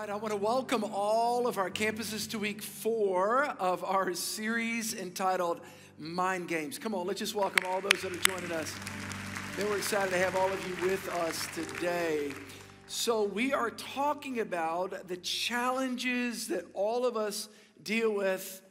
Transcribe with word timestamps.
right, 0.00 0.08
I 0.08 0.16
want 0.16 0.30
to 0.30 0.36
welcome 0.36 0.82
all 0.82 1.46
of 1.46 1.58
our 1.58 1.68
campuses 1.68 2.30
to 2.30 2.38
week 2.38 2.62
four 2.62 3.44
of 3.58 3.84
our 3.84 4.14
series 4.14 4.94
entitled 4.94 5.60
Mind 5.98 6.48
Games. 6.48 6.78
Come 6.78 6.94
on, 6.94 7.06
let's 7.06 7.18
just 7.18 7.34
welcome 7.34 7.66
all 7.68 7.82
those 7.82 8.00
that 8.00 8.10
are 8.10 8.16
joining 8.16 8.50
us. 8.50 8.74
We're 9.58 9.76
excited 9.76 10.10
to 10.12 10.16
have 10.16 10.36
all 10.36 10.50
of 10.50 10.66
you 10.66 10.88
with 10.88 11.06
us 11.16 11.46
today. 11.54 12.32
So, 12.86 13.24
we 13.24 13.52
are 13.52 13.68
talking 13.68 14.40
about 14.40 15.06
the 15.06 15.18
challenges 15.18 16.48
that 16.48 16.64
all 16.72 17.04
of 17.04 17.18
us 17.18 17.50
deal 17.82 18.14
with 18.14 18.62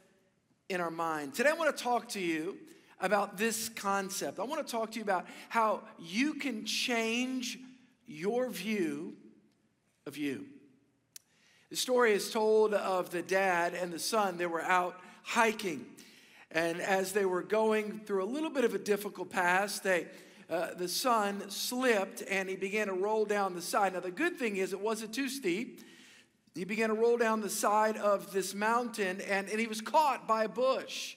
in 0.68 0.80
our 0.80 0.90
mind. 0.90 1.34
Today, 1.34 1.50
I 1.50 1.52
want 1.52 1.76
to 1.76 1.80
talk 1.80 2.08
to 2.08 2.20
you 2.20 2.58
about 2.98 3.38
this 3.38 3.68
concept. 3.68 4.40
I 4.40 4.42
want 4.42 4.66
to 4.66 4.68
talk 4.68 4.90
to 4.90 4.96
you 4.98 5.04
about 5.04 5.26
how 5.48 5.82
you 5.96 6.34
can 6.34 6.64
change 6.64 7.56
your 8.08 8.50
view 8.50 9.14
of 10.06 10.16
you. 10.16 10.46
The 11.70 11.76
story 11.76 12.12
is 12.12 12.30
told 12.32 12.74
of 12.74 13.10
the 13.10 13.22
dad 13.22 13.74
and 13.74 13.92
the 13.92 13.98
son. 13.98 14.36
They 14.36 14.46
were 14.46 14.62
out 14.62 14.98
hiking. 15.22 15.86
And 16.50 16.80
as 16.80 17.12
they 17.12 17.24
were 17.24 17.42
going 17.42 18.00
through 18.00 18.24
a 18.24 18.26
little 18.26 18.50
bit 18.50 18.64
of 18.64 18.74
a 18.74 18.78
difficult 18.78 19.30
pass, 19.30 19.78
they, 19.78 20.08
uh, 20.50 20.74
the 20.74 20.88
son 20.88 21.48
slipped 21.48 22.24
and 22.28 22.48
he 22.48 22.56
began 22.56 22.88
to 22.88 22.92
roll 22.92 23.24
down 23.24 23.54
the 23.54 23.62
side. 23.62 23.92
Now, 23.92 24.00
the 24.00 24.10
good 24.10 24.36
thing 24.36 24.56
is, 24.56 24.72
it 24.72 24.80
wasn't 24.80 25.14
too 25.14 25.28
steep. 25.28 25.84
He 26.56 26.64
began 26.64 26.88
to 26.88 26.94
roll 26.96 27.16
down 27.16 27.40
the 27.40 27.48
side 27.48 27.96
of 27.96 28.32
this 28.32 28.52
mountain 28.52 29.20
and, 29.20 29.48
and 29.48 29.60
he 29.60 29.68
was 29.68 29.80
caught 29.80 30.26
by 30.26 30.44
a 30.44 30.48
bush. 30.48 31.14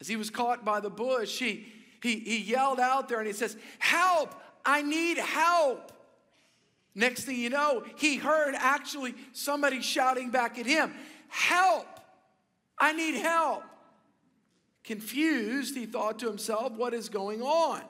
As 0.00 0.08
he 0.08 0.16
was 0.16 0.30
caught 0.30 0.64
by 0.64 0.80
the 0.80 0.90
bush, 0.90 1.38
he, 1.38 1.64
he, 2.02 2.18
he 2.18 2.38
yelled 2.38 2.80
out 2.80 3.08
there 3.08 3.18
and 3.18 3.26
he 3.28 3.32
says, 3.32 3.56
Help! 3.78 4.34
I 4.64 4.82
need 4.82 5.18
help! 5.18 5.91
Next 6.94 7.24
thing 7.24 7.36
you 7.36 7.50
know, 7.50 7.84
he 7.96 8.16
heard 8.16 8.54
actually 8.56 9.14
somebody 9.32 9.80
shouting 9.80 10.30
back 10.30 10.58
at 10.58 10.66
him, 10.66 10.92
Help! 11.28 11.86
I 12.78 12.92
need 12.92 13.14
help. 13.14 13.62
Confused, 14.84 15.76
he 15.76 15.86
thought 15.86 16.18
to 16.18 16.26
himself, 16.26 16.72
What 16.72 16.92
is 16.92 17.08
going 17.08 17.42
on? 17.42 17.80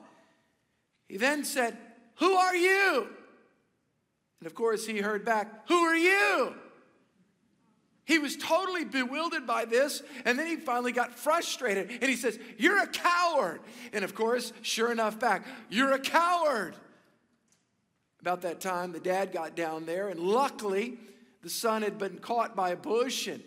He 1.09 1.17
then 1.17 1.45
said, 1.45 1.77
Who 2.17 2.33
are 2.33 2.55
you? 2.55 3.09
And 4.41 4.47
of 4.47 4.55
course, 4.55 4.87
he 4.87 4.99
heard 4.99 5.25
back, 5.25 5.69
Who 5.69 5.77
are 5.77 5.97
you? 5.97 6.55
He 8.05 8.19
was 8.19 8.37
totally 8.37 8.85
bewildered 8.85 9.47
by 9.47 9.65
this, 9.65 10.03
and 10.25 10.39
then 10.39 10.47
he 10.47 10.57
finally 10.57 10.93
got 10.93 11.15
frustrated 11.15 11.91
and 11.91 12.05
he 12.11 12.17
says, 12.17 12.39
You're 12.59 12.83
a 12.83 12.87
coward. 12.87 13.61
And 13.93 14.05
of 14.05 14.15
course, 14.15 14.53
sure 14.63 14.93
enough, 14.93 15.19
back, 15.19 15.47
You're 15.71 15.93
a 15.93 15.99
coward. 15.99 16.77
About 18.23 18.43
that 18.43 18.61
time, 18.61 18.93
the 18.93 19.01
dad 19.01 19.33
got 19.33 19.57
down 19.57 19.85
there, 19.85 20.09
and 20.09 20.21
luckily, 20.21 20.97
the 21.43 21.51
son 21.51 21.83
had 21.83 21.99
been 21.99 22.19
caught 22.19 22.55
by 22.55 22.71
a 22.71 22.77
bush, 22.77 23.27
and 23.27 23.43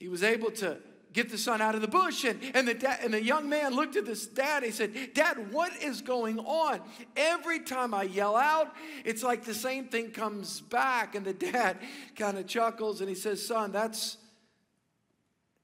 he 0.00 0.08
was 0.08 0.24
able 0.24 0.50
to 0.50 0.78
get 1.12 1.30
the 1.30 1.38
son 1.38 1.60
out 1.60 1.74
of 1.74 1.80
the 1.80 1.88
bush. 1.88 2.24
And, 2.24 2.40
and, 2.54 2.66
the, 2.66 2.74
da- 2.74 2.96
and 3.02 3.14
the 3.14 3.22
young 3.22 3.48
man 3.48 3.74
looked 3.74 3.96
at 3.96 4.04
this 4.04 4.26
dad. 4.26 4.62
He 4.62 4.70
said, 4.70 5.14
Dad, 5.14 5.52
what 5.52 5.72
is 5.82 6.02
going 6.02 6.38
on? 6.38 6.80
Every 7.16 7.60
time 7.60 7.94
I 7.94 8.04
yell 8.04 8.36
out, 8.36 8.74
it's 9.04 9.22
like 9.22 9.44
the 9.44 9.54
same 9.54 9.86
thing 9.86 10.10
comes 10.10 10.60
back. 10.60 11.14
And 11.14 11.24
the 11.24 11.32
dad 11.32 11.78
kind 12.16 12.38
of 12.38 12.46
chuckles 12.46 13.00
and 13.00 13.08
he 13.08 13.14
says, 13.14 13.44
Son, 13.44 13.72
that's, 13.72 14.16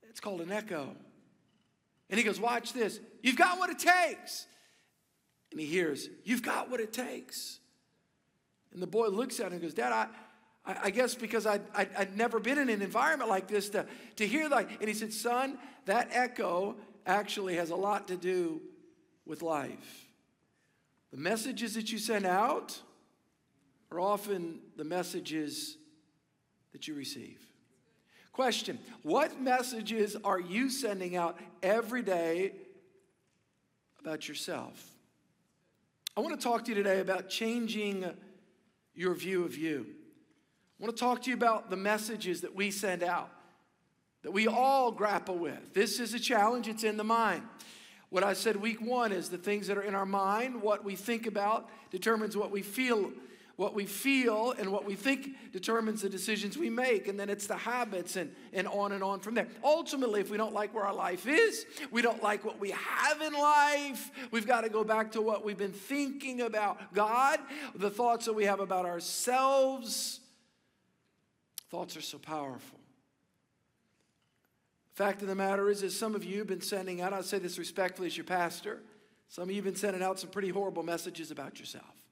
it's 0.09 0.21
called 0.21 0.41
an 0.41 0.53
echo. 0.53 0.95
And 2.11 2.19
he 2.19 2.25
goes, 2.25 2.41
Watch 2.41 2.73
this. 2.73 3.01
You've 3.23 3.37
got 3.37 3.59
what 3.59 3.71
it 3.71 3.79
takes. 3.79 4.47
And 5.51 5.61
he 5.61 5.67
hears, 5.67 6.09
You've 6.25 6.43
got 6.43 6.71
what 6.71 6.81
it 6.81 6.93
takes. 6.93 7.61
And 8.77 8.83
the 8.83 8.87
boy 8.87 9.09
looks 9.09 9.41
at 9.41 9.47
him 9.47 9.55
and 9.55 9.63
goes, 9.63 9.73
Dad, 9.73 9.91
I, 9.91 10.09
I, 10.67 10.91
guess 10.91 11.15
because 11.15 11.47
I'd, 11.47 11.63
I'd, 11.75 11.89
I'd, 11.97 12.15
never 12.15 12.39
been 12.39 12.59
in 12.59 12.69
an 12.69 12.83
environment 12.83 13.31
like 13.31 13.49
this 13.49 13.71
to, 13.71 13.87
to 14.17 14.27
hear 14.27 14.51
like, 14.51 14.69
and 14.81 14.87
he 14.87 14.93
said, 14.93 15.15
son, 15.15 15.57
that 15.87 16.11
echo 16.13 16.77
actually 17.07 17.57
has 17.57 17.71
a 17.71 17.75
lot 17.75 18.09
to 18.09 18.19
do 18.19 18.61
with 19.25 19.41
life. 19.41 20.11
The 21.11 21.17
messages 21.17 21.73
that 21.73 21.91
you 21.91 21.97
send 21.97 22.27
out 22.27 22.79
are 23.91 23.99
often 23.99 24.61
the 24.77 24.85
messages 24.85 25.79
that 26.73 26.87
you 26.87 26.93
receive. 26.93 27.41
Question 28.31 28.79
What 29.03 29.41
messages 29.41 30.17
are 30.23 30.39
you 30.39 30.69
sending 30.69 31.17
out 31.17 31.39
every 31.63 32.03
day 32.03 32.53
about 33.99 34.29
yourself? 34.29 34.91
I 36.15 36.21
want 36.21 36.39
to 36.39 36.47
talk 36.47 36.67
to 36.67 36.73
you 36.73 36.75
today 36.75 37.01
about 37.01 37.31
changing 37.31 38.05
your 38.97 39.15
view 39.15 39.45
of 39.45 39.57
you. 39.57 39.87
I 40.81 40.85
want 40.85 40.97
to 40.97 41.01
talk 41.01 41.23
to 41.23 41.31
you 41.31 41.37
about 41.37 41.71
the 41.71 41.77
messages 41.77 42.41
that 42.41 42.55
we 42.55 42.71
send 42.71 43.03
out, 43.03 43.31
that 44.23 44.33
we 44.33 44.49
all 44.49 44.91
grapple 44.91 45.39
with. 45.39 45.75
This 45.75 46.01
is 46.01 46.15
a 46.15 46.19
challenge, 46.19 46.67
it's 46.67 46.85
in 46.85 46.97
the 46.97 47.05
mind. 47.05 47.43
What 48.09 48.25
I 48.25 48.33
said 48.33 48.57
week 48.57 48.81
one 48.81 49.13
is 49.13 49.29
the 49.29 49.39
things 49.39 49.67
that 49.67 49.77
are 49.77 49.83
in 49.83 49.95
our 49.95 50.07
mind, 50.07 50.63
what 50.63 50.85
we 50.85 50.97
think 50.97 51.27
about 51.27 51.69
determines 51.91 52.37
what 52.37 52.51
we 52.51 52.63
feel. 52.63 53.13
What 53.57 53.75
we 53.75 53.87
feel 53.87 54.53
and 54.59 54.71
what 54.71 54.85
we 54.85 54.95
think 54.95 55.31
determines 55.51 56.03
the 56.03 56.11
decisions 56.11 56.59
we 56.59 56.69
make, 56.69 57.09
and 57.09 57.19
then 57.19 57.31
it's 57.31 57.47
the 57.47 57.57
habits 57.57 58.17
and, 58.17 58.31
and 58.53 58.69
on 58.69 58.93
and 58.93 59.03
on 59.03 59.21
from 59.21 59.35
there. 59.35 59.49
Ultimately, 59.65 60.21
if 60.21 60.31
we 60.31 60.37
don't 60.37 60.53
like 60.53 60.75
where 60.75 60.85
our 60.85 60.95
life 60.95 61.27
is, 61.27 61.65
we 61.91 62.03
don't 62.03 62.23
like 62.23 62.45
what 62.45 62.61
we 62.61 62.73
have 62.73 63.23
in 63.23 63.33
life, 63.33 64.11
we've 64.31 64.47
got 64.47 64.61
to 64.63 64.69
go 64.69 64.85
back 64.85 65.13
to 65.13 65.23
what 65.23 65.43
we've 65.43 65.57
been 65.57 65.73
thinking 65.73 66.43
about 66.43 66.93
God, 66.93 67.41
the 67.75 67.89
thoughts 67.89 68.27
that 68.27 68.35
we 68.35 68.45
have 68.45 68.61
about 68.61 68.85
ourselves. 68.85 70.21
Thoughts 71.71 71.97
are 71.97 72.03
so 72.03 72.19
powerful. 72.19 72.79
Fact 74.93 75.23
of 75.23 75.29
the 75.29 75.35
matter 75.35 75.71
is, 75.71 75.83
is 75.83 75.99
some 75.99 76.15
of 76.15 76.25
you 76.25 76.39
have 76.39 76.47
been 76.47 76.61
sending 76.61 77.01
out, 77.01 77.15
I 77.15 77.23
say 77.23 77.39
this 77.39 77.59
respectfully 77.59 78.09
as 78.09 78.17
your 78.19 78.25
pastor, 78.25 78.83
some 79.29 79.45
of 79.45 79.51
you 79.51 79.57
have 79.57 79.65
been 79.65 79.77
sending 79.77 80.03
out 80.03 80.21
some 80.21 80.29
pretty 80.29 80.51
horrible 80.51 80.83
messages 80.83 81.31
about 81.31 81.59
yourself. 81.59 82.06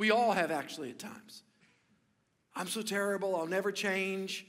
We 0.00 0.10
all 0.10 0.32
have 0.32 0.50
actually 0.50 0.88
at 0.88 0.98
times. 0.98 1.42
I'm 2.56 2.68
so 2.68 2.80
terrible, 2.80 3.36
I'll 3.36 3.46
never 3.46 3.70
change. 3.70 4.46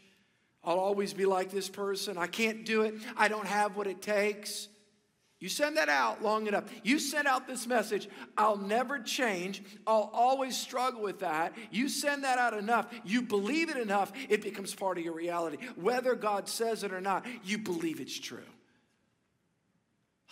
I'll 0.63 0.79
always 0.79 1.13
be 1.13 1.25
like 1.25 1.51
this 1.51 1.67
person. 1.67 2.17
I 2.17 2.27
can't 2.27 2.65
do 2.65 2.83
it. 2.83 2.93
I 3.17 3.27
don't 3.27 3.45
have 3.45 3.75
what 3.75 3.85
it 3.85 4.01
takes. 4.01 4.69
You 5.41 5.49
send 5.49 5.75
that 5.75 5.89
out 5.89 6.23
long 6.23 6.47
enough. 6.47 6.71
You 6.83 6.99
send 6.99 7.27
out 7.27 7.47
this 7.47 7.67
message, 7.67 8.07
I'll 8.37 8.55
never 8.55 8.99
change. 8.99 9.61
I'll 9.85 10.09
always 10.13 10.55
struggle 10.55 11.01
with 11.01 11.19
that. 11.19 11.51
You 11.69 11.89
send 11.89 12.23
that 12.23 12.37
out 12.37 12.53
enough, 12.53 12.87
you 13.03 13.21
believe 13.21 13.69
it 13.69 13.75
enough, 13.75 14.13
it 14.29 14.41
becomes 14.41 14.73
part 14.73 14.99
of 14.99 15.03
your 15.03 15.13
reality. 15.13 15.57
Whether 15.75 16.15
God 16.15 16.47
says 16.47 16.85
it 16.85 16.93
or 16.93 17.01
not, 17.01 17.25
you 17.43 17.57
believe 17.57 17.99
it's 17.99 18.17
true. 18.17 18.39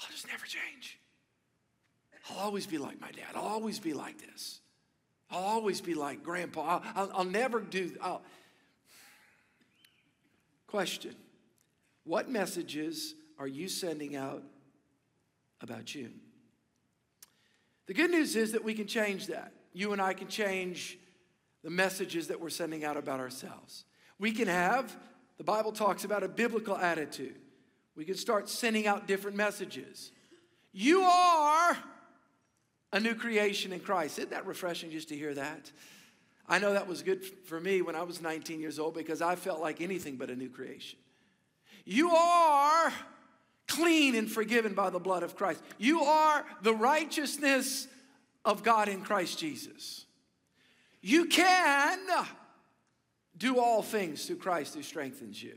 I'll 0.01 0.11
just 0.11 0.27
never 0.27 0.45
change. 0.45 0.97
I'll 2.29 2.45
always 2.45 2.65
be 2.65 2.77
like 2.77 3.01
my 3.01 3.11
dad. 3.11 3.35
I'll 3.35 3.43
always 3.43 3.79
be 3.79 3.91
like 3.91 4.17
this. 4.25 4.61
I'll 5.31 5.43
always 5.43 5.81
be 5.81 5.93
like 5.93 6.23
grandpa. 6.23 6.61
I'll, 6.61 6.83
I'll, 6.95 7.11
I'll 7.15 7.25
never 7.25 7.59
do. 7.59 7.95
I'll. 8.01 8.21
Question 10.67 11.15
What 12.03 12.29
messages 12.29 13.15
are 13.37 13.47
you 13.47 13.67
sending 13.67 14.15
out 14.15 14.43
about 15.61 15.93
you. 15.95 16.09
The 17.87 17.93
good 17.93 18.11
news 18.11 18.35
is 18.35 18.51
that 18.51 18.63
we 18.63 18.73
can 18.73 18.87
change 18.87 19.27
that. 19.27 19.51
You 19.73 19.93
and 19.93 20.01
I 20.01 20.13
can 20.13 20.27
change 20.27 20.97
the 21.63 21.69
messages 21.69 22.27
that 22.27 22.39
we're 22.39 22.49
sending 22.49 22.83
out 22.83 22.97
about 22.97 23.19
ourselves. 23.19 23.85
We 24.17 24.31
can 24.31 24.47
have, 24.47 24.95
the 25.37 25.43
Bible 25.43 25.71
talks 25.71 26.03
about 26.03 26.23
a 26.23 26.27
biblical 26.27 26.77
attitude. 26.77 27.35
We 27.95 28.05
can 28.05 28.15
start 28.15 28.47
sending 28.47 28.87
out 28.87 29.07
different 29.07 29.35
messages. 29.35 30.11
You 30.71 31.01
are 31.01 31.77
a 32.91 32.99
new 32.99 33.15
creation 33.15 33.71
in 33.71 33.79
Christ. 33.79 34.17
Isn't 34.17 34.31
that 34.31 34.45
refreshing 34.45 34.91
just 34.91 35.09
to 35.09 35.15
hear 35.15 35.33
that? 35.33 35.71
I 36.47 36.57
know 36.57 36.73
that 36.73 36.87
was 36.87 37.03
good 37.03 37.23
for 37.23 37.59
me 37.59 37.81
when 37.81 37.95
I 37.95 38.03
was 38.03 38.21
19 38.21 38.59
years 38.59 38.79
old 38.79 38.95
because 38.95 39.21
I 39.21 39.35
felt 39.35 39.61
like 39.61 39.81
anything 39.81 40.15
but 40.15 40.29
a 40.29 40.35
new 40.35 40.49
creation. 40.49 40.97
You 41.85 42.09
are 42.11 42.91
clean 43.67 44.15
and 44.15 44.29
forgiven 44.29 44.73
by 44.73 44.89
the 44.89 44.99
blood 44.99 45.21
of 45.21 45.35
Christ. 45.35 45.61
You 45.77 46.01
are 46.01 46.43
the 46.63 46.73
righteousness 46.73 47.87
of 48.43 48.63
God 48.63 48.89
in 48.89 49.01
Christ 49.01 49.37
Jesus. 49.37 50.05
You 51.01 51.25
can 51.25 51.99
do 53.37 53.59
all 53.59 53.83
things 53.83 54.25
through 54.25 54.37
Christ 54.37 54.73
who 54.73 54.81
strengthens 54.81 55.41
you. 55.41 55.55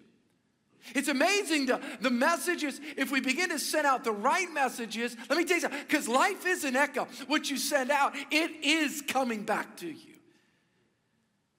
It's 0.94 1.08
amazing 1.08 1.68
to, 1.68 1.80
the 2.00 2.10
messages, 2.10 2.80
if 2.96 3.10
we 3.10 3.20
begin 3.20 3.50
to 3.50 3.58
send 3.58 3.86
out 3.86 4.04
the 4.04 4.12
right 4.12 4.52
messages, 4.52 5.16
let 5.28 5.38
me 5.38 5.44
tell 5.44 5.56
you 5.56 5.60
something, 5.62 5.80
because 5.86 6.08
life 6.08 6.44
is 6.46 6.64
an 6.64 6.76
echo. 6.76 7.06
What 7.28 7.50
you 7.50 7.56
send 7.56 7.90
out, 7.90 8.14
it 8.30 8.64
is 8.64 9.02
coming 9.06 9.44
back 9.44 9.76
to 9.78 9.86
you. 9.86 10.14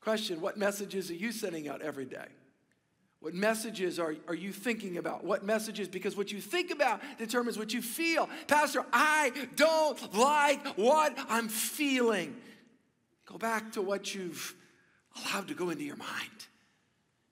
Question 0.01 0.41
What 0.41 0.57
messages 0.57 1.09
are 1.09 1.15
you 1.15 1.31
sending 1.31 1.69
out 1.69 1.81
every 1.81 2.05
day? 2.05 2.27
What 3.21 3.33
messages 3.33 3.99
are, 3.99 4.15
are 4.27 4.35
you 4.35 4.51
thinking 4.51 4.97
about? 4.97 5.23
What 5.23 5.45
messages? 5.45 5.87
Because 5.87 6.17
what 6.17 6.33
you 6.33 6.41
think 6.41 6.71
about 6.71 6.99
determines 7.17 7.57
what 7.57 7.73
you 7.73 7.81
feel. 7.81 8.27
Pastor, 8.47 8.85
I 8.91 9.31
don't 9.55 10.13
like 10.13 10.67
what 10.75 11.17
I'm 11.29 11.47
feeling. 11.47 12.35
Go 13.25 13.37
back 13.37 13.71
to 13.71 13.81
what 13.81 14.13
you've 14.13 14.53
allowed 15.15 15.47
to 15.47 15.53
go 15.53 15.69
into 15.69 15.85
your 15.85 15.95
mind. 15.95 16.47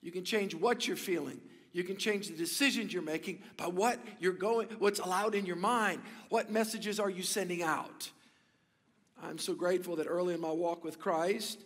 You 0.01 0.13
can 0.13 0.23
change 0.23 0.55
what 0.55 0.87
you're 0.87 0.95
feeling. 0.95 1.41
You 1.73 1.83
can 1.83 1.97
change 1.97 2.27
the 2.27 2.35
decisions 2.35 2.93
you're 2.93 3.01
making 3.01 3.41
by 3.55 3.67
what 3.67 3.97
you're 4.19 4.33
going, 4.33 4.67
what's 4.79 4.99
allowed 4.99 5.35
in 5.35 5.45
your 5.45 5.55
mind. 5.55 6.01
What 6.29 6.51
messages 6.51 6.99
are 6.99 7.09
you 7.09 7.23
sending 7.23 7.63
out? 7.63 8.09
I'm 9.23 9.37
so 9.37 9.53
grateful 9.53 9.95
that 9.97 10.07
early 10.07 10.33
in 10.33 10.41
my 10.41 10.51
walk 10.51 10.83
with 10.83 10.99
Christ, 10.99 11.59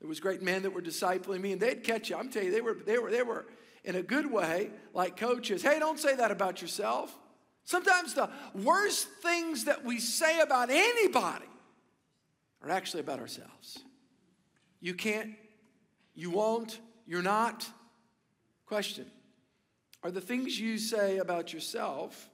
there 0.00 0.08
was 0.08 0.20
great 0.20 0.42
men 0.42 0.62
that 0.62 0.72
were 0.72 0.82
discipling 0.82 1.40
me, 1.40 1.52
and 1.52 1.60
they'd 1.60 1.82
catch 1.82 2.10
you. 2.10 2.16
I'm 2.16 2.28
telling 2.28 2.48
you, 2.48 2.54
they 2.54 2.60
were, 2.60 2.74
they 2.74 2.98
were, 2.98 3.10
they 3.10 3.22
were 3.22 3.46
in 3.84 3.96
a 3.96 4.02
good 4.02 4.30
way, 4.30 4.70
like 4.92 5.16
coaches. 5.16 5.62
Hey, 5.62 5.78
don't 5.78 5.98
say 5.98 6.16
that 6.16 6.30
about 6.30 6.60
yourself. 6.60 7.16
Sometimes 7.64 8.14
the 8.14 8.28
worst 8.54 9.08
things 9.22 9.64
that 9.64 9.84
we 9.84 9.98
say 10.00 10.40
about 10.40 10.68
anybody 10.70 11.46
are 12.62 12.70
actually 12.70 13.00
about 13.00 13.20
ourselves. 13.20 13.78
You 14.80 14.94
can't, 14.94 15.32
you 16.14 16.30
won't, 16.30 16.78
you're 17.06 17.22
not. 17.22 17.66
Question 18.66 19.06
Are 20.02 20.10
the 20.10 20.20
things 20.20 20.58
you 20.58 20.78
say 20.78 21.18
about 21.18 21.52
yourself, 21.52 22.28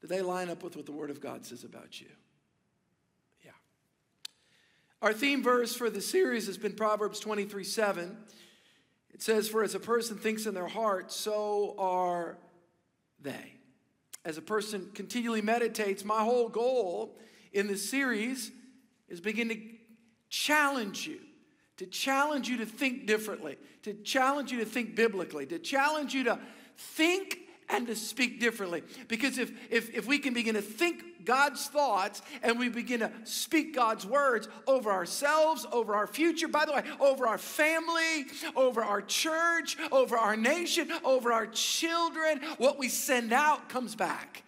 do 0.00 0.06
they 0.06 0.22
line 0.22 0.50
up 0.50 0.62
with 0.62 0.76
what 0.76 0.86
the 0.86 0.92
Word 0.92 1.10
of 1.10 1.20
God 1.20 1.44
says 1.46 1.64
about 1.64 2.00
you? 2.00 2.08
Yeah. 3.44 3.52
Our 5.00 5.12
theme 5.12 5.42
verse 5.42 5.74
for 5.74 5.88
the 5.88 6.00
series 6.00 6.46
has 6.46 6.58
been 6.58 6.72
Proverbs 6.72 7.20
23 7.20 7.64
7. 7.64 8.16
It 9.12 9.22
says, 9.22 9.48
For 9.48 9.62
as 9.62 9.74
a 9.74 9.80
person 9.80 10.18
thinks 10.18 10.44
in 10.44 10.52
their 10.52 10.68
heart, 10.68 11.10
so 11.10 11.74
are 11.78 12.36
they. 13.20 13.54
As 14.26 14.36
a 14.36 14.42
person 14.42 14.90
continually 14.92 15.40
meditates, 15.40 16.04
my 16.04 16.22
whole 16.22 16.48
goal 16.48 17.16
in 17.52 17.66
this 17.66 17.88
series 17.88 18.50
is 19.08 19.20
begin 19.20 19.48
to 19.48 19.58
challenge 20.28 21.06
you 21.06 21.20
to 21.76 21.86
challenge 21.86 22.48
you 22.48 22.58
to 22.58 22.66
think 22.66 23.06
differently, 23.06 23.56
to 23.82 23.94
challenge 23.94 24.50
you 24.52 24.58
to 24.60 24.64
think 24.64 24.94
biblically, 24.96 25.46
to 25.46 25.58
challenge 25.58 26.14
you 26.14 26.24
to 26.24 26.38
think 26.76 27.40
and 27.68 27.86
to 27.86 27.96
speak 27.96 28.40
differently. 28.40 28.82
Because 29.08 29.38
if, 29.38 29.50
if, 29.70 29.94
if 29.94 30.06
we 30.06 30.18
can 30.18 30.34
begin 30.34 30.54
to 30.54 30.62
think 30.62 31.24
God's 31.24 31.66
thoughts 31.66 32.22
and 32.42 32.58
we 32.58 32.68
begin 32.68 33.00
to 33.00 33.10
speak 33.24 33.74
God's 33.74 34.06
words 34.06 34.48
over 34.66 34.90
ourselves, 34.90 35.66
over 35.72 35.94
our 35.94 36.06
future, 36.06 36.48
by 36.48 36.64
the 36.64 36.72
way, 36.72 36.84
over 37.00 37.26
our 37.26 37.38
family, 37.38 38.26
over 38.54 38.82
our 38.82 39.02
church, 39.02 39.76
over 39.90 40.16
our 40.16 40.36
nation, 40.36 40.90
over 41.04 41.32
our 41.32 41.46
children, 41.48 42.40
what 42.58 42.78
we 42.78 42.88
send 42.88 43.32
out 43.32 43.68
comes 43.68 43.94
back. 43.94 44.44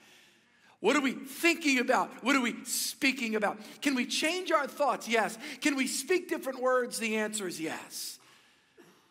What 0.80 0.94
are 0.94 1.00
we 1.00 1.12
thinking 1.12 1.80
about? 1.80 2.22
What 2.22 2.36
are 2.36 2.40
we 2.40 2.62
speaking 2.64 3.34
about? 3.34 3.58
Can 3.82 3.96
we 3.96 4.06
change 4.06 4.52
our 4.52 4.66
thoughts? 4.66 5.08
Yes. 5.08 5.36
Can 5.60 5.74
we 5.74 5.88
speak 5.88 6.28
different 6.28 6.60
words? 6.60 6.98
The 6.98 7.16
answer 7.16 7.48
is 7.48 7.60
yes. 7.60 8.18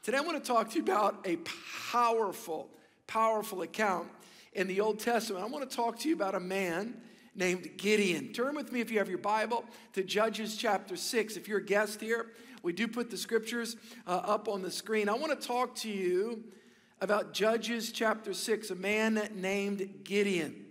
Today 0.03 0.17
I 0.17 0.21
want 0.21 0.41
to 0.41 0.47
talk 0.47 0.69
to 0.69 0.75
you 0.77 0.81
about 0.81 1.25
a 1.25 1.37
powerful, 1.91 2.69
powerful 3.05 3.63
account 3.63 4.07
in 4.53 4.67
the 4.67 4.79
Old 4.79 4.99
Testament. 4.99 5.43
I 5.43 5.47
want 5.47 5.69
to 5.69 5.75
talk 5.75 5.99
to 5.99 6.09
you 6.09 6.15
about 6.15 6.35
a 6.35 6.39
man 6.39 7.01
named 7.35 7.69
Gideon. 7.75 8.31
Turn 8.31 8.55
with 8.55 8.71
me, 8.71 8.79
if 8.79 8.89
you 8.89 8.99
have 8.99 9.09
your 9.09 9.17
Bible, 9.17 9.65
to 9.91 10.03
Judges 10.03 10.55
chapter 10.55 10.95
6. 10.95 11.35
If 11.35 11.49
you're 11.49 11.59
a 11.59 11.65
guest 11.65 11.99
here, 11.99 12.27
we 12.63 12.71
do 12.71 12.87
put 12.87 13.11
the 13.11 13.17
scriptures 13.17 13.75
uh, 14.07 14.11
up 14.11 14.47
on 14.47 14.61
the 14.61 14.71
screen. 14.71 15.09
I 15.09 15.15
want 15.15 15.39
to 15.39 15.47
talk 15.47 15.75
to 15.75 15.89
you 15.89 16.45
about 17.01 17.33
Judges 17.33 17.91
chapter 17.91 18.33
6, 18.33 18.71
a 18.71 18.75
man 18.75 19.29
named 19.35 20.05
Gideon 20.05 20.66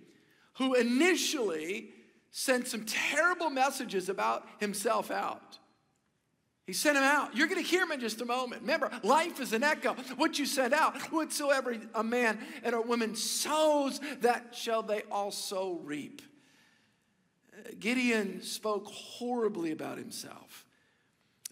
who 0.59 0.75
initially 0.75 1.91
sent 2.31 2.69
some 2.69 2.85
terrible 2.85 3.51
messages 3.51 4.09
about 4.09 4.47
himself 4.59 5.11
out. 5.11 5.59
He 6.67 6.73
sent 6.73 6.97
him 6.97 7.05
out. 7.05 7.37
You're 7.37 7.47
going 7.47 7.63
to 7.63 7.69
hear 7.69 7.83
him 7.83 7.93
in 7.93 8.01
just 8.01 8.21
a 8.21 8.25
moment. 8.25 8.63
Remember, 8.63 8.91
life 9.05 9.41
is 9.41 9.53
an 9.53 9.63
echo. 9.63 9.95
What 10.17 10.39
you 10.39 10.47
send 10.47 10.75
out, 10.75 11.01
whatsoever 11.13 11.77
a 11.95 12.03
man 12.03 12.41
and 12.65 12.75
a 12.75 12.81
woman 12.81 13.15
sows, 13.15 14.01
that 14.21 14.55
shall 14.55 14.83
they 14.83 15.03
also 15.11 15.79
reap. 15.85 16.23
Gideon 17.79 18.43
spoke 18.43 18.87
horribly 18.87 19.71
about 19.71 19.97
himself. 19.97 20.65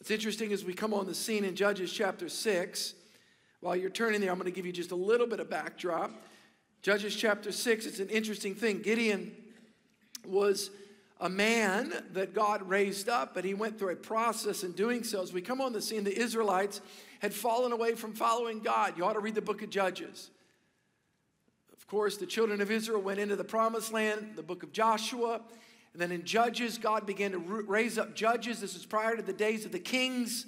It's 0.01 0.11
interesting 0.11 0.53
as 0.53 0.65
we 0.65 0.75
come 0.75 0.93
on 0.93 1.07
the 1.07 1.15
scene 1.15 1.45
in 1.45 1.55
Judges 1.55 1.93
chapter 1.93 2.29
6. 2.29 2.95
While 3.61 3.77
you're 3.77 3.91
turning 3.91 4.21
there, 4.21 4.31
I'm 4.31 4.39
going 4.39 4.51
to 4.51 4.55
give 4.55 4.67
you 4.67 4.73
just 4.73 4.91
a 4.91 4.97
little 4.97 5.27
bit 5.27 5.41
of 5.41 5.49
backdrop. 5.49 6.11
Judges 6.85 7.17
chapter 7.17 7.51
6, 7.51 7.87
it's 7.87 7.99
an 7.99 8.11
interesting 8.11 8.55
thing. 8.55 8.83
Gideon 8.83 9.35
was 10.27 10.69
a 11.19 11.31
man 11.31 11.95
that 12.13 12.35
God 12.35 12.69
raised 12.69 13.09
up, 13.09 13.33
but 13.33 13.43
he 13.43 13.55
went 13.55 13.79
through 13.79 13.95
a 13.95 13.97
process 13.97 14.65
in 14.65 14.73
doing 14.73 15.03
so. 15.03 15.23
As 15.23 15.33
we 15.33 15.41
come 15.41 15.63
on 15.63 15.73
the 15.73 15.81
scene, 15.81 16.05
the 16.05 16.15
Israelites 16.15 16.83
had 17.21 17.33
fallen 17.33 17.73
away 17.73 17.95
from 17.95 18.13
following 18.13 18.61
God. 18.61 18.99
You 18.99 19.07
ought 19.07 19.15
to 19.15 19.21
read 19.21 19.35
the 19.35 19.41
book 19.41 19.63
of 19.63 19.71
Judges. 19.71 20.29
Of 21.73 21.87
course, 21.87 22.19
the 22.19 22.27
children 22.27 22.61
of 22.61 22.71
Israel 22.71 23.01
went 23.01 23.19
into 23.19 23.35
the 23.35 23.45
promised 23.45 23.91
land, 23.91 24.33
the 24.37 24.43
book 24.43 24.63
of 24.63 24.71
Joshua. 24.71 25.41
And 25.95 26.03
then 26.03 26.13
in 26.13 26.27
Judges, 26.27 26.77
God 26.77 27.07
began 27.07 27.31
to 27.33 27.39
raise 27.39 27.97
up 27.97 28.15
judges. 28.15 28.61
This 28.61 28.77
is 28.77 28.85
prior 28.85 29.17
to 29.17 29.23
the 29.23 29.33
days 29.33 29.65
of 29.65 29.73
the 29.73 29.79
kings. 29.79 30.45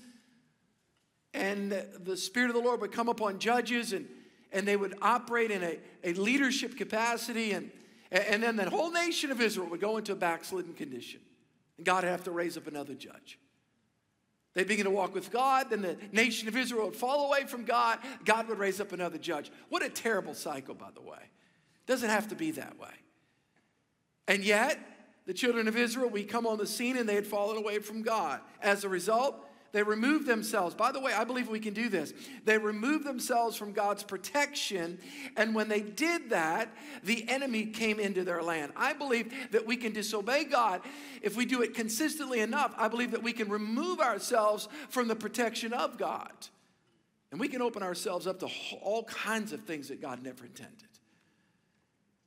And 1.33 1.83
the 1.99 2.17
Spirit 2.19 2.51
of 2.51 2.57
the 2.57 2.63
Lord 2.63 2.83
would 2.83 2.93
come 2.93 3.09
upon 3.09 3.39
judges 3.39 3.95
and 3.95 4.07
and 4.57 4.67
they 4.67 4.77
would 4.77 4.97
operate 5.03 5.51
in 5.51 5.63
a, 5.63 5.79
a 6.03 6.15
leadership 6.15 6.77
capacity, 6.79 7.53
and, 7.53 7.71
and 8.11 8.43
then 8.43 8.57
the 8.57 8.71
whole 8.71 8.91
nation 8.91 9.31
of 9.31 9.41
Israel 9.41 9.69
would 9.69 9.81
go 9.81 9.99
into 9.99 10.13
a 10.13 10.17
backslidden 10.17 10.73
condition. 10.73 11.21
And 11.77 11.85
God 11.85 12.05
would 12.05 12.11
have 12.11 12.25
to 12.25 12.31
raise 12.31 12.57
up 12.57 12.67
another 12.67 12.95
judge. 12.95 13.39
They'd 14.55 14.67
begin 14.67 14.87
to 14.87 14.91
walk 14.91 15.15
with 15.15 15.31
God, 15.31 15.69
then 15.69 15.83
the 15.83 15.99
nation 16.11 16.49
of 16.49 16.57
Israel 16.57 16.87
would 16.87 16.97
fall 16.97 17.27
away 17.27 17.45
from 17.45 17.67
God. 17.67 17.99
God 18.25 18.49
would 18.49 18.59
raise 18.59 18.81
up 18.81 18.93
another 18.93 19.19
judge. 19.19 19.53
What 19.69 19.85
a 19.85 19.91
terrible 19.91 20.33
cycle, 20.33 20.75
by 20.75 20.89
the 20.95 21.03
way. 21.03 21.31
Doesn't 21.87 22.09
have 22.09 22.29
to 22.29 22.35
be 22.35 22.53
that 22.53 22.79
way. 22.79 22.95
And 24.27 24.43
yet, 24.43 24.79
the 25.27 25.35
children 25.35 25.69
of 25.69 25.77
Israel, 25.77 26.09
we 26.09 26.25
come 26.25 26.47
on 26.47 26.57
the 26.57 26.67
scene 26.67 26.97
and 26.97 27.07
they 27.07 27.15
had 27.15 27.27
fallen 27.27 27.59
away 27.59 27.81
from 27.81 28.01
God. 28.01 28.41
As 28.63 28.85
a 28.85 28.89
result, 28.89 29.37
they 29.73 29.83
removed 29.83 30.27
themselves. 30.27 30.75
By 30.75 30.93
the 30.93 31.01
way, 31.01 31.13
I 31.13 31.25
believe 31.25 31.49
we 31.49 31.61
can 31.61 31.75
do 31.75 31.89
this. 31.89 32.15
They 32.45 32.59
removed 32.59 33.05
themselves 33.05 33.57
from 33.57 33.73
God's 33.73 34.03
protection. 34.03 34.99
And 35.37 35.55
when 35.55 35.69
they 35.69 35.81
did 35.81 36.31
that, 36.31 36.75
the 37.05 37.29
enemy 37.29 37.67
came 37.67 38.01
into 38.01 38.25
their 38.25 38.43
land. 38.43 38.73
I 38.77 38.93
believe 38.93 39.33
that 39.53 39.67
we 39.67 39.77
can 39.77 39.93
disobey 39.93 40.45
God 40.45 40.81
if 41.23 41.37
we 41.37 41.45
do 41.45 41.63
it 41.63 41.75
consistently 41.75 42.41
enough. 42.41 42.75
I 42.77 42.89
believe 42.89 43.11
that 43.11 43.23
we 43.23 43.33
can 43.33 43.49
remove 43.49 44.01
ourselves 44.01 44.69
from 44.89 45.09
the 45.09 45.17
protection 45.17 45.73
of 45.73 45.99
God. 45.99 46.33
And 47.31 47.41
we 47.41 47.49
can 47.49 47.61
open 47.61 47.83
ourselves 47.83 48.27
up 48.27 48.41
to 48.41 48.49
all 48.81 49.05
kinds 49.05 49.53
of 49.53 49.65
things 49.65 49.89
that 49.89 50.01
God 50.01 50.23
never 50.23 50.45
intended. 50.45 50.89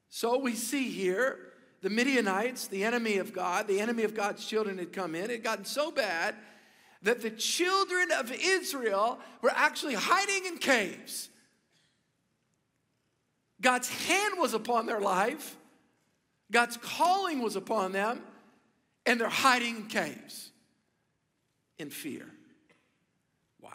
So 0.10 0.38
we 0.38 0.56
see 0.56 0.90
here 0.90 1.40
the 1.82 1.90
Midianites, 1.90 2.68
the 2.68 2.84
enemy 2.84 3.18
of 3.18 3.34
God, 3.34 3.68
the 3.68 3.80
enemy 3.80 4.04
of 4.04 4.14
God's 4.14 4.46
children 4.46 4.78
had 4.78 4.92
come 4.92 5.16
in. 5.16 5.26
It 5.26 5.32
had 5.32 5.44
gotten 5.44 5.66
so 5.66 5.92
bad 5.92 6.36
that 7.02 7.22
the 7.22 7.30
children 7.30 8.12
of 8.12 8.32
Israel 8.32 9.20
were 9.42 9.52
actually 9.54 9.96
hiding 9.96 10.46
in 10.46 10.58
caves. 10.58 11.30
God's 13.62 13.90
hand 13.90 14.36
was 14.38 14.54
upon 14.54 14.86
their 14.86 15.00
life, 15.00 15.58
God's 16.52 16.78
calling 16.78 17.42
was 17.42 17.56
upon 17.56 17.92
them, 17.92 18.22
and 19.06 19.20
they're 19.20 19.30
hiding 19.30 19.76
in 19.78 19.86
caves 19.88 20.52
in 21.78 21.90
fear. 21.90 22.26
Wow. 23.62 23.72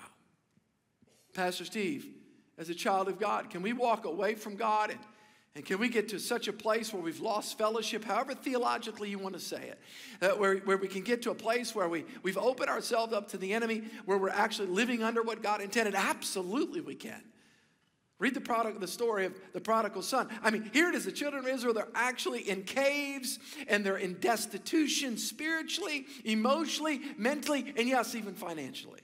Pastor 1.35 1.64
Steve, 1.64 2.07
as 2.59 2.69
a 2.69 2.75
child 2.75 3.09
of 3.09 3.19
God, 3.19 3.50
can 3.50 3.62
we 3.62 3.73
walk 3.73 4.04
away 4.04 4.35
from 4.35 4.57
God 4.57 4.90
and 4.90 5.00
and 5.56 5.64
can 5.64 5.78
we 5.78 5.88
get 5.88 6.08
to 6.08 6.18
such 6.18 6.49
a 6.49 6.52
place 6.52 6.92
where 6.92 7.02
we've 7.02 7.20
lost 7.20 7.56
fellowship, 7.56 8.04
however 8.04 8.34
theologically 8.34 9.08
you 9.08 9.20
want 9.20 9.34
to 9.34 9.40
say 9.40 9.68
it, 9.68 9.80
uh, 10.20 10.37
where, 10.37 10.56
where 10.58 10.76
we 10.76 10.88
can 10.88 11.02
get 11.02 11.23
to 11.23 11.30
a 11.30 11.34
place 11.34 11.75
where 11.75 11.88
we, 11.88 12.04
we've 12.25 12.38
opened 12.38 12.68
ourselves 12.68 13.12
up 13.12 13.28
to 13.28 13.38
the 13.38 13.52
enemy, 13.52 13.82
where 14.04 14.18
we're 14.18 14.30
actually 14.30 14.66
living 14.66 15.04
under 15.04 15.23
what 15.23 15.42
God 15.42 15.61
intended? 15.61 15.94
Absolutely, 15.94 16.80
we 16.80 16.96
can. 16.96 17.23
Read 18.18 18.34
the 18.34 18.40
product, 18.40 18.80
the 18.80 18.88
story 18.88 19.26
of 19.26 19.34
the 19.52 19.61
prodigal 19.61 20.02
son. 20.02 20.28
I 20.42 20.50
mean, 20.50 20.70
here 20.73 20.88
it 20.88 20.94
is: 20.94 21.04
the 21.04 21.12
children 21.12 21.44
of 21.44 21.50
Israel. 21.50 21.75
They're 21.75 21.88
actually 21.94 22.49
in 22.49 22.62
caves 22.62 23.40
and 23.66 23.84
they're 23.84 23.96
in 23.96 24.14
destitution 24.20 25.18
spiritually, 25.18 26.06
emotionally, 26.25 27.00
mentally, 27.18 27.75
and 27.76 27.88
yes, 27.88 28.14
even 28.14 28.34
financially. 28.34 29.00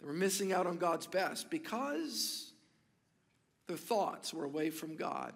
They 0.00 0.06
were 0.06 0.12
missing 0.12 0.52
out 0.52 0.66
on 0.66 0.78
God's 0.78 1.08
best 1.08 1.50
because 1.50 2.51
their 3.72 3.78
thoughts 3.78 4.34
were 4.34 4.44
away 4.44 4.68
from 4.68 4.96
God. 4.96 5.32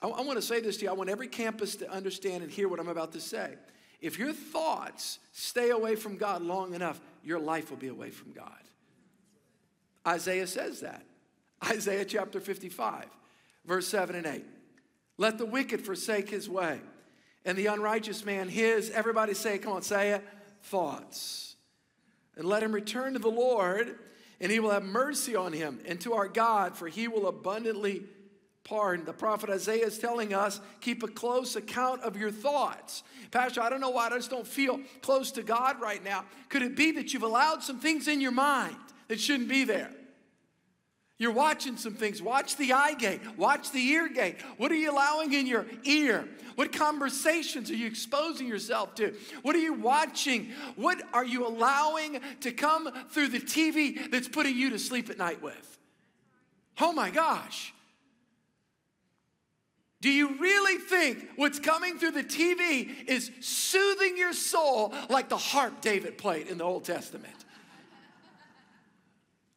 I, 0.00 0.06
I 0.06 0.20
want 0.20 0.38
to 0.38 0.42
say 0.42 0.60
this 0.60 0.76
to 0.76 0.84
you. 0.84 0.90
I 0.90 0.92
want 0.92 1.10
every 1.10 1.26
campus 1.26 1.74
to 1.76 1.90
understand 1.90 2.44
and 2.44 2.52
hear 2.52 2.68
what 2.68 2.78
I'm 2.78 2.86
about 2.86 3.10
to 3.12 3.20
say. 3.20 3.54
If 4.00 4.16
your 4.16 4.32
thoughts 4.32 5.18
stay 5.32 5.70
away 5.70 5.96
from 5.96 6.16
God 6.16 6.40
long 6.40 6.74
enough, 6.74 7.00
your 7.24 7.40
life 7.40 7.70
will 7.70 7.78
be 7.78 7.88
away 7.88 8.10
from 8.10 8.30
God. 8.30 8.52
Isaiah 10.06 10.46
says 10.46 10.80
that. 10.82 11.02
Isaiah 11.64 12.04
chapter 12.04 12.38
55, 12.38 13.06
verse 13.64 13.88
7 13.88 14.14
and 14.14 14.26
8. 14.26 14.44
Let 15.18 15.38
the 15.38 15.46
wicked 15.46 15.80
forsake 15.84 16.30
his 16.30 16.48
way, 16.48 16.78
and 17.44 17.58
the 17.58 17.66
unrighteous 17.66 18.24
man 18.24 18.48
his, 18.48 18.90
everybody 18.90 19.34
say, 19.34 19.58
come 19.58 19.72
on, 19.72 19.82
say 19.82 20.10
it, 20.10 20.24
thoughts. 20.62 21.56
and 22.36 22.44
let 22.44 22.62
him 22.62 22.70
return 22.70 23.14
to 23.14 23.18
the 23.18 23.28
Lord, 23.28 23.98
and 24.44 24.52
he 24.52 24.60
will 24.60 24.72
have 24.72 24.84
mercy 24.84 25.34
on 25.34 25.54
him, 25.54 25.80
and 25.86 25.98
to 26.02 26.12
our 26.12 26.28
God, 26.28 26.76
for 26.76 26.86
he 26.86 27.08
will 27.08 27.28
abundantly 27.28 28.02
pardon. 28.62 29.06
The 29.06 29.14
prophet 29.14 29.48
Isaiah 29.48 29.86
is 29.86 29.98
telling 29.98 30.34
us 30.34 30.60
keep 30.82 31.02
a 31.02 31.08
close 31.08 31.56
account 31.56 32.02
of 32.02 32.18
your 32.18 32.30
thoughts. 32.30 33.04
Pastor, 33.30 33.62
I 33.62 33.70
don't 33.70 33.80
know 33.80 33.88
why 33.88 34.08
I 34.08 34.10
just 34.10 34.28
don't 34.28 34.46
feel 34.46 34.80
close 35.00 35.30
to 35.32 35.42
God 35.42 35.80
right 35.80 36.04
now. 36.04 36.26
Could 36.50 36.60
it 36.60 36.76
be 36.76 36.92
that 36.92 37.14
you've 37.14 37.22
allowed 37.22 37.62
some 37.62 37.80
things 37.80 38.06
in 38.06 38.20
your 38.20 38.32
mind 38.32 38.76
that 39.08 39.18
shouldn't 39.18 39.48
be 39.48 39.64
there? 39.64 39.90
You're 41.24 41.32
watching 41.32 41.78
some 41.78 41.94
things. 41.94 42.20
Watch 42.20 42.56
the 42.56 42.74
eye 42.74 42.92
gate. 42.92 43.22
Watch 43.38 43.70
the 43.70 43.80
ear 43.80 44.10
gate. 44.10 44.36
What 44.58 44.70
are 44.70 44.74
you 44.74 44.92
allowing 44.92 45.32
in 45.32 45.46
your 45.46 45.64
ear? 45.84 46.28
What 46.54 46.70
conversations 46.70 47.70
are 47.70 47.74
you 47.74 47.86
exposing 47.86 48.46
yourself 48.46 48.94
to? 48.96 49.14
What 49.40 49.56
are 49.56 49.60
you 49.60 49.72
watching? 49.72 50.50
What 50.76 51.00
are 51.14 51.24
you 51.24 51.46
allowing 51.46 52.20
to 52.40 52.52
come 52.52 52.90
through 53.08 53.28
the 53.28 53.40
TV 53.40 54.10
that's 54.10 54.28
putting 54.28 54.54
you 54.54 54.68
to 54.68 54.78
sleep 54.78 55.08
at 55.08 55.16
night 55.16 55.40
with? 55.40 55.78
Oh 56.78 56.92
my 56.92 57.08
gosh. 57.08 57.72
Do 60.02 60.10
you 60.10 60.36
really 60.38 60.78
think 60.78 61.26
what's 61.36 61.58
coming 61.58 61.98
through 61.98 62.10
the 62.10 62.24
TV 62.24 63.08
is 63.08 63.30
soothing 63.40 64.18
your 64.18 64.34
soul 64.34 64.92
like 65.08 65.30
the 65.30 65.38
harp 65.38 65.80
David 65.80 66.18
played 66.18 66.48
in 66.48 66.58
the 66.58 66.64
Old 66.64 66.84
Testament? 66.84 67.46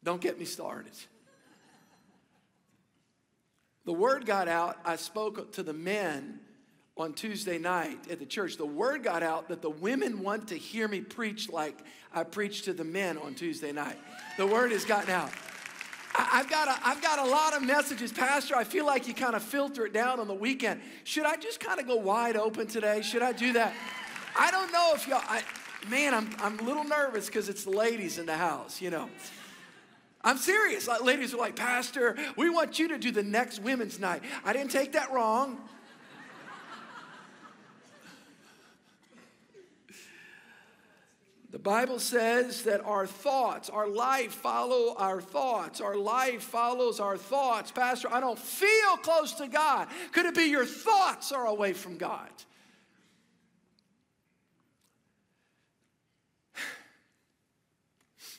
Don't 0.02 0.22
get 0.22 0.38
me 0.38 0.46
started. 0.46 0.94
The 3.88 3.94
word 3.94 4.26
got 4.26 4.48
out. 4.48 4.76
I 4.84 4.96
spoke 4.96 5.52
to 5.52 5.62
the 5.62 5.72
men 5.72 6.40
on 6.98 7.14
Tuesday 7.14 7.56
night 7.56 7.98
at 8.10 8.18
the 8.18 8.26
church. 8.26 8.58
The 8.58 8.66
word 8.66 9.02
got 9.02 9.22
out 9.22 9.48
that 9.48 9.62
the 9.62 9.70
women 9.70 10.20
want 10.22 10.48
to 10.48 10.58
hear 10.58 10.86
me 10.86 11.00
preach 11.00 11.48
like 11.48 11.74
I 12.12 12.24
preached 12.24 12.66
to 12.66 12.74
the 12.74 12.84
men 12.84 13.16
on 13.16 13.34
Tuesday 13.34 13.72
night. 13.72 13.96
The 14.36 14.46
word 14.46 14.72
has 14.72 14.84
gotten 14.84 15.08
out. 15.08 15.30
I've 16.14 16.50
got, 16.50 16.68
a, 16.68 16.86
I've 16.86 17.00
got 17.00 17.18
a 17.18 17.30
lot 17.30 17.56
of 17.56 17.62
messages. 17.62 18.12
Pastor, 18.12 18.56
I 18.56 18.64
feel 18.64 18.84
like 18.84 19.08
you 19.08 19.14
kind 19.14 19.34
of 19.34 19.42
filter 19.42 19.86
it 19.86 19.94
down 19.94 20.20
on 20.20 20.28
the 20.28 20.34
weekend. 20.34 20.82
Should 21.04 21.24
I 21.24 21.36
just 21.36 21.58
kind 21.58 21.80
of 21.80 21.86
go 21.86 21.96
wide 21.96 22.36
open 22.36 22.66
today? 22.66 23.00
Should 23.00 23.22
I 23.22 23.32
do 23.32 23.54
that? 23.54 23.72
I 24.38 24.50
don't 24.50 24.70
know 24.70 24.92
if 24.94 25.08
y'all, 25.08 25.22
I, 25.26 25.42
man, 25.88 26.12
I'm, 26.12 26.28
I'm 26.40 26.58
a 26.58 26.62
little 26.62 26.84
nervous 26.84 27.24
because 27.24 27.48
it's 27.48 27.64
the 27.64 27.70
ladies 27.70 28.18
in 28.18 28.26
the 28.26 28.36
house, 28.36 28.82
you 28.82 28.90
know. 28.90 29.08
I'm 30.22 30.36
serious. 30.36 30.88
Like, 30.88 31.02
ladies 31.02 31.32
are 31.32 31.38
like, 31.38 31.56
Pastor, 31.56 32.16
we 32.36 32.50
want 32.50 32.78
you 32.78 32.88
to 32.88 32.98
do 32.98 33.10
the 33.10 33.22
next 33.22 33.60
women's 33.60 34.00
night. 34.00 34.22
I 34.44 34.52
didn't 34.52 34.70
take 34.70 34.92
that 34.92 35.12
wrong. 35.12 35.58
The 41.50 41.58
Bible 41.58 41.98
says 41.98 42.64
that 42.64 42.84
our 42.84 43.06
thoughts, 43.06 43.70
our 43.70 43.88
life 43.88 44.32
follow 44.32 44.94
our 44.96 45.22
thoughts. 45.22 45.80
Our 45.80 45.96
life 45.96 46.42
follows 46.42 47.00
our 47.00 47.16
thoughts. 47.16 47.70
Pastor, 47.70 48.12
I 48.12 48.20
don't 48.20 48.38
feel 48.38 48.96
close 48.98 49.32
to 49.34 49.48
God. 49.48 49.88
Could 50.12 50.26
it 50.26 50.34
be 50.34 50.44
your 50.44 50.66
thoughts 50.66 51.32
are 51.32 51.46
away 51.46 51.72
from 51.72 51.96
God? 51.96 52.28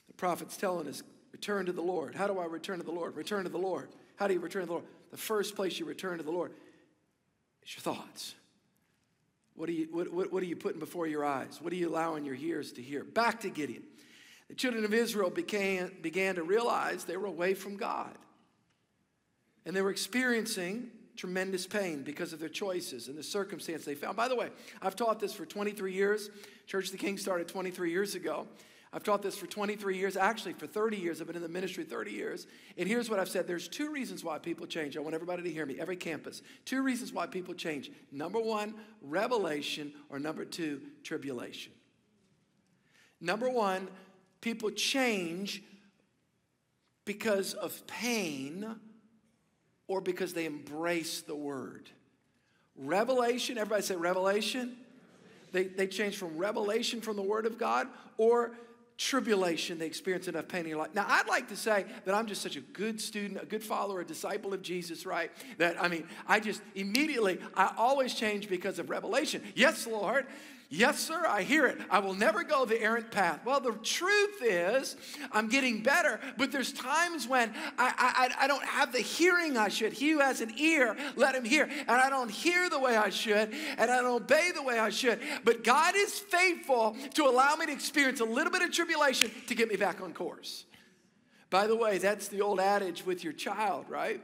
The 0.07 0.13
prophet's 0.13 0.57
telling 0.57 0.87
us 0.87 1.01
Return 1.39 1.67
to 1.67 1.71
the 1.71 1.81
Lord. 1.81 2.15
How 2.15 2.27
do 2.27 2.37
I 2.37 2.45
return 2.45 2.79
to 2.79 2.83
the 2.83 2.91
Lord? 2.91 3.15
Return 3.15 3.45
to 3.45 3.49
the 3.49 3.57
Lord. 3.57 3.87
How 4.17 4.27
do 4.27 4.33
you 4.33 4.41
return 4.41 4.63
to 4.63 4.65
the 4.65 4.73
Lord? 4.73 4.85
The 5.11 5.15
first 5.15 5.55
place 5.55 5.79
you 5.79 5.85
return 5.85 6.17
to 6.17 6.23
the 6.23 6.33
Lord 6.33 6.51
is 7.63 7.73
your 7.73 7.81
thoughts. 7.81 8.35
What 9.55 9.69
are 9.69 9.71
you, 9.71 9.87
what, 9.89 10.11
what, 10.11 10.33
what 10.33 10.43
are 10.43 10.45
you 10.45 10.57
putting 10.57 10.81
before 10.81 11.07
your 11.07 11.23
eyes? 11.23 11.59
What 11.61 11.71
are 11.71 11.77
you 11.77 11.87
allowing 11.87 12.25
your 12.25 12.35
ears 12.35 12.73
to 12.73 12.81
hear? 12.81 13.05
Back 13.05 13.39
to 13.41 13.49
Gideon. 13.49 13.83
The 14.49 14.53
children 14.53 14.83
of 14.83 14.93
Israel 14.93 15.29
began, 15.29 15.93
began 16.01 16.35
to 16.35 16.43
realize 16.43 17.05
they 17.05 17.15
were 17.15 17.27
away 17.27 17.53
from 17.53 17.77
God. 17.77 18.17
And 19.65 19.73
they 19.73 19.81
were 19.81 19.91
experiencing 19.91 20.91
tremendous 21.15 21.65
pain 21.65 22.03
because 22.03 22.33
of 22.33 22.41
their 22.41 22.49
choices 22.49 23.07
and 23.07 23.17
the 23.17 23.23
circumstance 23.23 23.85
they 23.85 23.95
found. 23.95 24.17
By 24.17 24.27
the 24.27 24.35
way, 24.35 24.49
I've 24.81 24.97
taught 24.97 25.21
this 25.21 25.33
for 25.33 25.45
23 25.45 25.93
years. 25.93 26.29
Church 26.67 26.87
of 26.87 26.91
the 26.91 26.97
King 26.97 27.17
started 27.17 27.47
23 27.47 27.91
years 27.91 28.13
ago. 28.13 28.45
I've 28.91 29.03
taught 29.03 29.21
this 29.21 29.37
for 29.37 29.45
23 29.45 29.97
years, 29.97 30.17
actually 30.17 30.53
for 30.53 30.65
30 30.65 30.97
years. 30.97 31.21
I've 31.21 31.27
been 31.27 31.35
in 31.35 31.43
the 31.43 31.49
ministry 31.49 31.83
30 31.83 32.11
years. 32.11 32.47
And 32.75 32.89
here's 32.89 33.07
what 33.07 33.19
I've 33.19 33.29
said 33.29 33.47
there's 33.47 33.67
two 33.67 33.91
reasons 33.91 34.23
why 34.23 34.39
people 34.39 34.65
change. 34.65 34.97
I 34.97 34.99
want 34.99 35.13
everybody 35.13 35.43
to 35.43 35.51
hear 35.51 35.65
me, 35.65 35.79
every 35.79 35.95
campus. 35.95 36.41
Two 36.65 36.81
reasons 36.81 37.13
why 37.13 37.27
people 37.27 37.53
change. 37.53 37.91
Number 38.11 38.39
one, 38.39 38.73
revelation, 39.01 39.93
or 40.09 40.17
number 40.17 40.43
two, 40.43 40.81
tribulation. 41.03 41.71
Number 43.21 43.49
one, 43.49 43.87
people 44.41 44.71
change 44.71 45.61
because 47.05 47.53
of 47.53 47.85
pain 47.85 48.75
or 49.87 50.01
because 50.01 50.33
they 50.33 50.45
embrace 50.45 51.21
the 51.21 51.35
word. 51.35 51.89
Revelation, 52.75 53.59
everybody 53.59 53.83
say 53.83 53.95
revelation. 53.95 54.77
They, 55.51 55.65
they 55.65 55.87
change 55.87 56.17
from 56.17 56.37
revelation 56.37 57.01
from 57.01 57.17
the 57.17 57.21
word 57.21 57.45
of 57.45 57.59
God 57.59 57.87
or 58.17 58.51
tribulation, 58.99 59.79
they 59.79 59.85
experience 59.85 60.27
enough 60.27 60.49
pain 60.49 60.61
in 60.61 60.67
your 60.67 60.77
life. 60.77 60.93
Now, 60.93 61.05
I'd 61.07 61.27
like 61.29 61.47
to 61.47 61.55
say 61.55 61.85
that 62.03 62.13
I'm 62.13 62.27
just 62.27 62.41
such 62.41 62.57
a 62.57 62.61
good 62.61 62.99
student, 62.99 63.41
a 63.41 63.45
good 63.45 63.63
follower, 63.63 64.01
a 64.01 64.05
disciple 64.05 64.53
of 64.53 64.61
Jesus, 64.61 65.05
right? 65.05 65.31
That, 65.57 65.81
I 65.81 65.87
mean, 65.87 66.05
I 66.27 66.41
just 66.41 66.61
immediately, 66.75 67.39
I 67.55 67.73
always 67.77 68.13
change 68.13 68.49
because 68.49 68.77
of 68.77 68.89
revelation. 68.89 69.41
Yes, 69.55 69.87
Lord. 69.87 70.27
Yes, 70.71 70.99
sir, 70.99 71.25
I 71.27 71.41
hear 71.41 71.65
it. 71.65 71.79
I 71.89 71.97
will 71.97 72.13
never 72.13 72.43
go 72.43 72.63
the 72.63 72.79
errant 72.79 73.09
path. 73.09 73.39
Well, 73.43 73.59
the 73.59 73.71
truth 73.81 74.43
is, 74.43 74.95
I'm 75.31 75.49
getting 75.49 75.81
better, 75.81 76.19
but 76.37 76.51
there's 76.51 76.71
times 76.71 77.27
when 77.27 77.51
I, 77.79 78.29
I, 78.39 78.43
I 78.43 78.47
don't 78.47 78.63
have 78.63 78.93
the 78.93 78.99
hearing 78.99 79.57
I 79.57 79.69
should. 79.69 79.93
He 79.93 80.11
who 80.11 80.19
has 80.19 80.41
an 80.41 80.53
ear, 80.59 80.95
let 81.15 81.33
him 81.33 81.43
hear. 81.43 81.63
And 81.63 81.89
I 81.89 82.11
don't 82.11 82.29
hear 82.29 82.69
the 82.69 82.77
way 82.77 82.95
I 82.95 83.09
should, 83.09 83.51
and 83.79 83.89
I 83.89 83.99
don't 83.99 84.05
obey 84.05 84.51
the 84.53 84.61
way 84.61 84.77
I 84.77 84.91
should. 84.91 85.19
But 85.43 85.63
God 85.63 85.95
is 85.97 86.19
faithful 86.19 86.95
to 87.15 87.23
allow 87.25 87.55
me 87.55 87.65
to 87.65 87.71
experience 87.71 88.19
a 88.19 88.25
little 88.25 88.51
bit 88.51 88.61
of 88.61 88.71
tribulation 88.71 89.31
to 89.47 89.55
get 89.55 89.69
me 89.69 89.75
back 89.75 90.01
on 90.01 90.13
course. 90.13 90.65
By 91.49 91.65
the 91.65 91.75
way, 91.75 91.97
that's 91.97 92.27
the 92.27 92.41
old 92.41 92.59
adage 92.59 93.03
with 93.07 93.23
your 93.23 93.33
child, 93.33 93.87
right? 93.89 94.21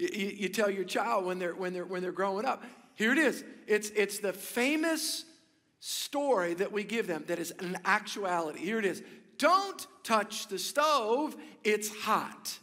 You, 0.00 0.08
you, 0.36 0.48
tell 0.48 0.68
your 0.68 0.82
child 0.82 1.26
when 1.26 1.38
they're, 1.38 1.54
when, 1.54 1.72
they're, 1.72 1.84
when 1.84 2.02
they're 2.02 2.10
growing 2.10 2.44
up, 2.44 2.64
here 2.96 3.12
it 3.12 3.18
is. 3.18 3.44
It's, 3.68 3.90
it's 3.90 4.18
the 4.18 4.32
famous 4.32 5.24
story 5.80 6.54
that 6.54 6.72
we 6.72 6.84
give 6.84 7.06
them 7.06 7.24
that 7.26 7.38
is 7.38 7.52
an 7.60 7.78
actuality. 7.84 8.60
Here 8.60 8.78
it 8.78 8.84
is 8.84 9.02
Don't 9.38 9.86
touch 10.02 10.48
the 10.48 10.58
stove, 10.58 11.36
it's 11.64 11.94
hot. 11.94 12.58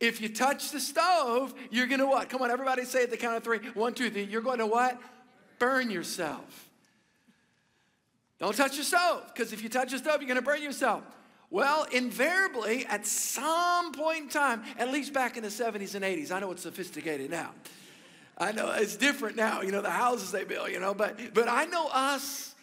If 0.00 0.20
you 0.20 0.28
touch 0.28 0.72
the 0.72 0.80
stove, 0.80 1.54
you're 1.70 1.86
gonna 1.86 2.06
what? 2.06 2.28
Come 2.28 2.42
on, 2.42 2.50
everybody 2.50 2.84
say 2.84 3.04
at 3.04 3.10
the 3.10 3.16
count 3.16 3.36
of 3.36 3.44
three. 3.44 3.58
One, 3.74 3.94
two, 3.94 4.10
three. 4.10 4.24
You're 4.24 4.42
going 4.42 4.58
to 4.58 4.66
what? 4.66 5.00
Burn 5.60 5.92
yourself. 5.92 6.68
Don't 8.40 8.56
touch 8.56 8.76
the 8.76 8.82
stove, 8.82 9.30
because 9.32 9.52
if 9.52 9.62
you 9.62 9.68
touch 9.68 9.92
the 9.92 9.98
stove, 9.98 10.20
you're 10.20 10.26
gonna 10.26 10.42
burn 10.42 10.60
yourself. 10.60 11.04
Well, 11.50 11.86
invariably, 11.92 12.84
at 12.86 13.06
some 13.06 13.92
point 13.92 14.22
in 14.22 14.28
time, 14.28 14.64
at 14.78 14.90
least 14.90 15.12
back 15.12 15.36
in 15.36 15.44
the 15.44 15.50
70s 15.50 15.94
and 15.94 16.04
80s, 16.04 16.32
I 16.32 16.40
know 16.40 16.50
it's 16.50 16.62
sophisticated 16.62 17.30
now. 17.30 17.52
I 18.42 18.50
know 18.50 18.72
it's 18.72 18.96
different 18.96 19.36
now, 19.36 19.62
you 19.62 19.70
know, 19.70 19.82
the 19.82 19.90
houses 19.90 20.32
they 20.32 20.42
build, 20.42 20.70
you 20.70 20.80
know, 20.80 20.94
but 20.94 21.32
but 21.32 21.48
I 21.48 21.64
know 21.66 21.88
us 21.92 22.56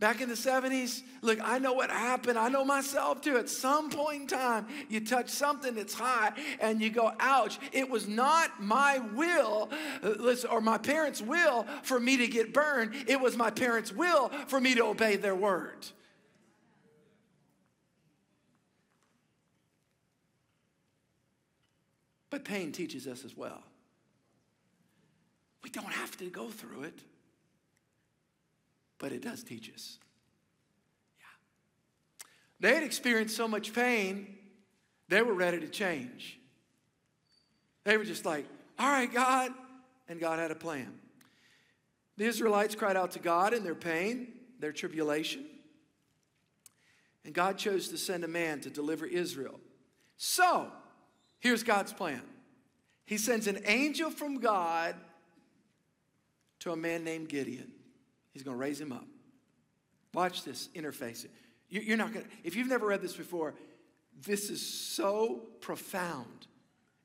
back 0.00 0.20
in 0.20 0.28
the 0.28 0.34
70s. 0.34 1.02
Look, 1.22 1.38
I 1.40 1.60
know 1.60 1.72
what 1.72 1.88
happened. 1.88 2.36
I 2.36 2.48
know 2.48 2.64
myself 2.64 3.20
too. 3.20 3.36
At 3.36 3.48
some 3.48 3.90
point 3.90 4.22
in 4.22 4.26
time, 4.26 4.66
you 4.88 5.00
touch 5.00 5.30
something 5.30 5.74
that's 5.76 5.94
high 5.94 6.32
and 6.60 6.82
you 6.82 6.90
go, 6.90 7.12
ouch. 7.20 7.60
It 7.72 7.88
was 7.88 8.08
not 8.08 8.60
my 8.60 8.98
will, 9.14 9.70
uh, 10.02 10.34
or 10.50 10.60
my 10.60 10.78
parents' 10.78 11.22
will 11.22 11.64
for 11.84 12.00
me 12.00 12.16
to 12.16 12.26
get 12.26 12.52
burned. 12.52 12.92
It 13.06 13.20
was 13.20 13.36
my 13.36 13.50
parents' 13.50 13.92
will 13.92 14.30
for 14.48 14.60
me 14.60 14.74
to 14.74 14.84
obey 14.84 15.14
their 15.14 15.36
word. 15.36 15.86
But 22.30 22.44
pain 22.44 22.72
teaches 22.72 23.06
us 23.06 23.24
as 23.24 23.36
well. 23.36 23.62
Don't 25.74 25.92
have 25.92 26.16
to 26.18 26.26
go 26.26 26.48
through 26.48 26.84
it, 26.84 26.98
but 28.98 29.10
it 29.10 29.22
does 29.22 29.42
teach 29.42 29.70
us. 29.74 29.98
Yeah. 31.18 31.24
They 32.60 32.74
had 32.74 32.84
experienced 32.84 33.36
so 33.36 33.48
much 33.48 33.74
pain, 33.74 34.36
they 35.08 35.20
were 35.20 35.34
ready 35.34 35.58
to 35.60 35.68
change. 35.68 36.38
They 37.82 37.96
were 37.98 38.04
just 38.04 38.24
like, 38.24 38.46
all 38.78 38.88
right, 38.88 39.12
God. 39.12 39.52
And 40.08 40.20
God 40.20 40.38
had 40.38 40.50
a 40.50 40.54
plan. 40.54 40.92
The 42.16 42.24
Israelites 42.24 42.74
cried 42.74 42.96
out 42.96 43.10
to 43.12 43.18
God 43.18 43.52
in 43.52 43.64
their 43.64 43.74
pain, 43.74 44.28
their 44.60 44.72
tribulation. 44.72 45.44
And 47.24 47.34
God 47.34 47.58
chose 47.58 47.88
to 47.88 47.98
send 47.98 48.22
a 48.22 48.28
man 48.28 48.60
to 48.60 48.70
deliver 48.70 49.06
Israel. 49.06 49.58
So, 50.16 50.68
here's 51.40 51.62
God's 51.62 51.92
plan 51.92 52.22
He 53.06 53.18
sends 53.18 53.46
an 53.48 53.60
angel 53.66 54.10
from 54.10 54.38
God 54.38 54.94
to 56.64 56.72
a 56.72 56.76
man 56.76 57.04
named 57.04 57.28
Gideon. 57.28 57.70
He's 58.32 58.42
going 58.42 58.56
to 58.56 58.60
raise 58.60 58.80
him 58.80 58.90
up. 58.90 59.06
Watch 60.14 60.44
this 60.44 60.70
interface. 60.74 61.26
It. 61.26 61.30
You're 61.68 61.98
not 61.98 62.14
going 62.14 62.24
to, 62.24 62.30
if 62.42 62.56
you've 62.56 62.68
never 62.68 62.86
read 62.86 63.02
this 63.02 63.14
before, 63.14 63.54
this 64.22 64.48
is 64.48 64.66
so 64.66 65.42
profound. 65.60 66.46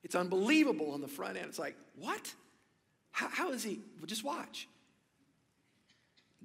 It's 0.02 0.14
unbelievable 0.14 0.92
on 0.92 1.02
the 1.02 1.08
front 1.08 1.36
end. 1.36 1.44
It's 1.46 1.58
like, 1.58 1.76
what? 1.96 2.32
How, 3.10 3.28
how 3.28 3.52
is 3.52 3.62
he? 3.62 3.80
Well, 3.98 4.06
just 4.06 4.24
watch. 4.24 4.66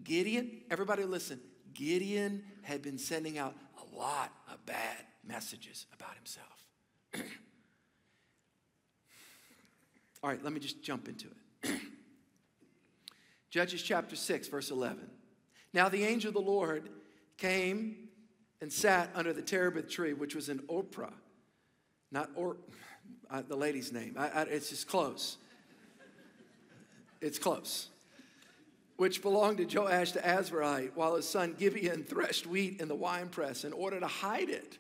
Gideon, 0.04 0.64
everybody 0.70 1.06
listen. 1.06 1.40
Gideon 1.74 2.44
had 2.64 2.82
been 2.82 2.98
sending 2.98 3.38
out 3.38 3.56
a 3.80 3.98
lot 3.98 4.34
of 4.52 4.66
bad 4.66 4.98
messages 5.26 5.86
about 5.94 6.16
himself. 6.16 6.66
All 10.22 10.30
right, 10.30 10.44
let 10.44 10.52
me 10.52 10.60
just 10.60 10.84
jump 10.84 11.08
into 11.08 11.28
it. 11.64 11.80
Judges 13.56 13.82
chapter 13.82 14.18
6, 14.18 14.50
verse 14.50 14.70
11. 14.70 15.10
Now 15.72 15.88
the 15.88 16.04
angel 16.04 16.28
of 16.28 16.34
the 16.34 16.42
Lord 16.42 16.90
came 17.38 18.10
and 18.60 18.70
sat 18.70 19.10
under 19.16 19.32
the 19.32 19.42
terebinth 19.42 19.90
tree, 19.90 20.12
which 20.12 20.36
was 20.36 20.50
in 20.50 20.60
Ophrah. 20.68 21.14
Not 22.12 22.32
or, 22.36 22.58
uh, 23.32 23.44
the 23.48 23.56
lady's 23.56 23.94
name. 23.94 24.16
I, 24.20 24.28
I, 24.28 24.42
it's 24.42 24.72
just 24.72 24.90
close. 24.90 25.38
It's 27.22 27.40
close. 27.40 27.88
Which 28.98 29.22
belonged 29.22 29.60
to 29.60 29.64
Joash 29.64 30.12
the 30.12 30.20
Abiezrite, 30.20 30.92
while 30.96 31.16
his 31.16 31.26
son 31.26 31.56
Gideon 31.58 32.04
threshed 32.04 32.46
wheat 32.46 32.82
in 32.82 32.90
the 32.90 32.96
winepress 32.96 33.64
in 33.64 33.72
order 33.72 34.02
to 34.02 34.08
hide 34.08 34.50
it 34.50 34.78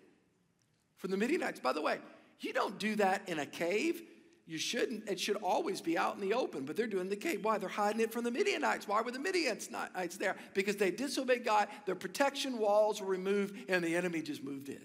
from 0.98 1.12
the 1.12 1.18
Midianites. 1.18 1.62
By 1.62 1.72
the 1.72 1.82
way, 1.82 2.00
you 2.42 2.52
don't 2.52 2.78
do 2.78 2.98
that 2.98 3.30
in 3.30 3.40
a 3.40 3.46
cave. 3.46 4.02
You 4.48 4.60
shouldn't. 4.60 5.10
It 5.10 5.20
should 5.20 5.38
always 5.38 5.82
be 5.82 5.98
out 5.98 6.16
in 6.16 6.22
the 6.22 6.34
open, 6.34 6.66
but 6.66 6.76
they're 6.76 6.86
doing 6.86 7.10
the 7.10 7.16
cave. 7.16 7.44
Why? 7.44 7.58
They're 7.58 7.68
hiding 7.68 8.02
it 8.02 8.12
from 8.12 8.24
the 8.24 8.32
Midianites. 8.32 8.88
Why 8.88 9.02
were 9.02 9.12
the 9.12 9.20
Midianites 9.20 9.70
there? 10.18 10.36
Because 10.54 10.76
they 10.76 10.92
disobeyed 10.92 11.44
God. 11.44 11.68
Their 11.86 11.96
protection 11.96 12.60
walls 12.60 13.02
were 13.02 13.08
removed, 13.08 13.56
and 13.68 13.84
the 13.84 13.96
enemy 13.96 14.22
just 14.22 14.44
moved 14.44 14.70
in. 14.70 14.82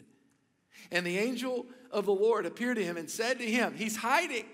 And 0.90 1.06
the 1.06 1.18
angel 1.18 1.66
of 1.90 2.06
the 2.06 2.14
Lord 2.14 2.46
appeared 2.46 2.76
to 2.76 2.84
him 2.84 2.96
and 2.96 3.10
said 3.10 3.38
to 3.38 3.44
him, 3.44 3.74
He's 3.74 3.96
hiding. 3.96 4.46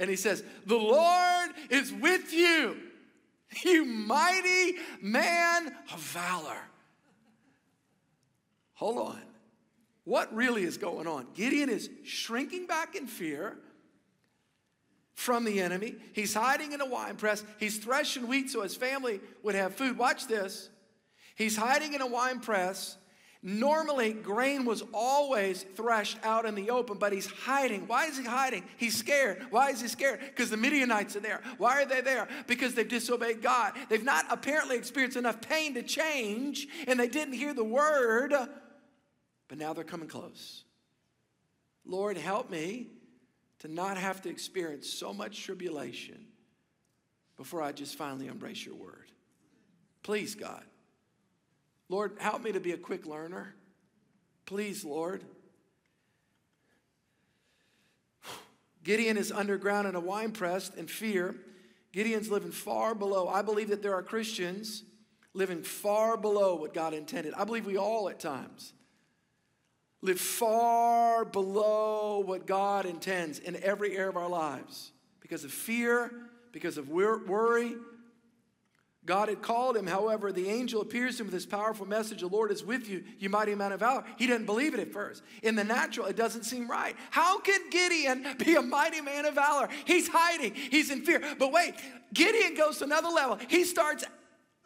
And 0.00 0.10
he 0.10 0.16
says, 0.16 0.42
The 0.66 0.76
Lord 0.76 1.50
is 1.70 1.92
with 1.92 2.32
you, 2.32 2.76
you 3.64 3.84
mighty 3.84 4.78
man 5.00 5.76
of 5.92 6.00
valor. 6.00 6.58
Hold 8.74 8.98
on. 8.98 9.20
What 10.04 10.34
really 10.34 10.64
is 10.64 10.76
going 10.76 11.06
on? 11.06 11.28
Gideon 11.34 11.68
is 11.68 11.88
shrinking 12.02 12.66
back 12.66 12.96
in 12.96 13.06
fear 13.06 13.58
from 15.14 15.44
the 15.44 15.60
enemy. 15.60 15.96
He's 16.12 16.34
hiding 16.34 16.72
in 16.72 16.80
a 16.80 16.86
wine 16.86 17.16
press. 17.16 17.44
He's 17.58 17.78
threshing 17.78 18.26
wheat 18.28 18.50
so 18.50 18.62
his 18.62 18.76
family 18.76 19.20
would 19.42 19.54
have 19.54 19.74
food. 19.74 19.98
Watch 19.98 20.26
this. 20.26 20.70
He's 21.34 21.56
hiding 21.56 21.94
in 21.94 22.00
a 22.00 22.06
wine 22.06 22.40
press. 22.40 22.96
Normally, 23.42 24.12
grain 24.12 24.66
was 24.66 24.82
always 24.92 25.62
threshed 25.74 26.18
out 26.22 26.44
in 26.44 26.54
the 26.54 26.68
open, 26.68 26.98
but 26.98 27.10
he's 27.10 27.26
hiding. 27.26 27.86
Why 27.86 28.04
is 28.04 28.18
he 28.18 28.24
hiding? 28.24 28.64
He's 28.76 28.94
scared. 28.94 29.46
Why 29.48 29.70
is 29.70 29.80
he 29.80 29.88
scared? 29.88 30.20
Because 30.20 30.50
the 30.50 30.58
Midianites 30.58 31.16
are 31.16 31.20
there. 31.20 31.40
Why 31.56 31.80
are 31.80 31.86
they 31.86 32.02
there? 32.02 32.28
Because 32.46 32.74
they've 32.74 32.86
disobeyed 32.86 33.40
God. 33.40 33.72
They've 33.88 34.04
not 34.04 34.26
apparently 34.28 34.76
experienced 34.76 35.16
enough 35.16 35.40
pain 35.40 35.72
to 35.74 35.82
change, 35.82 36.68
and 36.86 37.00
they 37.00 37.08
didn't 37.08 37.32
hear 37.32 37.54
the 37.54 37.64
word, 37.64 38.34
but 39.48 39.56
now 39.56 39.72
they're 39.72 39.84
coming 39.84 40.08
close. 40.08 40.64
Lord, 41.86 42.18
help 42.18 42.50
me 42.50 42.88
to 43.60 43.68
not 43.68 43.96
have 43.96 44.22
to 44.22 44.28
experience 44.28 44.88
so 44.88 45.12
much 45.12 45.42
tribulation 45.42 46.26
before 47.36 47.62
I 47.62 47.72
just 47.72 47.96
finally 47.96 48.26
embrace 48.26 48.64
your 48.64 48.74
word. 48.74 49.12
Please, 50.02 50.34
God. 50.34 50.64
Lord, 51.88 52.16
help 52.18 52.42
me 52.42 52.52
to 52.52 52.60
be 52.60 52.72
a 52.72 52.76
quick 52.76 53.06
learner. 53.06 53.54
Please, 54.46 54.84
Lord. 54.84 55.24
Gideon 58.82 59.16
is 59.16 59.30
underground 59.30 59.86
in 59.86 59.94
a 59.94 60.00
wine 60.00 60.32
press 60.32 60.70
in 60.70 60.86
fear. 60.86 61.36
Gideon's 61.92 62.30
living 62.30 62.52
far 62.52 62.94
below. 62.94 63.28
I 63.28 63.42
believe 63.42 63.68
that 63.68 63.82
there 63.82 63.94
are 63.94 64.02
Christians 64.02 64.84
living 65.34 65.62
far 65.62 66.16
below 66.16 66.56
what 66.56 66.72
God 66.72 66.94
intended. 66.94 67.34
I 67.34 67.44
believe 67.44 67.66
we 67.66 67.76
all 67.76 68.08
at 68.08 68.20
times 68.20 68.72
live 70.02 70.20
far 70.20 71.24
below 71.24 72.20
what 72.20 72.46
God 72.46 72.86
intends 72.86 73.38
in 73.38 73.56
every 73.62 73.96
area 73.96 74.08
of 74.08 74.16
our 74.16 74.28
lives 74.28 74.92
because 75.20 75.44
of 75.44 75.52
fear, 75.52 76.10
because 76.52 76.78
of 76.78 76.88
worry. 76.88 77.74
God 79.06 79.28
had 79.28 79.40
called 79.40 79.76
him, 79.76 79.86
however, 79.86 80.30
the 80.30 80.48
angel 80.48 80.82
appears 80.82 81.16
to 81.16 81.22
him 81.22 81.28
with 81.28 81.34
this 81.34 81.46
powerful 81.46 81.86
message 81.86 82.20
The 82.20 82.28
Lord 82.28 82.52
is 82.52 82.62
with 82.62 82.88
you, 82.88 83.02
you 83.18 83.30
mighty 83.30 83.54
man 83.54 83.72
of 83.72 83.80
valor. 83.80 84.04
He 84.18 84.26
didn't 84.26 84.46
believe 84.46 84.74
it 84.74 84.80
at 84.80 84.92
first. 84.92 85.22
In 85.42 85.54
the 85.54 85.64
natural, 85.64 86.06
it 86.06 86.16
doesn't 86.16 86.44
seem 86.44 86.70
right. 86.70 86.94
How 87.10 87.40
can 87.40 87.70
Gideon 87.70 88.26
be 88.38 88.56
a 88.56 88.62
mighty 88.62 89.00
man 89.00 89.24
of 89.24 89.34
valor? 89.34 89.68
He's 89.86 90.06
hiding, 90.06 90.54
he's 90.54 90.90
in 90.90 91.02
fear. 91.02 91.22
But 91.38 91.50
wait, 91.50 91.74
Gideon 92.12 92.54
goes 92.54 92.78
to 92.78 92.84
another 92.84 93.08
level. 93.08 93.38
He 93.48 93.64
starts 93.64 94.04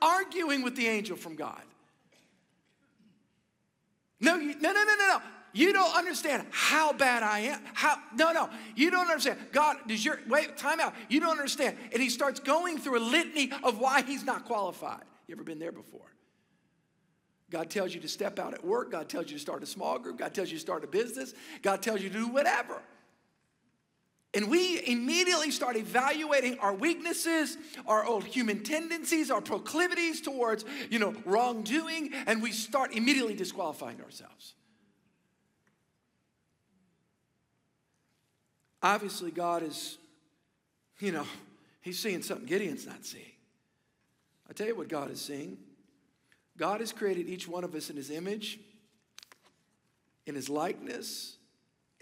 arguing 0.03 0.63
with 0.63 0.75
the 0.77 0.89
angel 0.89 1.17
from 1.17 1.37
God. 1.37 1.63
No, 4.25 4.37
you, 4.37 4.59
no, 4.61 4.73
no, 4.73 4.85
no, 4.85 4.95
no, 4.99 5.09
no. 5.09 5.23
You 5.53 5.73
don't 5.73 5.95
understand 5.97 6.47
how 6.51 6.93
bad 6.93 7.23
I 7.23 7.41
am. 7.41 7.61
How 7.75 7.97
no, 8.17 8.33
no. 8.33 8.51
You 8.75 8.91
don't 8.91 9.09
understand. 9.09 9.39
God, 9.53 9.77
does 9.87 10.05
your 10.05 10.19
wait, 10.29 10.57
time 10.57 10.81
out. 10.81 10.95
You 11.09 11.21
don't 11.21 11.39
understand. 11.39 11.77
And 11.93 12.03
he 12.03 12.09
starts 12.09 12.41
going 12.41 12.79
through 12.79 12.99
a 12.99 13.05
litany 13.05 13.53
of 13.63 13.79
why 13.79 14.03
he's 14.03 14.25
not 14.25 14.47
qualified. 14.47 15.05
You 15.29 15.37
ever 15.37 15.45
been 15.45 15.61
there 15.61 15.71
before? 15.71 16.13
God 17.51 17.71
tells 17.71 17.95
you 17.95 18.01
to 18.01 18.09
step 18.09 18.41
out 18.41 18.53
at 18.53 18.65
work. 18.65 18.91
God 18.91 19.09
tells 19.09 19.27
you 19.31 19.37
to 19.37 19.41
start 19.41 19.63
a 19.63 19.67
small 19.67 19.99
group. 19.99 20.19
God 20.19 20.35
tells 20.35 20.51
you 20.51 20.57
to 20.57 20.61
start 20.61 20.83
a 20.83 20.89
business. 20.89 21.35
God 21.63 21.83
tells 21.83 22.03
you 22.03 22.09
to 22.09 22.19
do 22.19 22.29
whatever. 22.29 22.83
And 24.35 24.51
we 24.51 24.85
immediately 24.87 25.53
start 25.53 25.77
evaluating 25.77 26.59
our 26.59 26.75
weaknesses, 26.75 27.57
our 27.87 28.05
old 28.05 28.25
human 28.25 28.65
tendencies, 28.65 29.31
our 29.31 29.41
proclivities 29.41 30.21
towards, 30.21 30.65
you 30.91 30.99
know, 30.99 31.15
wrongdoing, 31.25 32.13
and 32.27 32.43
we 32.43 32.51
start 32.51 32.93
immediately 32.95 33.35
disqualifying 33.35 34.01
ourselves. 34.01 34.55
Obviously, 38.83 39.31
God 39.31 39.63
is, 39.63 39.99
you 40.99 41.13
know, 41.13 41.27
He's 41.81 41.99
seeing 41.99 42.23
something 42.23 42.47
Gideon's 42.47 42.87
not 42.87 43.05
seeing. 43.05 43.25
I 44.51 44.53
tell 44.53 44.67
you 44.67 44.75
what 44.75 44.89
God 44.89 45.11
is 45.11 45.21
seeing. 45.21 45.59
God 46.57 46.81
has 46.81 46.93
created 46.93 47.29
each 47.29 47.47
one 47.47 47.63
of 47.63 47.75
us 47.75 47.89
in 47.89 47.97
His 47.97 48.11
image, 48.11 48.59
in 50.27 50.35
His 50.35 50.49
likeness, 50.49 51.37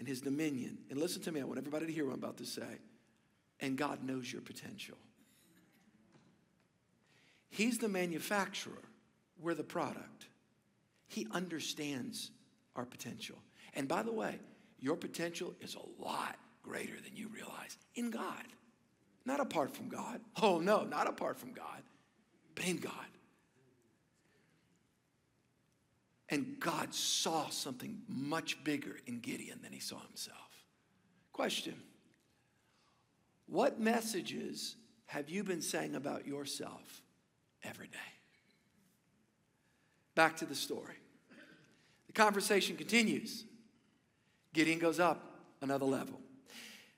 and 0.03 0.07
his 0.09 0.19
dominion. 0.19 0.79
And 0.89 0.99
listen 0.99 1.21
to 1.21 1.31
me, 1.31 1.39
I 1.39 1.45
want 1.45 1.57
everybody 1.57 1.85
to 1.85 1.91
hear 1.93 2.03
what 2.03 2.11
I'm 2.11 2.19
about 2.19 2.35
to 2.39 2.45
say. 2.45 2.81
And 3.61 3.77
God 3.77 4.03
knows 4.03 4.33
your 4.33 4.41
potential. 4.41 4.97
He's 7.49 7.77
the 7.77 7.87
manufacturer, 7.87 8.81
we're 9.39 9.53
the 9.53 9.63
product. 9.63 10.27
He 11.07 11.25
understands 11.31 12.31
our 12.75 12.83
potential. 12.83 13.37
And 13.75 13.87
by 13.87 14.03
the 14.03 14.11
way, 14.11 14.39
your 14.77 14.97
potential 14.97 15.53
is 15.61 15.75
a 15.75 16.03
lot 16.03 16.35
greater 16.63 16.99
than 17.01 17.15
you 17.15 17.29
realize 17.29 17.77
in 17.95 18.09
God, 18.09 18.43
not 19.25 19.39
apart 19.39 19.73
from 19.73 19.87
God. 19.87 20.19
Oh, 20.41 20.59
no, 20.59 20.83
not 20.83 21.07
apart 21.07 21.39
from 21.39 21.53
God, 21.53 21.81
but 22.55 22.67
in 22.67 22.75
God. 22.75 22.91
And 26.33 26.59
God 26.59 26.95
saw 26.95 27.49
something 27.49 28.01
much 28.07 28.63
bigger 28.63 28.97
in 29.05 29.19
Gideon 29.19 29.59
than 29.61 29.71
he 29.71 29.79
saw 29.79 29.99
himself. 30.07 30.65
Question 31.31 31.75
What 33.45 33.79
messages 33.79 34.75
have 35.05 35.29
you 35.29 35.43
been 35.43 35.61
saying 35.61 35.93
about 35.93 36.25
yourself 36.25 37.03
every 37.63 37.85
day? 37.85 37.99
Back 40.15 40.37
to 40.37 40.47
the 40.47 40.55
story. 40.55 40.95
The 42.07 42.13
conversation 42.13 42.77
continues. 42.77 43.43
Gideon 44.53 44.79
goes 44.79 44.99
up 44.99 45.21
another 45.61 45.85
level. 45.85 46.19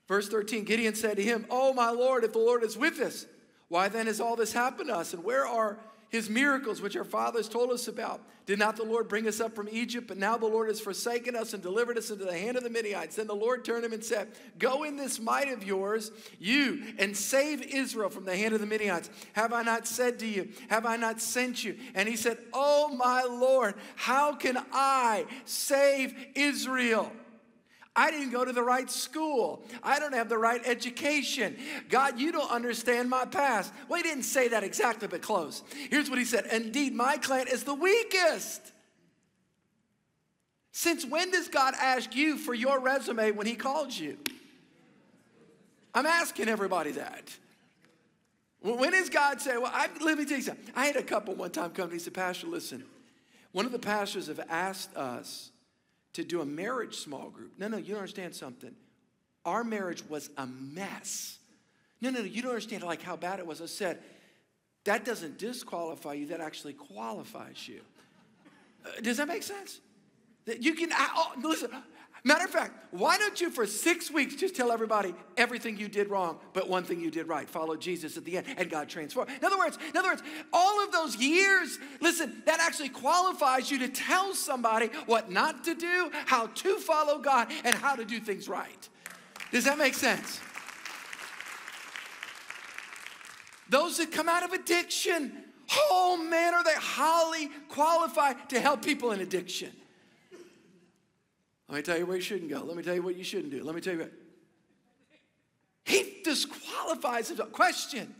Verse 0.08 0.30
13 0.30 0.64
Gideon 0.64 0.94
said 0.94 1.18
to 1.18 1.22
him, 1.22 1.44
Oh, 1.50 1.74
my 1.74 1.90
Lord, 1.90 2.24
if 2.24 2.32
the 2.32 2.38
Lord 2.38 2.62
is 2.62 2.78
with 2.78 3.00
us, 3.00 3.26
why 3.68 3.88
then 3.88 4.06
has 4.06 4.18
all 4.18 4.34
this 4.34 4.54
happened 4.54 4.88
to 4.88 4.96
us? 4.96 5.12
And 5.12 5.22
where 5.22 5.46
are 5.46 5.78
his 6.16 6.30
miracles, 6.30 6.80
which 6.80 6.96
our 6.96 7.04
fathers 7.04 7.48
told 7.48 7.70
us 7.70 7.86
about. 7.86 8.20
Did 8.46 8.58
not 8.58 8.76
the 8.76 8.84
Lord 8.84 9.08
bring 9.08 9.26
us 9.26 9.40
up 9.40 9.54
from 9.54 9.68
Egypt? 9.70 10.06
But 10.06 10.18
now 10.18 10.36
the 10.36 10.46
Lord 10.46 10.68
has 10.68 10.80
forsaken 10.80 11.34
us 11.34 11.52
and 11.52 11.62
delivered 11.62 11.98
us 11.98 12.10
into 12.10 12.24
the 12.24 12.36
hand 12.36 12.56
of 12.56 12.62
the 12.62 12.70
Midianites. 12.70 13.16
Then 13.16 13.26
the 13.26 13.34
Lord 13.34 13.64
turned 13.64 13.84
him 13.84 13.92
and 13.92 14.04
said, 14.04 14.28
Go 14.58 14.84
in 14.84 14.96
this 14.96 15.18
might 15.18 15.48
of 15.48 15.64
yours, 15.64 16.12
you, 16.38 16.82
and 16.98 17.16
save 17.16 17.62
Israel 17.62 18.08
from 18.08 18.24
the 18.24 18.36
hand 18.36 18.54
of 18.54 18.60
the 18.60 18.66
Midianites. 18.66 19.10
Have 19.32 19.52
I 19.52 19.62
not 19.62 19.86
said 19.86 20.20
to 20.20 20.26
you? 20.26 20.48
Have 20.68 20.86
I 20.86 20.96
not 20.96 21.20
sent 21.20 21.64
you? 21.64 21.76
And 21.94 22.08
he 22.08 22.16
said, 22.16 22.38
Oh, 22.52 22.88
my 22.88 23.22
Lord, 23.22 23.74
how 23.96 24.34
can 24.34 24.58
I 24.72 25.26
save 25.44 26.14
Israel? 26.34 27.12
I 27.96 28.10
didn't 28.10 28.30
go 28.30 28.44
to 28.44 28.52
the 28.52 28.62
right 28.62 28.90
school. 28.90 29.64
I 29.82 29.98
don't 29.98 30.12
have 30.12 30.28
the 30.28 30.36
right 30.36 30.60
education. 30.66 31.56
God, 31.88 32.20
you 32.20 32.30
don't 32.30 32.50
understand 32.50 33.08
my 33.08 33.24
past. 33.24 33.72
Well, 33.88 33.96
he 33.96 34.02
didn't 34.02 34.24
say 34.24 34.48
that 34.48 34.62
exactly, 34.62 35.08
but 35.08 35.22
close. 35.22 35.62
Here's 35.90 36.10
what 36.10 36.18
he 36.18 36.26
said 36.26 36.46
Indeed, 36.52 36.94
my 36.94 37.16
clan 37.16 37.48
is 37.48 37.64
the 37.64 37.74
weakest. 37.74 38.60
Since 40.72 41.06
when 41.06 41.30
does 41.30 41.48
God 41.48 41.72
ask 41.80 42.14
you 42.14 42.36
for 42.36 42.52
your 42.52 42.78
resume 42.80 43.30
when 43.30 43.46
He 43.46 43.54
calls 43.54 43.98
you? 43.98 44.18
I'm 45.94 46.04
asking 46.04 46.50
everybody 46.50 46.90
that. 46.92 47.34
When 48.60 48.92
does 48.92 49.08
God 49.08 49.40
say, 49.40 49.56
Well, 49.56 49.72
I, 49.72 49.88
let 50.02 50.18
me 50.18 50.26
tell 50.26 50.36
you 50.36 50.42
something. 50.42 50.66
I 50.76 50.84
had 50.84 50.96
a 50.96 51.02
couple 51.02 51.34
one 51.34 51.50
time 51.50 51.70
come 51.70 51.86
to 51.86 51.92
me 51.92 51.94
and 51.94 52.02
said, 52.02 52.12
Pastor, 52.12 52.46
listen, 52.46 52.84
one 53.52 53.64
of 53.64 53.72
the 53.72 53.78
pastors 53.78 54.26
have 54.26 54.40
asked 54.50 54.94
us 54.94 55.50
to 56.16 56.24
do 56.24 56.40
a 56.40 56.46
marriage 56.46 56.96
small 56.96 57.28
group. 57.28 57.52
No, 57.58 57.68
no, 57.68 57.76
you 57.76 57.88
don't 57.88 57.98
understand 57.98 58.34
something. 58.34 58.74
Our 59.44 59.62
marriage 59.62 60.02
was 60.08 60.30
a 60.38 60.46
mess. 60.46 61.38
No, 62.00 62.08
no, 62.08 62.20
no, 62.20 62.24
you 62.24 62.40
don't 62.40 62.52
understand 62.52 62.82
like 62.82 63.02
how 63.02 63.16
bad 63.16 63.38
it 63.38 63.46
was. 63.46 63.60
I 63.60 63.66
said, 63.66 63.98
that 64.84 65.04
doesn't 65.04 65.36
disqualify 65.36 66.14
you, 66.14 66.26
that 66.28 66.40
actually 66.40 66.72
qualifies 66.72 67.68
you. 67.68 67.82
Uh, 68.86 69.00
does 69.02 69.18
that 69.18 69.28
make 69.28 69.42
sense? 69.42 69.80
That 70.46 70.62
You 70.62 70.72
can, 70.74 70.88
oh, 70.94 71.32
listen, 71.42 71.70
matter 72.26 72.44
of 72.44 72.50
fact, 72.50 72.72
why 72.90 73.16
don't 73.18 73.40
you 73.40 73.50
for 73.50 73.66
six 73.66 74.10
weeks 74.10 74.34
just 74.34 74.56
tell 74.56 74.72
everybody 74.72 75.14
everything 75.36 75.78
you 75.78 75.88
did 75.88 76.10
wrong, 76.10 76.38
but 76.52 76.68
one 76.68 76.82
thing 76.82 77.00
you 77.00 77.10
did 77.10 77.28
right? 77.28 77.48
Follow 77.48 77.76
Jesus 77.76 78.16
at 78.16 78.24
the 78.24 78.38
end, 78.38 78.46
and 78.56 78.68
God 78.68 78.88
transformed. 78.88 79.30
In 79.30 79.44
other 79.44 79.58
words, 79.58 79.78
in 79.88 79.96
other 79.96 80.08
words, 80.08 80.22
all 80.52 80.82
of 80.82 80.92
those 80.92 81.16
years, 81.16 81.78
listen, 82.00 82.42
that 82.46 82.60
actually 82.60 82.88
qualifies 82.88 83.70
you 83.70 83.78
to 83.78 83.88
tell 83.88 84.34
somebody 84.34 84.90
what 85.06 85.30
not 85.30 85.64
to 85.64 85.74
do, 85.74 86.10
how 86.26 86.48
to 86.48 86.78
follow 86.78 87.18
God, 87.18 87.48
and 87.64 87.74
how 87.74 87.94
to 87.94 88.04
do 88.04 88.18
things 88.18 88.48
right. 88.48 88.88
Does 89.52 89.64
that 89.64 89.78
make 89.78 89.94
sense? 89.94 90.40
Those 93.68 93.98
that 93.98 94.12
come 94.12 94.28
out 94.28 94.42
of 94.42 94.52
addiction, 94.52 95.32
oh 95.70 96.16
man, 96.28 96.54
are 96.54 96.64
they 96.64 96.74
highly 96.74 97.50
qualified 97.68 98.48
to 98.50 98.60
help 98.60 98.84
people 98.84 99.12
in 99.12 99.20
addiction. 99.20 99.70
Let 101.68 101.76
me 101.76 101.82
tell 101.82 101.98
you 101.98 102.06
where 102.06 102.16
you 102.16 102.22
shouldn't 102.22 102.50
go. 102.50 102.62
Let 102.62 102.76
me 102.76 102.82
tell 102.82 102.94
you 102.94 103.02
what 103.02 103.16
you 103.16 103.24
shouldn't 103.24 103.50
do. 103.50 103.64
Let 103.64 103.74
me 103.74 103.80
tell 103.80 103.94
you. 103.94 104.08
He 105.84 106.20
disqualifies 106.22 107.28
himself. 107.28 107.52
Question 107.52 108.14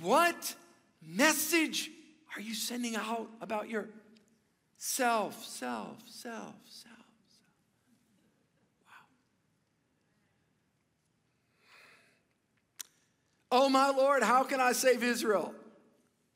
What 0.00 0.54
message 1.04 1.90
are 2.36 2.40
you 2.40 2.54
sending 2.54 2.94
out 2.96 3.28
about 3.40 3.68
your 3.68 3.88
self, 4.76 5.44
self, 5.44 5.96
self, 6.06 6.54
self? 6.66 6.96
Wow. 8.86 9.06
Oh, 13.50 13.68
my 13.68 13.90
Lord, 13.90 14.22
how 14.22 14.44
can 14.44 14.60
I 14.60 14.72
save 14.72 15.02
Israel? 15.02 15.54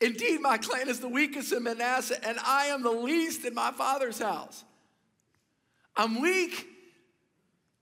Indeed, 0.00 0.40
my 0.40 0.58
clan 0.58 0.88
is 0.88 0.98
the 0.98 1.08
weakest 1.08 1.52
in 1.52 1.62
Manasseh, 1.62 2.18
and 2.26 2.36
I 2.44 2.66
am 2.66 2.82
the 2.82 2.90
least 2.90 3.44
in 3.44 3.54
my 3.54 3.70
father's 3.70 4.18
house. 4.18 4.64
I'm 5.96 6.20
weak. 6.20 6.66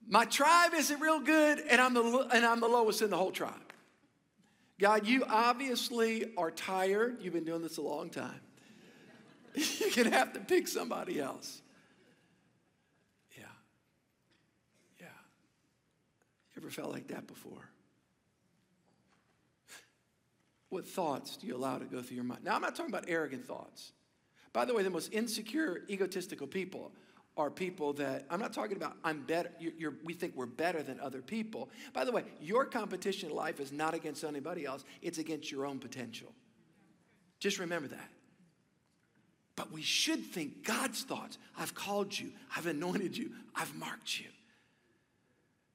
My 0.08 0.24
tribe 0.24 0.72
isn't 0.74 1.00
real 1.00 1.20
good, 1.20 1.60
and 1.60 1.80
I'm 1.80 1.94
the, 1.94 2.28
and 2.32 2.44
I'm 2.44 2.60
the 2.60 2.68
lowest 2.68 3.02
in 3.02 3.10
the 3.10 3.16
whole 3.16 3.30
tribe. 3.30 3.54
God, 4.80 5.06
you 5.06 5.24
obviously 5.28 6.32
are 6.36 6.50
tired. 6.50 7.18
You've 7.20 7.34
been 7.34 7.44
doing 7.44 7.62
this 7.62 7.76
a 7.76 7.82
long 7.82 8.10
time. 8.10 8.40
You're 9.54 9.90
going 9.90 10.10
to 10.10 10.16
have 10.16 10.32
to 10.32 10.40
pick 10.40 10.66
somebody 10.68 11.20
else. 11.20 11.60
Yeah. 13.36 13.44
Yeah. 14.98 15.06
You 16.54 16.62
ever 16.62 16.70
felt 16.70 16.90
like 16.90 17.08
that 17.08 17.26
before? 17.26 17.68
What 20.70 20.88
thoughts 20.88 21.36
do 21.36 21.46
you 21.46 21.56
allow 21.56 21.78
to 21.78 21.84
go 21.84 22.00
through 22.00 22.14
your 22.14 22.24
mind? 22.24 22.44
Now, 22.44 22.54
I'm 22.54 22.62
not 22.62 22.74
talking 22.74 22.92
about 22.92 23.04
arrogant 23.08 23.44
thoughts. 23.44 23.92
By 24.52 24.64
the 24.64 24.74
way, 24.74 24.82
the 24.82 24.90
most 24.90 25.12
insecure, 25.12 25.82
egotistical 25.90 26.46
people 26.46 26.92
are 27.36 27.50
people 27.50 27.92
that 27.94 28.26
I'm 28.28 28.40
not 28.40 28.52
talking 28.52 28.76
about 28.76 28.96
I'm 29.04 29.22
better. 29.22 29.50
You're, 29.58 29.72
you're, 29.78 29.94
we 30.04 30.14
think 30.14 30.34
we're 30.36 30.46
better 30.46 30.82
than 30.82 31.00
other 31.00 31.22
people. 31.22 31.70
By 31.92 32.04
the 32.04 32.12
way, 32.12 32.24
your 32.40 32.64
competition 32.64 33.30
in 33.30 33.36
life 33.36 33.60
is 33.60 33.72
not 33.72 33.94
against 33.94 34.24
anybody 34.24 34.64
else, 34.64 34.84
it's 35.02 35.18
against 35.18 35.50
your 35.50 35.66
own 35.66 35.78
potential. 35.78 36.32
Just 37.38 37.58
remember 37.58 37.88
that. 37.88 38.10
But 39.56 39.72
we 39.72 39.82
should 39.82 40.24
think 40.24 40.64
God's 40.64 41.02
thoughts. 41.02 41.38
I've 41.58 41.74
called 41.74 42.18
you, 42.18 42.32
I've 42.56 42.66
anointed 42.66 43.16
you, 43.16 43.32
I've 43.54 43.74
marked 43.74 44.20
you. 44.20 44.26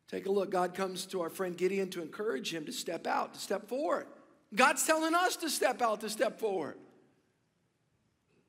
Take 0.07 0.27
a 0.27 0.31
look. 0.31 0.51
God 0.51 0.75
comes 0.75 1.05
to 1.07 1.21
our 1.21 1.29
friend 1.29 1.57
Gideon 1.57 1.89
to 1.91 2.01
encourage 2.01 2.53
him 2.53 2.65
to 2.65 2.71
step 2.71 3.07
out, 3.07 3.33
to 3.33 3.39
step 3.39 3.67
forward. 3.67 4.05
God's 4.53 4.85
telling 4.85 5.15
us 5.15 5.35
to 5.37 5.49
step 5.49 5.81
out, 5.81 6.01
to 6.01 6.09
step 6.09 6.39
forward. 6.39 6.77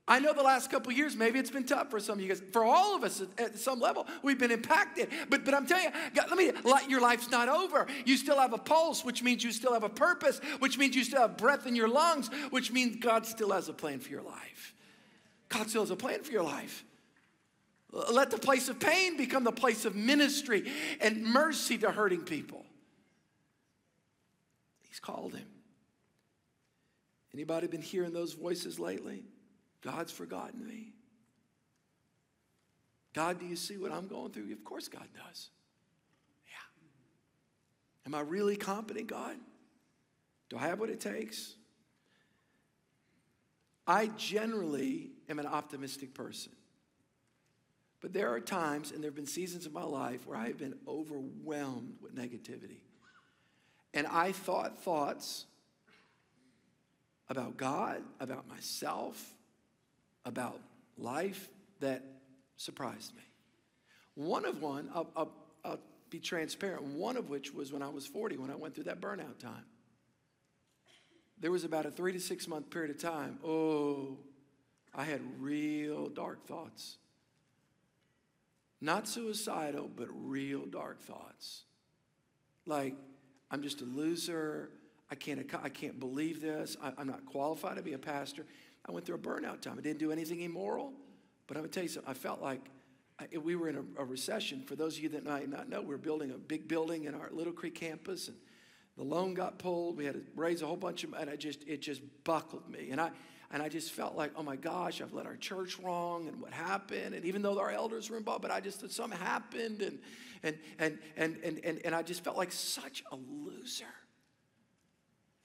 I 0.09 0.21
know 0.21 0.33
the 0.33 0.43
last 0.43 0.71
couple 0.71 0.93
years, 0.93 1.17
maybe 1.17 1.41
it's 1.41 1.51
been 1.51 1.65
tough 1.65 1.91
for 1.91 1.99
some 1.99 2.19
of 2.19 2.21
you 2.23 2.29
guys. 2.29 2.41
For 2.53 2.65
all 2.65 2.95
of 2.95 3.03
us 3.03 3.23
at 3.39 3.59
some 3.59 3.81
level, 3.81 4.07
we've 4.23 4.39
been 4.39 4.53
impacted. 4.53 5.09
But, 5.29 5.45
but 5.45 5.53
I'm 5.53 5.67
telling 5.67 5.85
you, 5.85 5.91
God, 6.15 6.31
let 6.31 6.39
me, 6.39 6.53
your 6.89 7.01
life's 7.01 7.29
not 7.29 7.49
over. 7.49 7.89
You 8.05 8.17
still 8.17 8.39
have 8.39 8.53
a 8.53 8.59
pulse, 8.59 9.05
which 9.05 9.25
means 9.25 9.43
you 9.43 9.51
still 9.51 9.73
have 9.73 9.83
a 9.83 9.89
purpose, 9.89 10.41
which 10.61 10.79
means 10.79 10.95
you 10.95 11.03
still 11.03 11.23
have 11.23 11.37
breath 11.37 11.67
in 11.67 11.75
your 11.75 11.89
lungs, 11.89 12.29
which 12.51 12.71
means 12.71 12.97
God 13.01 13.27
still 13.27 13.51
has 13.51 13.69
a 13.69 13.73
plan 13.73 13.99
for 13.99 14.11
your 14.11 14.23
life. 14.23 14.75
God 15.49 15.69
still 15.69 15.83
has 15.83 15.91
a 15.91 15.97
plan 15.97 16.23
for 16.23 16.31
your 16.31 16.45
life. 16.45 16.85
Let 17.91 18.31
the 18.31 18.39
place 18.39 18.69
of 18.69 18.79
pain 18.79 19.17
become 19.17 19.43
the 19.43 19.53
place 19.53 19.85
of 19.85 19.97
ministry 19.97 20.71
and 21.01 21.25
mercy 21.25 21.79
to 21.79 21.91
hurting 21.91 22.23
people. 22.23 22.65
He's 24.89 25.01
called 25.01 25.35
him. 25.35 25.47
Anybody 27.35 27.67
been 27.67 27.83
hearing 27.83 28.13
those 28.13 28.35
voices 28.35 28.79
lately? 28.79 29.25
God's 29.83 30.13
forgotten 30.13 30.67
me. 30.67 30.93
God, 33.13 33.41
do 33.41 33.47
you 33.47 33.57
see 33.57 33.79
what 33.79 33.93
I'm 33.93 34.09
going 34.09 34.33
through? 34.33 34.53
Of 34.53 34.65
course, 34.65 34.89
God 34.89 35.09
does. 35.15 35.49
Yeah. 36.47 38.07
Am 38.07 38.15
I 38.15 38.21
really 38.21 38.57
competent, 38.57 39.07
God? 39.07 39.37
Do 40.51 40.59
I 40.59 40.67
have 40.67 40.79
what 40.79 40.91
it 40.91 41.01
takes? 41.01 41.55
I 43.87 44.09
generally 44.09 45.13
am 45.29 45.39
an 45.39 45.47
optimistic 45.47 46.13
person. 46.13 46.53
But 48.01 48.13
there 48.13 48.33
are 48.33 48.41
times, 48.41 48.91
and 48.91 49.03
there 49.03 49.09
have 49.09 49.17
been 49.17 49.27
seasons 49.27 49.65
of 49.65 49.73
my 49.73 49.83
life 49.83 50.27
where 50.27 50.37
I 50.37 50.49
have 50.49 50.59
been 50.59 50.77
overwhelmed 50.87 51.95
with 52.01 52.15
negativity. 52.15 52.81
And 53.95 54.07
I 54.07 54.33
thought 54.33 54.83
thoughts 54.83 55.47
about 57.29 57.57
God, 57.57 58.03
about 58.21 58.47
myself, 58.47 59.35
about 60.27 60.61
life 60.99 61.49
that 61.81 62.03
surprised 62.59 63.15
me. 63.17 63.23
One 64.17 64.45
of 64.45 64.61
one, 64.61 64.91
I'll, 64.95 65.09
I'll, 65.17 65.33
I'll 65.65 65.79
be 66.11 66.19
transparent, 66.19 66.83
one 66.83 67.17
of 67.17 67.31
which 67.31 67.55
was 67.55 67.73
when 67.73 67.83
I 67.83 67.89
was 67.89 68.07
40, 68.07 68.37
when 68.37 68.51
I 68.51 68.57
went 68.57 68.75
through 68.75 68.85
that 68.85 69.01
burnout 69.01 69.39
time. 69.39 69.65
There 71.39 71.51
was 71.51 71.65
about 71.65 71.87
a 71.87 71.91
three 71.91 72.13
to 72.13 72.21
six 72.21 72.49
month 72.49 72.71
period 72.71 72.91
of 72.91 73.01
time. 73.01 73.39
Oh, 73.45 74.19
I 74.95 75.05
had 75.05 75.21
real 75.39 76.09
dark 76.09 76.47
thoughts. 76.47 76.97
Not 78.81 79.07
suicidal, 79.07 79.91
but 79.95 80.09
real 80.11 80.65
dark 80.67 81.03
thoughts. 81.03 81.63
Like, 82.67 82.95
I'm 83.51 83.63
just 83.63 83.81
a 83.81 83.85
loser. 83.85 84.71
I 85.11 85.15
can't, 85.15 85.49
I 85.63 85.69
can't 85.69 86.01
believe 86.01 86.41
this. 86.41 86.77
I, 86.83 87.01
am 87.01 87.07
not 87.07 87.27
qualified 87.27 87.77
to 87.77 87.83
be 87.83 87.93
a 87.93 87.99
pastor. 87.99 88.45
I 88.87 88.93
went 88.93 89.05
through 89.05 89.17
a 89.17 89.19
burnout 89.19 89.61
time. 89.61 89.77
I 89.79 89.83
didn't 89.83 89.99
do 89.99 90.13
anything 90.13 90.41
immoral, 90.41 90.93
but 91.47 91.57
I'm 91.57 91.65
to 91.65 91.69
tell 91.69 91.83
you 91.83 91.89
something. 91.89 92.11
I 92.11 92.15
felt 92.15 92.41
like 92.41 92.71
I, 93.19 93.37
we 93.39 93.57
were 93.57 93.69
in 93.69 93.77
a, 93.77 94.03
a, 94.03 94.05
recession. 94.05 94.63
For 94.63 94.77
those 94.77 94.97
of 94.97 95.03
you 95.03 95.09
that 95.11 95.25
might 95.25 95.49
not 95.49 95.69
know, 95.69 95.81
we 95.81 95.89
were 95.89 95.99
building 95.99 96.31
a 96.31 96.39
big 96.39 96.69
building 96.69 97.05
in 97.05 97.15
our 97.15 97.31
Little 97.33 97.53
Creek 97.53 97.75
campus, 97.75 98.29
and 98.29 98.37
the 98.97 99.05
loan 99.05 99.35
got 99.35 99.59
pulled. 99.59 99.97
We 99.97 100.05
had 100.05 100.15
to 100.15 100.23
raise 100.35 100.63
a 100.63 100.67
whole 100.67 100.77
bunch 100.77 101.05
of, 101.05 101.15
and 101.15 101.29
I 101.29 101.37
just 101.37 101.67
it 101.67 101.83
just 101.83 102.03
buckled 102.25 102.69
me, 102.69 102.91
and 102.91 103.01
I 103.01 103.11
and 103.51 103.63
I 103.63 103.69
just 103.69 103.93
felt 103.93 104.17
like, 104.17 104.33
oh 104.37 104.43
my 104.43 104.57
gosh, 104.57 105.01
I've 105.01 105.13
led 105.13 105.27
our 105.27 105.37
church 105.37 105.79
wrong, 105.79 106.29
and 106.29 106.41
what 106.41 106.53
happened? 106.53 107.15
And 107.15 107.25
even 107.25 107.43
though 107.43 107.59
our 107.59 107.71
elders 107.71 108.11
were 108.11 108.17
involved, 108.17 108.43
but 108.43 108.51
I 108.51 108.61
just 108.61 108.89
something 108.91 109.19
happened, 109.19 109.83
and 109.83 109.99
and 110.43 110.59
and 110.79 110.99
and 111.17 111.39
and 111.43 111.61
and, 111.65 111.81
and 111.85 111.95
I 111.95 112.03
just 112.03 112.23
felt 112.23 112.37
like 112.37 112.53
such 112.53 113.03
a 113.11 113.17
loser. 113.17 113.87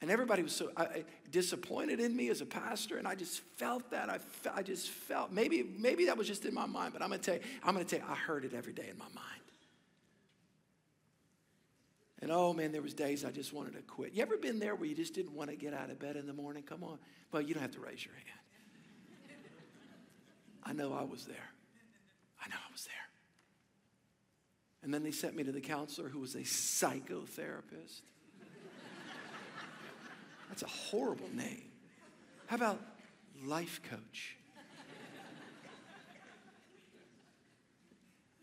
And 0.02 0.10
everybody 0.10 0.42
was 0.42 0.56
so 0.56 0.72
I, 0.76 1.04
disappointed 1.30 2.00
in 2.00 2.16
me 2.16 2.30
as 2.30 2.42
a 2.42 2.46
pastor, 2.46 2.98
and 2.98 3.08
I 3.08 3.14
just 3.14 3.40
felt 3.58 3.92
that. 3.92 4.10
I, 4.10 4.18
fe- 4.18 4.50
I 4.54 4.64
just 4.64 4.90
felt 4.90 5.32
maybe 5.32 5.64
maybe 5.78 6.06
that 6.06 6.18
was 6.18 6.28
just 6.28 6.44
in 6.46 6.56
my 6.56 6.66
mind, 6.66 6.94
but 6.94 7.04
I'm 7.04 7.10
gonna 7.10 7.22
tell 7.22 7.36
you, 7.36 7.42
I'm 7.64 7.74
gonna 7.74 7.86
tell 7.86 8.00
you, 8.00 8.06
I 8.10 8.16
heard 8.16 8.44
it 8.44 8.54
every 8.56 8.74
day 8.74 8.88
in 8.90 8.98
my 8.98 9.06
mind. 9.14 9.42
And 12.20 12.32
oh 12.32 12.52
man, 12.54 12.72
there 12.72 12.82
was 12.82 12.96
days 12.96 13.24
I 13.24 13.32
just 13.32 13.54
wanted 13.54 13.74
to 13.74 13.82
quit. 13.82 14.14
You 14.14 14.24
ever 14.24 14.38
been 14.38 14.60
there 14.60 14.76
where 14.76 14.88
you 14.88 14.96
just 14.96 15.14
didn't 15.14 15.34
want 15.34 15.52
to 15.52 15.56
get 15.56 15.74
out 15.74 15.92
of 15.92 16.00
bed 16.00 16.16
in 16.16 16.26
the 16.26 16.34
morning? 16.34 16.64
Come 16.64 16.84
on. 16.84 16.98
Well, 17.32 17.42
you 17.42 17.54
don't 17.54 17.62
have 17.62 17.72
to 17.72 17.80
raise 17.80 18.04
your 18.04 18.14
hand. 18.16 19.36
I 20.64 20.74
know 20.74 20.94
I 20.94 21.04
was 21.04 21.26
there. 21.26 21.50
I 22.44 22.50
know 22.50 22.56
I 22.56 22.72
was 22.72 22.86
there. 22.86 22.94
And 24.84 24.94
then 24.94 25.04
they 25.04 25.12
sent 25.12 25.36
me 25.36 25.44
to 25.44 25.52
the 25.52 25.62
counselor 25.62 26.10
who 26.10 26.20
was 26.20 26.34
a 26.34 26.40
psychotherapist. 26.40 28.02
That's 30.52 30.64
a 30.64 30.68
horrible 30.68 31.30
name. 31.34 31.64
How 32.48 32.58
about 32.58 32.78
life 33.46 33.80
coach? 33.90 34.36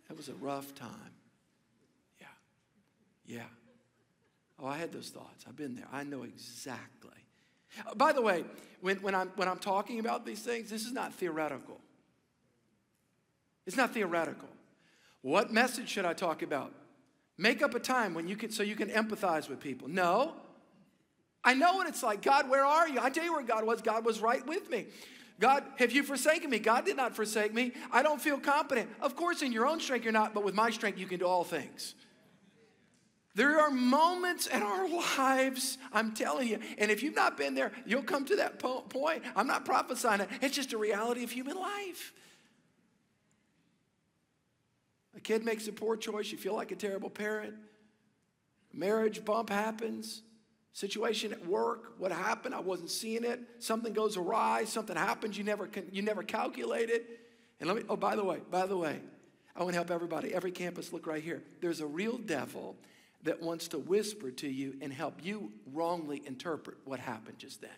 That 0.08 0.16
was 0.16 0.30
a 0.30 0.34
rough 0.36 0.74
time. 0.74 1.12
Yeah. 2.18 2.26
Yeah. 3.26 3.42
Oh, 4.58 4.66
I 4.66 4.78
had 4.78 4.90
those 4.90 5.10
thoughts. 5.10 5.44
I've 5.46 5.54
been 5.54 5.74
there. 5.74 5.86
I 5.92 6.02
know 6.02 6.22
exactly. 6.22 7.10
Uh, 7.86 7.94
by 7.94 8.14
the 8.14 8.22
way, 8.22 8.46
when, 8.80 8.96
when, 9.02 9.14
I'm, 9.14 9.30
when 9.36 9.46
I'm 9.46 9.58
talking 9.58 10.00
about 10.00 10.24
these 10.24 10.40
things, 10.40 10.70
this 10.70 10.86
is 10.86 10.92
not 10.92 11.12
theoretical. 11.12 11.78
It's 13.66 13.76
not 13.76 13.92
theoretical. 13.92 14.48
What 15.20 15.52
message 15.52 15.90
should 15.90 16.06
I 16.06 16.14
talk 16.14 16.40
about? 16.40 16.72
Make 17.36 17.60
up 17.60 17.74
a 17.74 17.80
time 17.80 18.14
when 18.14 18.28
you 18.28 18.36
can 18.36 18.50
so 18.50 18.62
you 18.62 18.76
can 18.76 18.88
empathize 18.88 19.50
with 19.50 19.60
people. 19.60 19.88
No. 19.88 20.32
I 21.48 21.54
know 21.54 21.72
what 21.72 21.88
it's 21.88 22.02
like. 22.02 22.20
God, 22.20 22.50
where 22.50 22.66
are 22.66 22.86
you? 22.86 23.00
I 23.00 23.08
tell 23.08 23.24
you 23.24 23.32
where 23.32 23.42
God 23.42 23.64
was. 23.64 23.80
God 23.80 24.04
was 24.04 24.20
right 24.20 24.46
with 24.46 24.68
me. 24.68 24.84
God, 25.40 25.64
have 25.78 25.92
you 25.92 26.02
forsaken 26.02 26.50
me? 26.50 26.58
God 26.58 26.84
did 26.84 26.94
not 26.94 27.16
forsake 27.16 27.54
me. 27.54 27.72
I 27.90 28.02
don't 28.02 28.20
feel 28.20 28.38
competent. 28.38 28.90
Of 29.00 29.16
course, 29.16 29.40
in 29.40 29.50
your 29.50 29.66
own 29.66 29.80
strength, 29.80 30.04
you're 30.04 30.12
not, 30.12 30.34
but 30.34 30.44
with 30.44 30.54
my 30.54 30.68
strength, 30.68 30.98
you 30.98 31.06
can 31.06 31.20
do 31.20 31.26
all 31.26 31.44
things. 31.44 31.94
There 33.34 33.58
are 33.60 33.70
moments 33.70 34.46
in 34.46 34.62
our 34.62 34.90
lives, 35.16 35.78
I'm 35.90 36.12
telling 36.12 36.48
you, 36.48 36.58
and 36.76 36.90
if 36.90 37.02
you've 37.02 37.16
not 37.16 37.38
been 37.38 37.54
there, 37.54 37.72
you'll 37.86 38.02
come 38.02 38.26
to 38.26 38.36
that 38.36 38.58
po- 38.58 38.82
point. 38.82 39.22
I'm 39.34 39.46
not 39.46 39.64
prophesying 39.64 40.20
it, 40.20 40.28
it's 40.42 40.54
just 40.54 40.74
a 40.74 40.78
reality 40.78 41.24
of 41.24 41.30
human 41.30 41.56
life. 41.56 42.12
A 45.16 45.20
kid 45.20 45.46
makes 45.46 45.66
a 45.66 45.72
poor 45.72 45.96
choice, 45.96 46.30
you 46.30 46.36
feel 46.36 46.54
like 46.54 46.72
a 46.72 46.76
terrible 46.76 47.08
parent. 47.08 47.54
Marriage 48.70 49.24
bump 49.24 49.48
happens. 49.48 50.20
Situation 50.78 51.32
at 51.32 51.44
work, 51.44 51.94
what 51.98 52.12
happened? 52.12 52.54
I 52.54 52.60
wasn't 52.60 52.90
seeing 52.90 53.24
it. 53.24 53.40
Something 53.58 53.92
goes 53.92 54.16
awry, 54.16 54.62
something 54.62 54.94
happens 54.94 55.36
you 55.36 55.42
never 55.42 55.68
you 55.90 56.02
never 56.02 56.22
calculated. 56.22 57.02
And 57.58 57.66
let 57.68 57.78
me 57.78 57.82
oh 57.88 57.96
by 57.96 58.14
the 58.14 58.22
way, 58.22 58.42
by 58.48 58.64
the 58.64 58.76
way, 58.76 59.00
I 59.56 59.64
want 59.64 59.72
to 59.72 59.76
help 59.76 59.90
everybody. 59.90 60.32
Every 60.32 60.52
campus 60.52 60.92
look 60.92 61.08
right 61.08 61.20
here. 61.20 61.42
There's 61.60 61.80
a 61.80 61.86
real 61.88 62.16
devil 62.16 62.76
that 63.24 63.42
wants 63.42 63.66
to 63.68 63.78
whisper 63.80 64.30
to 64.30 64.48
you 64.48 64.76
and 64.80 64.92
help 64.92 65.14
you 65.20 65.50
wrongly 65.72 66.22
interpret 66.24 66.76
what 66.84 67.00
happened 67.00 67.40
just 67.40 67.60
then. 67.60 67.70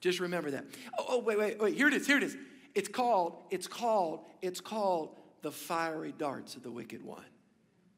Just 0.00 0.20
remember 0.20 0.52
that. 0.52 0.66
Oh, 0.96 1.06
oh 1.08 1.18
wait, 1.18 1.36
wait, 1.36 1.60
wait. 1.60 1.74
Here 1.74 1.88
it 1.88 1.94
is. 1.94 2.06
Here 2.06 2.18
it 2.18 2.22
is. 2.22 2.36
It's 2.76 2.86
called, 2.86 3.38
it's 3.50 3.66
called, 3.66 4.20
it's 4.40 4.60
called 4.60 5.16
the 5.42 5.50
fiery 5.50 6.14
darts 6.16 6.54
of 6.54 6.62
the 6.62 6.70
wicked 6.70 7.04
one. 7.04 7.26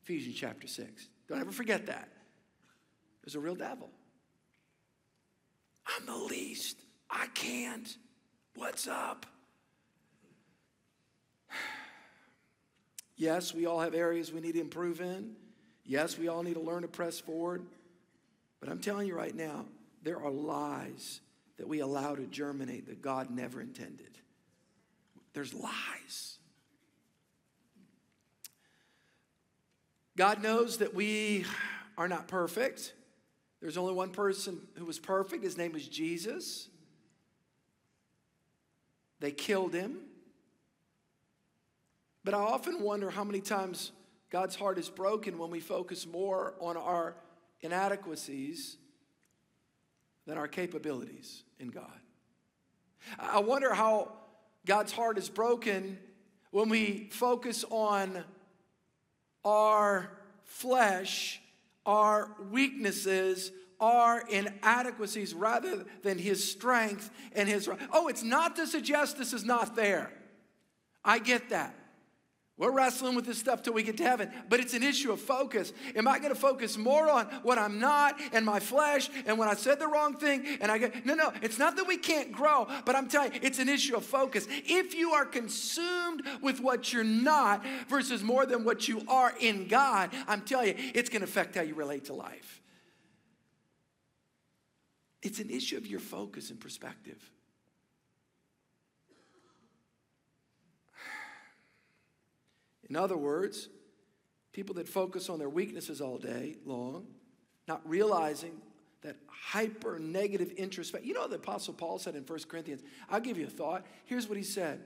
Ephesians 0.04 0.36
chapter 0.36 0.66
6. 0.66 1.06
Don't 1.28 1.38
ever 1.38 1.52
forget 1.52 1.84
that. 1.84 2.08
There's 3.22 3.34
a 3.34 3.40
real 3.40 3.56
devil. 3.56 3.90
I'm 5.86 6.06
the 6.06 6.16
least. 6.16 6.78
I 7.10 7.26
can't. 7.34 7.96
What's 8.54 8.86
up? 8.88 9.26
Yes, 13.18 13.54
we 13.54 13.64
all 13.64 13.80
have 13.80 13.94
areas 13.94 14.30
we 14.30 14.42
need 14.42 14.52
to 14.52 14.60
improve 14.60 15.00
in. 15.00 15.36
Yes, 15.86 16.18
we 16.18 16.28
all 16.28 16.42
need 16.42 16.52
to 16.52 16.60
learn 16.60 16.82
to 16.82 16.88
press 16.88 17.18
forward. 17.18 17.64
But 18.60 18.68
I'm 18.68 18.78
telling 18.78 19.08
you 19.08 19.16
right 19.16 19.34
now, 19.34 19.64
there 20.02 20.20
are 20.20 20.30
lies 20.30 21.22
that 21.56 21.66
we 21.66 21.80
allow 21.80 22.14
to 22.14 22.26
germinate 22.26 22.88
that 22.88 23.00
God 23.00 23.30
never 23.30 23.62
intended. 23.62 24.18
There's 25.32 25.54
lies. 25.54 26.38
God 30.16 30.42
knows 30.42 30.78
that 30.78 30.94
we 30.94 31.44
are 31.96 32.08
not 32.08 32.28
perfect. 32.28 32.92
There's 33.66 33.76
only 33.76 33.94
one 33.94 34.10
person 34.10 34.60
who 34.74 34.84
was 34.84 35.00
perfect. 35.00 35.42
His 35.42 35.58
name 35.58 35.72
was 35.72 35.88
Jesus. 35.88 36.68
They 39.18 39.32
killed 39.32 39.74
him. 39.74 40.02
But 42.22 42.34
I 42.34 42.38
often 42.38 42.80
wonder 42.80 43.10
how 43.10 43.24
many 43.24 43.40
times 43.40 43.90
God's 44.30 44.54
heart 44.54 44.78
is 44.78 44.88
broken 44.88 45.36
when 45.36 45.50
we 45.50 45.58
focus 45.58 46.06
more 46.06 46.54
on 46.60 46.76
our 46.76 47.16
inadequacies 47.60 48.76
than 50.28 50.38
our 50.38 50.46
capabilities 50.46 51.42
in 51.58 51.70
God. 51.70 51.98
I 53.18 53.40
wonder 53.40 53.74
how 53.74 54.12
God's 54.64 54.92
heart 54.92 55.18
is 55.18 55.28
broken 55.28 55.98
when 56.52 56.68
we 56.68 57.08
focus 57.10 57.64
on 57.68 58.22
our 59.44 60.08
flesh 60.44 61.40
our 61.86 62.30
weaknesses, 62.50 63.52
our 63.80 64.20
inadequacies, 64.28 65.32
rather 65.32 65.86
than 66.02 66.18
his 66.18 66.50
strength 66.50 67.10
and 67.32 67.48
his. 67.48 67.68
Oh, 67.92 68.08
it's 68.08 68.22
not 68.22 68.56
to 68.56 68.66
suggest 68.66 69.16
this 69.16 69.32
is 69.32 69.44
not 69.44 69.76
there. 69.76 70.12
I 71.04 71.20
get 71.20 71.50
that. 71.50 71.74
We're 72.58 72.70
wrestling 72.70 73.14
with 73.14 73.26
this 73.26 73.38
stuff 73.38 73.62
till 73.62 73.74
we 73.74 73.82
get 73.82 73.98
to 73.98 74.02
heaven, 74.02 74.30
but 74.48 74.60
it's 74.60 74.72
an 74.72 74.82
issue 74.82 75.12
of 75.12 75.20
focus. 75.20 75.74
Am 75.94 76.08
I 76.08 76.18
going 76.18 76.32
to 76.32 76.40
focus 76.40 76.78
more 76.78 77.10
on 77.10 77.26
what 77.42 77.58
I'm 77.58 77.78
not 77.78 78.18
and 78.32 78.46
my 78.46 78.60
flesh 78.60 79.10
and 79.26 79.38
when 79.38 79.46
I 79.46 79.54
said 79.54 79.78
the 79.78 79.86
wrong 79.86 80.16
thing? 80.16 80.46
And 80.62 80.72
I 80.72 80.78
get, 80.78 81.04
no, 81.04 81.14
no, 81.14 81.34
it's 81.42 81.58
not 81.58 81.76
that 81.76 81.86
we 81.86 81.98
can't 81.98 82.32
grow, 82.32 82.66
but 82.86 82.96
I'm 82.96 83.08
telling 83.08 83.34
you, 83.34 83.40
it's 83.42 83.58
an 83.58 83.68
issue 83.68 83.94
of 83.94 84.06
focus. 84.06 84.48
If 84.48 84.94
you 84.94 85.12
are 85.12 85.26
consumed 85.26 86.22
with 86.40 86.60
what 86.60 86.94
you're 86.94 87.04
not 87.04 87.62
versus 87.88 88.22
more 88.22 88.46
than 88.46 88.64
what 88.64 88.88
you 88.88 89.02
are 89.06 89.34
in 89.38 89.68
God, 89.68 90.10
I'm 90.26 90.40
telling 90.40 90.68
you, 90.68 90.92
it's 90.94 91.10
going 91.10 91.20
to 91.20 91.28
affect 91.28 91.56
how 91.56 91.62
you 91.62 91.74
relate 91.74 92.06
to 92.06 92.14
life. 92.14 92.62
It's 95.22 95.40
an 95.40 95.50
issue 95.50 95.76
of 95.76 95.86
your 95.86 96.00
focus 96.00 96.48
and 96.48 96.58
perspective. 96.58 97.18
In 102.88 102.96
other 102.96 103.16
words, 103.16 103.68
people 104.52 104.74
that 104.76 104.88
focus 104.88 105.28
on 105.28 105.38
their 105.38 105.48
weaknesses 105.48 106.00
all 106.00 106.18
day 106.18 106.56
long, 106.64 107.06
not 107.68 107.80
realizing 107.88 108.60
that 109.02 109.16
hyper 109.28 109.98
negative 109.98 110.52
introspection. 110.52 111.06
You 111.06 111.14
know 111.14 111.28
the 111.28 111.36
Apostle 111.36 111.74
Paul 111.74 111.98
said 111.98 112.14
in 112.14 112.22
1 112.22 112.38
Corinthians? 112.48 112.82
I'll 113.10 113.20
give 113.20 113.38
you 113.38 113.46
a 113.46 113.50
thought. 113.50 113.84
Here's 114.04 114.28
what 114.28 114.36
he 114.36 114.44
said. 114.44 114.80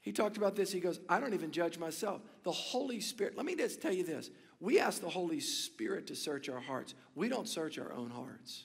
He 0.00 0.12
talked 0.12 0.36
about 0.36 0.54
this. 0.56 0.70
He 0.72 0.80
goes, 0.80 1.00
I 1.08 1.18
don't 1.18 1.34
even 1.34 1.50
judge 1.50 1.78
myself. 1.78 2.20
The 2.42 2.52
Holy 2.52 3.00
Spirit, 3.00 3.36
let 3.36 3.46
me 3.46 3.54
just 3.56 3.80
tell 3.80 3.92
you 3.92 4.04
this. 4.04 4.30
We 4.60 4.78
ask 4.80 5.00
the 5.00 5.08
Holy 5.08 5.40
Spirit 5.40 6.06
to 6.08 6.16
search 6.16 6.48
our 6.48 6.60
hearts. 6.60 6.94
We 7.14 7.28
don't 7.28 7.48
search 7.48 7.78
our 7.78 7.92
own 7.92 8.10
hearts. 8.10 8.64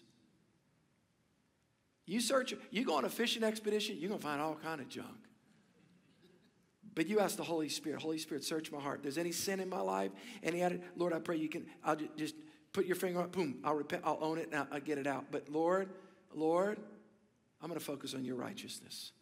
You 2.06 2.20
search, 2.20 2.54
you 2.72 2.84
go 2.84 2.96
on 2.96 3.06
a 3.06 3.10
fishing 3.10 3.44
expedition, 3.44 3.98
you're 4.00 4.10
gonna 4.10 4.22
find 4.22 4.42
all 4.42 4.56
kind 4.56 4.82
of 4.82 4.90
junk. 4.90 5.29
But 7.00 7.08
you 7.08 7.22
ask 7.22 7.38
the 7.38 7.46
Holy 7.46 7.70
Spirit, 7.70 8.02
Holy 8.02 8.18
Spirit, 8.18 8.44
search 8.44 8.74
my 8.74 8.80
heart. 8.82 9.02
There's 9.02 9.18
any 9.18 9.32
sin 9.32 9.62
in 9.62 9.70
my 9.70 9.80
life? 9.80 10.12
Any 10.44 10.62
added? 10.62 10.82
Lord, 10.98 11.14
I 11.14 11.20
pray 11.20 11.38
you 11.38 11.48
can, 11.48 11.66
I'll 11.82 11.96
just 11.96 12.36
put 12.74 12.86
your 12.86 12.98
finger 12.98 13.22
on 13.22 13.30
boom, 13.30 13.60
I'll 13.64 13.76
repent, 13.76 14.02
I'll 14.06 14.18
own 14.20 14.38
it, 14.38 14.50
and 14.52 14.68
I'll 14.70 14.82
get 14.82 14.98
it 14.98 15.08
out. 15.08 15.28
But 15.32 15.48
Lord, 15.48 15.88
Lord, 16.36 16.78
I'm 17.62 17.70
going 17.70 17.80
to 17.80 17.86
focus 17.86 18.14
on 18.16 18.26
your 18.26 18.36
righteousness. 18.36 19.14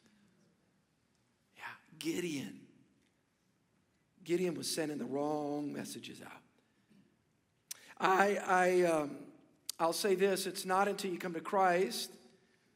Yeah, 1.56 1.66
Gideon. 2.00 2.62
Gideon 4.24 4.56
was 4.56 4.68
sending 4.68 4.98
the 4.98 5.06
wrong 5.06 5.72
messages 5.72 6.20
out. 6.20 6.42
I, 8.00 8.40
I, 8.48 8.82
um, 8.92 9.18
I'll 9.80 9.94
say 9.94 10.16
this 10.16 10.48
it's 10.48 10.66
not 10.66 10.88
until 10.88 11.12
you 11.12 11.20
come 11.20 11.36
to 11.36 11.42
Christ 11.42 12.10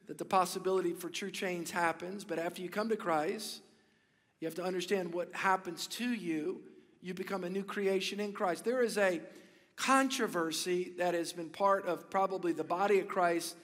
that 0.06 0.20
the 0.20 0.26
possibility 0.26 0.94
for 0.94 1.10
true 1.10 1.32
change 1.32 1.72
happens, 1.72 2.24
but 2.24 2.38
after 2.38 2.62
you 2.62 2.70
come 2.70 2.90
to 2.90 2.96
Christ, 2.96 3.62
you 4.42 4.48
have 4.48 4.56
to 4.56 4.64
understand 4.64 5.14
what 5.14 5.34
happens 5.34 5.88
to 5.88 6.12
you. 6.14 6.62
You 7.02 7.14
become 7.14 7.46
a 7.46 7.50
new 7.50 7.64
creation 7.64 8.20
in 8.20 8.34
Christ. 8.34 8.66
There 8.66 8.84
is 8.84 8.98
a 8.98 9.22
controversy 9.78 10.92
that 10.98 11.14
has 11.14 11.32
been 11.32 11.50
part 11.50 11.86
of 11.88 12.10
probably 12.10 12.52
the 12.52 12.64
body 12.64 13.00
of 13.00 13.08
Christ 13.08 13.56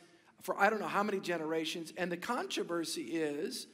for 0.41 0.59
I 0.59 0.69
don't 0.69 0.79
know 0.79 0.87
how 0.87 1.03
many 1.03 1.19
generations. 1.19 1.93
And 1.97 2.11
the 2.11 2.17
controversy 2.17 3.01
is, 3.01 3.67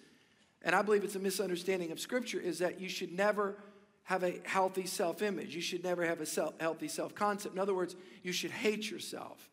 and 0.61 0.73
I 0.73 0.81
believe 0.81 1.03
it's 1.03 1.15
a 1.15 1.19
misunderstanding 1.19 1.91
of 1.91 1.99
Scripture, 1.99 2.39
is 2.39 2.59
that 2.59 2.79
you 2.79 2.89
should 2.89 3.11
never 3.11 3.57
have 4.03 4.23
a 4.23 4.39
healthy 4.43 4.85
self 4.85 5.21
image. 5.21 5.55
You 5.55 5.61
should 5.61 5.83
never 5.83 6.05
have 6.05 6.21
a 6.21 6.25
self, 6.25 6.59
healthy 6.59 6.87
self 6.87 7.13
concept. 7.13 7.53
In 7.53 7.59
other 7.59 7.75
words, 7.75 7.95
you 8.23 8.31
should 8.31 8.51
hate 8.51 8.89
yourself. 8.89 9.49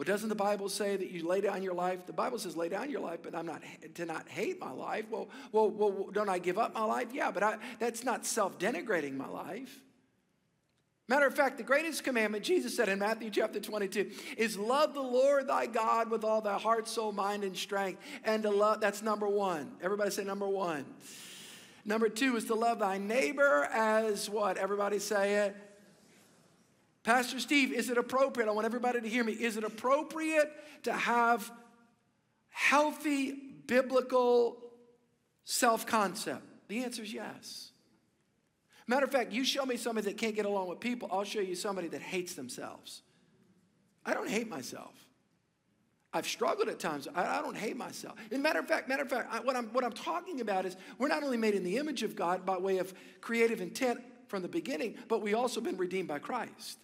Well, 0.00 0.06
doesn't 0.06 0.30
the 0.30 0.34
Bible 0.34 0.70
say 0.70 0.96
that 0.96 1.10
you 1.10 1.28
lay 1.28 1.42
down 1.42 1.62
your 1.62 1.74
life? 1.74 2.06
The 2.06 2.14
Bible 2.14 2.38
says 2.38 2.56
lay 2.56 2.70
down 2.70 2.90
your 2.90 3.02
life, 3.02 3.18
but 3.22 3.34
I'm 3.34 3.44
not 3.44 3.60
to 3.96 4.06
not 4.06 4.26
hate 4.30 4.58
my 4.58 4.70
life. 4.70 5.04
Well, 5.10 5.28
well, 5.52 5.68
well 5.68 6.08
don't 6.10 6.30
I 6.30 6.38
give 6.38 6.56
up 6.56 6.72
my 6.72 6.84
life? 6.84 7.08
Yeah, 7.12 7.30
but 7.30 7.42
I, 7.42 7.58
that's 7.78 8.02
not 8.02 8.24
self-denigrating 8.24 9.14
my 9.14 9.28
life. 9.28 9.82
Matter 11.06 11.26
of 11.26 11.34
fact, 11.34 11.58
the 11.58 11.64
greatest 11.64 12.02
commandment, 12.02 12.44
Jesus 12.44 12.74
said 12.74 12.88
in 12.88 12.98
Matthew 12.98 13.28
chapter 13.28 13.60
22, 13.60 14.10
is 14.38 14.56
love 14.56 14.94
the 14.94 15.02
Lord 15.02 15.48
thy 15.48 15.66
God 15.66 16.10
with 16.10 16.24
all 16.24 16.40
thy 16.40 16.58
heart, 16.58 16.88
soul, 16.88 17.12
mind, 17.12 17.44
and 17.44 17.54
strength. 17.54 18.00
And 18.24 18.42
to 18.44 18.50
love, 18.50 18.80
that's 18.80 19.02
number 19.02 19.28
one. 19.28 19.70
Everybody 19.82 20.12
say 20.12 20.24
number 20.24 20.48
one. 20.48 20.86
Number 21.84 22.08
two 22.08 22.36
is 22.36 22.46
to 22.46 22.54
love 22.54 22.78
thy 22.78 22.96
neighbor 22.96 23.68
as 23.70 24.30
what? 24.30 24.56
Everybody 24.56 24.98
say 24.98 25.44
it 25.44 25.69
Pastor 27.02 27.40
Steve, 27.40 27.72
is 27.72 27.88
it 27.88 27.96
appropriate? 27.96 28.48
I 28.48 28.52
want 28.52 28.66
everybody 28.66 29.00
to 29.00 29.08
hear 29.08 29.24
me. 29.24 29.32
Is 29.32 29.56
it 29.56 29.64
appropriate 29.64 30.50
to 30.82 30.92
have 30.92 31.50
healthy 32.50 33.32
biblical 33.66 34.58
self 35.44 35.86
concept? 35.86 36.42
The 36.68 36.84
answer 36.84 37.02
is 37.02 37.12
yes. 37.12 37.70
Matter 38.86 39.06
of 39.06 39.12
fact, 39.12 39.32
you 39.32 39.44
show 39.44 39.64
me 39.64 39.76
somebody 39.76 40.06
that 40.06 40.18
can't 40.18 40.34
get 40.34 40.46
along 40.46 40.68
with 40.68 40.80
people, 40.80 41.08
I'll 41.12 41.24
show 41.24 41.40
you 41.40 41.54
somebody 41.54 41.88
that 41.88 42.02
hates 42.02 42.34
themselves. 42.34 43.02
I 44.04 44.14
don't 44.14 44.28
hate 44.28 44.48
myself. 44.48 44.92
I've 46.12 46.26
struggled 46.26 46.68
at 46.68 46.80
times. 46.80 47.06
I, 47.14 47.40
don't 47.40 47.56
hate 47.56 47.76
myself. 47.76 48.16
And 48.32 48.42
matter 48.42 48.58
of 48.58 48.66
fact, 48.66 48.88
matter 48.88 49.02
of 49.04 49.08
fact, 49.08 49.32
I, 49.32 49.38
what, 49.40 49.54
I'm, 49.54 49.66
what 49.66 49.84
I'm 49.84 49.92
talking 49.92 50.40
about 50.40 50.66
is 50.66 50.76
we're 50.98 51.06
not 51.06 51.22
only 51.22 51.36
made 51.36 51.54
in 51.54 51.62
the 51.62 51.76
image 51.76 52.02
of 52.02 52.16
God 52.16 52.44
by 52.44 52.58
way 52.58 52.78
of 52.78 52.92
creative 53.20 53.60
intent 53.60 54.00
from 54.26 54.42
the 54.42 54.48
beginning, 54.48 54.96
but 55.06 55.22
we 55.22 55.34
also 55.34 55.60
been 55.60 55.76
redeemed 55.76 56.08
by 56.08 56.18
Christ. 56.18 56.78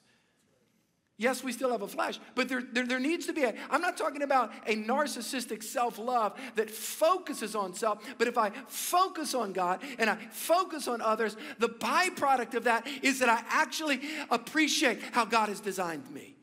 Yes, 1.19 1.43
we 1.43 1.51
still 1.53 1.71
have 1.71 1.81
a 1.81 1.89
flesh, 1.89 2.21
but 2.35 2.47
there, 2.47 2.63
there, 2.73 2.87
there 2.87 3.01
needs 3.01 3.25
to 3.27 3.33
be 3.33 3.45
a, 3.45 3.55
I'm 3.71 3.81
not 3.81 3.97
talking 3.97 4.21
about 4.21 4.53
a 4.67 4.77
narcissistic 4.77 5.63
self 5.63 5.99
love 5.99 6.39
that 6.57 6.71
focuses 6.71 7.55
on 7.55 7.73
self, 7.73 8.05
but 8.19 8.29
if 8.29 8.37
I 8.37 8.51
focus 8.69 9.35
on 9.35 9.55
God 9.55 9.83
and 9.99 10.11
I 10.11 10.17
focus 10.31 10.87
on 10.89 11.01
others, 11.01 11.37
the 11.59 11.71
byproduct 11.71 12.53
of 12.55 12.65
that 12.65 12.87
is 13.03 13.21
that 13.21 13.31
I 13.31 13.43
actually 13.49 14.03
appreciate 14.31 15.01
how 15.13 15.25
God 15.25 15.49
has 15.49 15.61
designed 15.61 16.11
me 16.11 16.37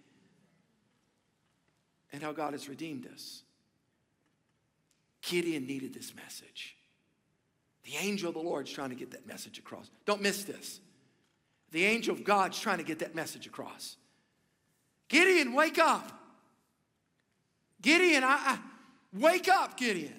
and 2.11 2.23
how 2.23 2.31
God 2.31 2.53
has 2.53 2.67
redeemed 2.67 3.07
us. 3.13 3.43
Gideon 5.21 5.67
needed 5.67 5.93
this 5.93 6.15
message. 6.15 6.77
The 7.83 7.95
angel 7.97 8.29
of 8.29 8.33
the 8.33 8.41
Lord 8.41 8.67
is 8.67 8.73
trying 8.73 8.89
to 8.89 8.95
get 8.95 9.11
that 9.11 9.27
message 9.27 9.59
across. 9.59 9.91
Don't 10.05 10.21
miss 10.21 10.45
this. 10.45 10.79
The 11.71 11.85
angel 11.85 12.15
of 12.15 12.23
God's 12.23 12.59
trying 12.59 12.79
to 12.79 12.83
get 12.83 12.99
that 12.99 13.13
message 13.13 13.45
across. 13.45 13.97
Gideon, 15.13 15.53
wake 15.53 15.77
up. 15.77 16.11
Gideon, 17.83 18.23
I, 18.23 18.27
I, 18.27 18.59
wake 19.13 19.47
up, 19.47 19.77
Gideon. 19.77 20.11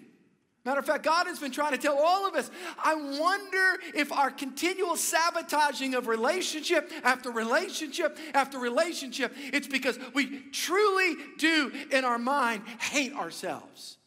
Matter 0.64 0.78
of 0.78 0.86
fact, 0.86 1.02
God 1.02 1.26
has 1.26 1.40
been 1.40 1.50
trying 1.50 1.72
to 1.72 1.78
tell 1.78 1.98
all 1.98 2.28
of 2.28 2.36
us. 2.36 2.48
I 2.78 2.94
wonder 2.94 3.82
if 3.96 4.12
our 4.12 4.30
continual 4.30 4.94
sabotaging 4.94 5.94
of 5.94 6.06
relationship 6.06 6.92
after 7.02 7.32
relationship 7.32 8.16
after 8.34 8.60
relationship, 8.60 9.34
it's 9.36 9.66
because 9.66 9.98
we 10.14 10.42
truly 10.52 11.16
do 11.38 11.72
in 11.90 12.04
our 12.04 12.18
mind 12.18 12.62
hate 12.78 13.14
ourselves. 13.14 13.98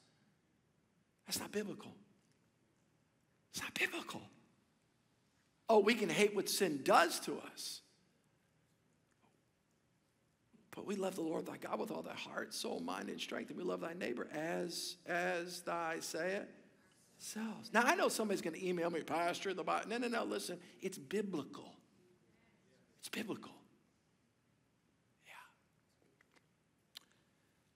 That's 1.25 1.41
not 1.41 1.51
biblical. 1.51 1.91
It's 3.51 3.61
not 3.61 3.73
biblical. 3.73 4.21
Oh, 5.67 5.79
we 5.79 5.95
can 5.95 6.07
hate 6.07 6.33
what 6.33 6.47
sin 6.47 6.79
does 6.85 7.19
to 7.21 7.37
us. 7.53 7.81
But 10.77 10.85
we 10.85 10.95
love 10.95 11.15
the 11.15 11.23
Lord 11.23 11.47
thy 11.47 11.57
God 11.57 11.79
with 11.79 11.89
all 11.89 12.03
thy 12.03 12.13
heart, 12.13 12.53
soul, 12.53 12.79
mind, 12.79 13.09
and 13.09 13.19
strength, 13.19 13.49
and 13.49 13.57
we 13.57 13.63
love 13.63 13.81
thy 13.81 13.93
neighbor 13.93 14.27
as 14.31 14.97
as 15.07 15.61
thy 15.61 15.99
say 16.01 16.33
it 16.33 16.49
selves. 17.17 17.73
Now 17.73 17.81
I 17.83 17.95
know 17.95 18.09
somebody's 18.09 18.43
going 18.43 18.55
to 18.55 18.63
email 18.63 18.91
me, 18.91 19.01
Pastor, 19.01 19.55
the 19.55 19.63
Bible. 19.63 19.89
No, 19.89 19.97
no, 19.97 20.07
no. 20.07 20.23
Listen, 20.23 20.59
it's 20.79 20.99
biblical. 20.99 21.73
It's 22.99 23.09
biblical. 23.09 23.53
Yeah. 25.25 25.31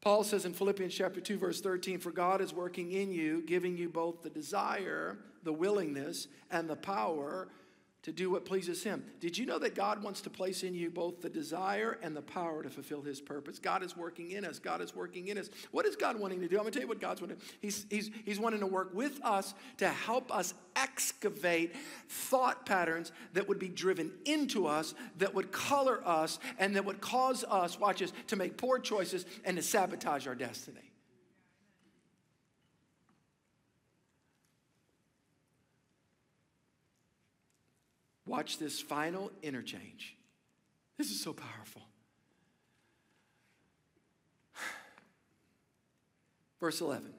Paul 0.01 0.23
says 0.23 0.45
in 0.45 0.53
Philippians 0.53 0.93
chapter 0.93 1.19
2, 1.19 1.39
verse 1.39 1.59
13, 1.59 1.97
For 1.97 2.11
God 2.11 2.39
is 2.39 2.53
working 2.53 2.91
in 2.91 3.11
you, 3.11 3.41
giving 3.47 3.75
you 3.75 3.89
both 3.89 4.21
the 4.21 4.29
desire, 4.29 5.17
the 5.41 5.53
willingness, 5.53 6.27
and 6.51 6.69
the 6.69 6.75
power 6.75 7.47
to 8.03 8.11
do 8.11 8.31
what 8.31 8.45
pleases 8.45 8.83
Him. 8.83 9.03
Did 9.19 9.37
you 9.37 9.45
know 9.45 9.59
that 9.59 9.75
God 9.75 10.01
wants 10.01 10.21
to 10.21 10.29
place 10.29 10.63
in 10.63 10.73
you 10.73 10.89
both 10.89 11.21
the 11.21 11.29
desire 11.29 11.99
and 12.01 12.15
the 12.15 12.21
power 12.21 12.63
to 12.63 12.69
fulfill 12.69 13.01
His 13.01 13.21
purpose? 13.21 13.59
God 13.59 13.83
is 13.83 13.95
working 13.95 14.31
in 14.31 14.43
us. 14.43 14.57
God 14.59 14.81
is 14.81 14.95
working 14.95 15.27
in 15.27 15.37
us. 15.37 15.49
What 15.71 15.85
is 15.85 15.95
God 15.95 16.19
wanting 16.19 16.41
to 16.41 16.47
do? 16.47 16.55
I'm 16.55 16.63
going 16.63 16.71
to 16.71 16.79
tell 16.79 16.85
you 16.85 16.89
what 16.89 16.99
God's 16.99 17.21
wanting. 17.21 17.37
He's, 17.59 17.85
he's, 17.89 18.09
he's 18.25 18.39
wanting 18.39 18.59
to 18.61 18.67
work 18.67 18.93
with 18.93 19.23
us 19.23 19.53
to 19.77 19.87
help 19.87 20.35
us 20.35 20.53
excavate 20.75 21.75
thought 22.09 22.65
patterns 22.65 23.11
that 23.33 23.47
would 23.47 23.59
be 23.59 23.69
driven 23.69 24.11
into 24.25 24.65
us, 24.65 24.95
that 25.17 25.33
would 25.35 25.51
color 25.51 26.01
us, 26.07 26.39
and 26.57 26.75
that 26.75 26.85
would 26.85 27.01
cause 27.01 27.43
us, 27.49 27.79
watch 27.79 27.99
this, 27.99 28.13
to 28.27 28.35
make 28.35 28.57
poor 28.57 28.79
choices 28.79 29.25
and 29.45 29.57
to 29.57 29.63
sabotage 29.63 30.27
our 30.27 30.35
destiny. 30.35 30.90
Watch 38.31 38.59
this 38.59 38.79
final 38.79 39.29
interchange. 39.43 40.15
This 40.97 41.11
is 41.11 41.21
so 41.21 41.33
powerful. 41.33 41.81
Verse 46.61 46.79
11 46.79 47.13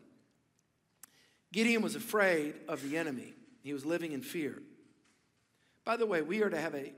Gideon 1.52 1.82
was 1.82 1.96
afraid 1.96 2.54
of 2.66 2.82
the 2.88 2.96
enemy, 2.96 3.34
he 3.62 3.74
was 3.74 3.84
living 3.84 4.12
in 4.12 4.22
fear. 4.22 4.62
By 5.84 5.98
the 5.98 6.06
way, 6.06 6.22
we 6.22 6.42
are 6.42 6.48
to 6.48 6.58
have 6.58 6.74
a, 6.74 6.94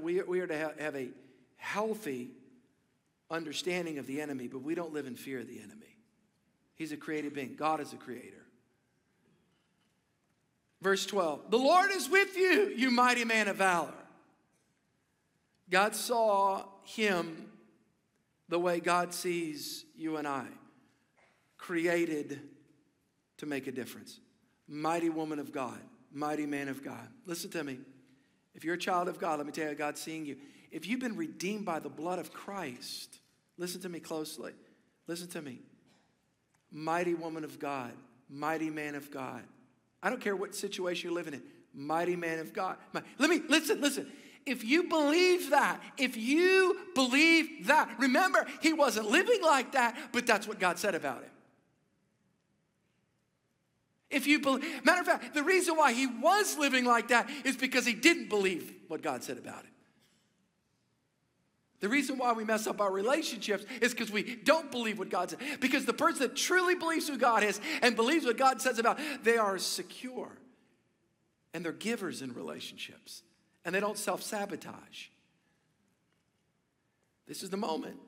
we 0.00 0.40
are 0.40 0.46
to 0.46 0.56
have, 0.56 0.80
have 0.80 0.96
a 0.96 1.10
healthy 1.58 2.30
understanding 3.30 3.98
of 3.98 4.06
the 4.06 4.18
enemy, 4.22 4.48
but 4.48 4.62
we 4.62 4.74
don't 4.74 4.94
live 4.94 5.06
in 5.06 5.14
fear 5.14 5.40
of 5.40 5.46
the 5.46 5.58
enemy. 5.58 5.98
He's 6.74 6.92
a 6.92 6.96
created 6.96 7.34
being, 7.34 7.54
God 7.54 7.80
is 7.82 7.92
a 7.92 7.96
creator. 7.96 8.46
Verse 10.80 11.06
12 11.06 11.50
The 11.50 11.58
Lord 11.58 11.90
is 11.92 12.08
with 12.08 12.36
you, 12.36 12.72
you 12.76 12.90
mighty 12.90 13.24
man 13.24 13.48
of 13.48 13.56
valor. 13.56 13.92
God 15.70 15.94
saw 15.94 16.64
him 16.84 17.50
the 18.48 18.58
way 18.58 18.80
God 18.80 19.12
sees 19.12 19.84
you 19.94 20.16
and 20.16 20.26
I, 20.26 20.46
created 21.58 22.40
to 23.38 23.46
make 23.46 23.66
a 23.66 23.72
difference. 23.72 24.20
Mighty 24.66 25.10
woman 25.10 25.38
of 25.38 25.52
God, 25.52 25.80
mighty 26.12 26.46
man 26.46 26.68
of 26.68 26.82
God. 26.82 27.08
Listen 27.26 27.50
to 27.50 27.64
me. 27.64 27.78
If 28.54 28.64
you're 28.64 28.74
a 28.74 28.78
child 28.78 29.08
of 29.08 29.18
God, 29.18 29.38
let 29.38 29.46
me 29.46 29.52
tell 29.52 29.68
you, 29.68 29.74
God's 29.74 30.00
seeing 30.00 30.24
you. 30.24 30.36
If 30.70 30.86
you've 30.86 31.00
been 31.00 31.16
redeemed 31.16 31.64
by 31.64 31.78
the 31.78 31.88
blood 31.88 32.18
of 32.18 32.32
Christ, 32.32 33.18
listen 33.56 33.80
to 33.82 33.88
me 33.88 34.00
closely. 34.00 34.52
Listen 35.06 35.28
to 35.28 35.42
me. 35.42 35.60
Mighty 36.70 37.14
woman 37.14 37.44
of 37.44 37.58
God, 37.58 37.92
mighty 38.28 38.68
man 38.70 38.94
of 38.94 39.10
God. 39.10 39.42
I 40.02 40.10
don't 40.10 40.20
care 40.20 40.36
what 40.36 40.54
situation 40.54 41.08
you're 41.08 41.16
living 41.16 41.34
in. 41.34 41.42
Mighty 41.74 42.16
man 42.16 42.38
of 42.38 42.52
God. 42.52 42.76
Let 43.18 43.30
me, 43.30 43.40
listen, 43.48 43.80
listen. 43.80 44.10
If 44.46 44.64
you 44.64 44.84
believe 44.84 45.50
that, 45.50 45.80
if 45.98 46.16
you 46.16 46.78
believe 46.94 47.66
that, 47.66 47.94
remember, 47.98 48.46
he 48.62 48.72
wasn't 48.72 49.10
living 49.10 49.42
like 49.42 49.72
that, 49.72 49.96
but 50.12 50.26
that's 50.26 50.48
what 50.48 50.58
God 50.58 50.78
said 50.78 50.94
about 50.94 51.22
him. 51.22 51.30
If 54.10 54.26
you 54.26 54.40
believe, 54.40 54.84
matter 54.84 55.00
of 55.00 55.06
fact, 55.06 55.34
the 55.34 55.42
reason 55.42 55.76
why 55.76 55.92
he 55.92 56.06
was 56.06 56.56
living 56.56 56.86
like 56.86 57.08
that 57.08 57.28
is 57.44 57.56
because 57.56 57.84
he 57.84 57.92
didn't 57.92 58.30
believe 58.30 58.72
what 58.88 59.02
God 59.02 59.22
said 59.22 59.36
about 59.36 59.64
him. 59.64 59.72
The 61.80 61.88
reason 61.88 62.18
why 62.18 62.32
we 62.32 62.44
mess 62.44 62.66
up 62.66 62.80
our 62.80 62.90
relationships 62.90 63.64
is 63.80 63.92
because 63.92 64.10
we 64.10 64.36
don't 64.36 64.70
believe 64.70 64.98
what 64.98 65.10
God 65.10 65.30
says. 65.30 65.38
Because 65.60 65.84
the 65.84 65.92
person 65.92 66.22
that 66.22 66.34
truly 66.36 66.74
believes 66.74 67.06
who 67.08 67.16
God 67.16 67.44
is 67.44 67.60
and 67.82 67.94
believes 67.94 68.24
what 68.24 68.36
God 68.36 68.60
says 68.60 68.78
about, 68.78 68.98
they 69.22 69.36
are 69.36 69.58
secure. 69.58 70.30
And 71.54 71.64
they're 71.64 71.72
givers 71.72 72.20
in 72.20 72.34
relationships. 72.34 73.22
And 73.64 73.74
they 73.74 73.80
don't 73.80 73.96
self-sabotage. 73.96 75.06
This 77.26 77.42
is 77.42 77.50
the 77.50 77.56
moment. 77.56 77.98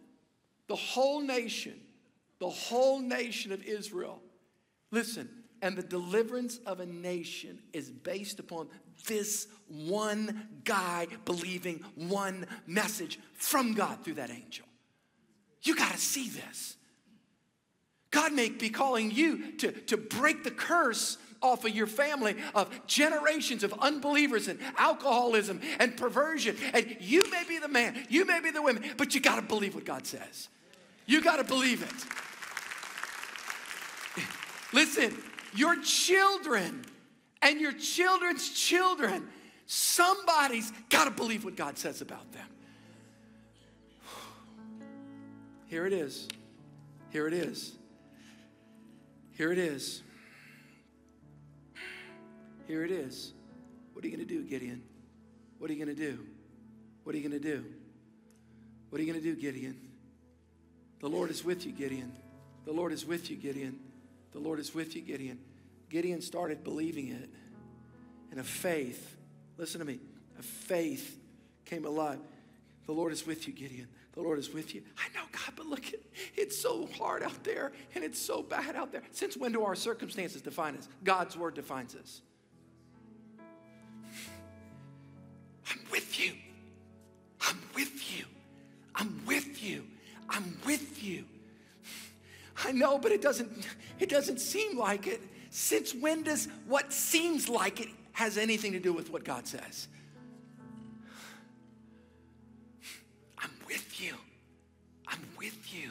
The 0.67 0.77
whole 0.77 1.21
nation, 1.21 1.79
the 2.39 2.49
whole 2.49 2.99
nation 2.99 3.53
of 3.53 3.63
Israel, 3.63 4.21
listen, 4.91 5.29
and 5.63 5.77
the 5.77 5.83
deliverance 5.83 6.59
of 6.67 6.81
a 6.81 6.87
nation 6.87 7.59
is 7.73 7.91
based 7.91 8.41
upon 8.41 8.69
this 9.07 9.47
one 9.69 10.49
guy 10.65 11.07
believing 11.25 11.85
one 11.95 12.47
message 12.67 13.19
from 13.35 13.75
God 13.75 14.03
through 14.05 14.15
that 14.15 14.31
angel. 14.31 14.67
You 15.63 15.77
got 15.77 15.93
to 15.93 15.99
see 15.99 16.29
this. 16.29 16.77
God 18.11 18.33
may 18.33 18.49
be 18.49 18.71
calling 18.71 19.11
you 19.11 19.53
to, 19.59 19.73
to 19.73 19.97
break 19.97 20.43
the 20.43 20.51
curse 20.51 21.19
off 21.43 21.65
of 21.65 21.75
your 21.75 21.87
family 21.87 22.37
of 22.55 22.87
generations 22.87 23.63
of 23.63 23.73
unbelievers 23.79 24.49
and 24.49 24.59
alcoholism 24.77 25.61
and 25.79 25.97
perversion. 25.97 26.57
And 26.75 26.97
you 27.01 27.23
may 27.31 27.45
be 27.49 27.59
the 27.59 27.69
man, 27.69 28.07
you 28.09 28.25
may 28.25 28.41
be 28.41 28.51
the 28.51 28.63
woman, 28.63 28.85
but 28.97 29.15
you 29.15 29.21
got 29.21 29.37
to 29.37 29.43
believe 29.43 29.75
what 29.75 29.85
God 29.85 30.07
says. 30.07 30.49
You 31.07 31.23
got 31.23 31.37
to 31.37 31.45
believe 31.45 31.83
it. 31.83 31.93
Listen, 34.73 35.17
your 35.55 35.81
children 35.83 36.85
and 37.43 37.61
your 37.61 37.73
children's 37.73 38.51
children, 38.51 39.29
somebody's 39.67 40.73
got 40.89 41.05
to 41.05 41.11
believe 41.11 41.45
what 41.45 41.57
God 41.57 41.79
says 41.79 42.01
about 42.01 42.31
them. 42.33 42.47
Here 45.67 45.87
it 45.87 45.93
is. 45.93 46.29
Here 47.11 47.27
it 47.27 47.33
is. 47.33 47.73
Here 49.37 49.53
it 49.53 49.59
is. 49.59 50.03
Here 52.67 52.85
it 52.85 52.91
is. 52.91 53.33
What 53.93 54.05
are 54.05 54.09
you 54.09 54.17
going 54.17 54.27
to 54.27 54.35
do, 54.35 54.43
Gideon? 54.43 54.83
What 55.59 55.71
are 55.71 55.75
you 55.75 55.85
going 55.85 55.97
to 55.97 56.01
do? 56.01 56.27
What 57.05 57.15
are 57.15 57.19
you 57.19 57.29
going 57.29 57.41
to 57.41 57.49
do? 57.49 57.65
What 58.91 59.01
are 59.01 59.05
you 59.05 59.13
going 59.13 59.23
to 59.23 59.35
do, 59.35 59.41
Gideon? 59.41 59.77
The 61.01 61.09
Lord 61.09 61.31
is 61.31 61.45
with 61.45 61.65
you, 61.65 61.73
Gideon. 61.73 62.13
The 62.65 62.73
Lord 62.73 62.93
is 62.93 63.07
with 63.07 63.31
you, 63.31 63.37
Gideon. 63.37 63.79
The 64.33 64.39
Lord 64.39 64.59
is 64.61 64.75
with 64.75 64.95
you, 64.95 65.03
Gideon. 65.03 65.39
Gideon 65.89 66.21
started 66.21 66.63
believing 66.63 67.09
it 67.09 67.29
And 68.31 68.39
a 68.39 68.45
faith. 68.45 69.17
Listen 69.59 69.81
to 69.81 69.85
me. 69.87 69.99
A 70.39 70.43
faith 70.43 71.19
came 71.65 71.85
alive. 71.85 72.21
The 72.87 72.93
Lord 72.93 73.13
is 73.13 73.27
with 73.27 73.47
you, 73.47 73.53
Gideon. 73.53 73.89
The 74.13 74.23
Lord 74.23 74.39
is 74.39 74.53
with 74.53 74.75
you. 74.75 74.83
I 74.99 75.09
know, 75.17 75.25
God, 75.33 75.55
but 75.57 75.67
look, 75.67 75.85
it's 76.37 76.59
so 76.59 76.89
hard 76.99 77.23
out 77.23 77.45
there 77.45 77.73
and 77.95 78.03
it's 78.03 78.19
so 78.19 78.43
bad 78.43 78.75
out 78.75 78.91
there. 78.91 79.03
Since 79.13 79.37
when 79.37 79.53
do 79.53 79.63
our 79.65 79.77
circumstances 79.77 80.43
define 80.43 80.77
us? 80.77 80.89
God's 81.05 81.37
word 81.37 81.55
defines 81.55 81.95
us. 81.95 82.21
I'm 85.71 85.81
with 85.93 86.19
you. 86.19 86.33
I'm 87.43 87.61
with 87.75 88.19
you. 88.19 88.25
I'm 88.95 89.25
with 89.27 89.63
you. 89.63 89.85
I'm 90.29 90.59
with 90.67 91.03
you. 91.03 91.25
I 92.65 92.73
know, 92.73 92.99
but 92.99 93.13
it 93.13 93.23
doesn't 93.23 93.67
it 94.01 94.09
doesn't 94.09 94.41
seem 94.41 94.79
like 94.79 95.07
it. 95.07 95.21
Since 95.51 95.95
when 95.95 96.23
does 96.23 96.49
what 96.67 96.93
seems 96.93 97.49
like 97.49 97.81
it 97.81 97.89
has 98.13 98.39
anything 98.39 98.73
to 98.73 98.81
do 98.81 98.93
with 98.93 99.11
what 99.11 99.25
God 99.25 99.47
says? 99.47 99.89
I'm 103.39 103.51
with 103.67 104.01
you. 104.01 104.15
I'm 105.07 105.23
with 105.39 105.75
you. 105.75 105.91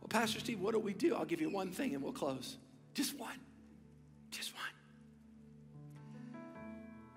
Well, 0.00 0.08
Pastor 0.08 0.40
Steve, 0.40 0.60
what 0.60 0.72
do 0.72 0.80
we 0.80 0.94
do? 0.94 1.14
I'll 1.14 1.24
give 1.24 1.40
you 1.40 1.50
one 1.50 1.70
thing 1.70 1.94
and 1.94 2.02
we'll 2.02 2.12
close. 2.12 2.56
Just 2.94 3.18
one. 3.18 3.38
Just 4.30 4.54
one. 4.54 4.62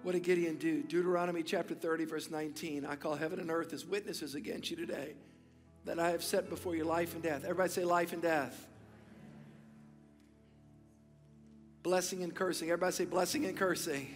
What 0.03 0.11
did 0.11 0.23
Gideon 0.23 0.57
do? 0.57 0.83
Deuteronomy 0.83 1.43
chapter 1.43 1.73
30, 1.73 2.05
verse 2.05 2.29
19. 2.29 2.85
I 2.85 2.97
call 2.97 3.15
heaven 3.15 3.39
and 3.39 3.49
earth 3.49 3.71
as 3.71 3.85
witnesses 3.85 4.35
against 4.35 4.69
you 4.69 4.75
today 4.75 5.15
that 5.85 5.97
I 5.97 6.11
have 6.11 6.23
set 6.23 6.49
before 6.49 6.75
you 6.75 6.83
life 6.83 7.13
and 7.13 7.23
death. 7.23 7.43
Everybody 7.43 7.69
say 7.69 7.85
life 7.85 8.11
and 8.11 8.21
death. 8.21 8.67
Blessing 11.83 12.23
and 12.23 12.33
cursing. 12.33 12.69
Everybody 12.69 12.93
say 12.93 13.05
blessing 13.05 13.45
and 13.45 13.55
cursing. 13.55 14.15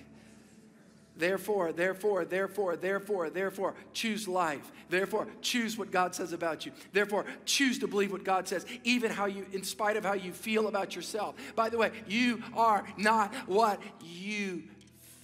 Therefore, 1.17 1.73
therefore, 1.73 2.25
therefore, 2.25 2.75
therefore, 2.75 3.29
therefore, 3.29 3.73
choose 3.91 4.27
life. 4.27 4.71
Therefore, 4.89 5.27
choose 5.41 5.77
what 5.77 5.91
God 5.91 6.13
says 6.13 6.31
about 6.31 6.65
you. 6.65 6.71
Therefore, 6.93 7.25
choose 7.43 7.79
to 7.79 7.87
believe 7.87 8.11
what 8.11 8.23
God 8.23 8.47
says, 8.47 8.65
even 8.83 9.11
how 9.11 9.25
you, 9.25 9.45
in 9.51 9.63
spite 9.63 9.97
of 9.97 10.05
how 10.05 10.13
you 10.13 10.31
feel 10.31 10.67
about 10.67 10.95
yourself. 10.95 11.35
By 11.55 11.69
the 11.69 11.77
way, 11.77 11.91
you 12.07 12.43
are 12.55 12.85
not 12.97 13.33
what 13.47 13.81
you 13.99 14.63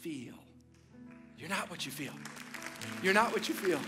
feel. 0.02 0.34
You're 1.38 1.50
not 1.50 1.70
what 1.70 1.86
you 1.86 1.92
feel. 1.92 2.14
You're 3.04 3.14
not 3.14 3.32
what 3.32 3.48
you 3.48 3.54
feel. 3.54 3.80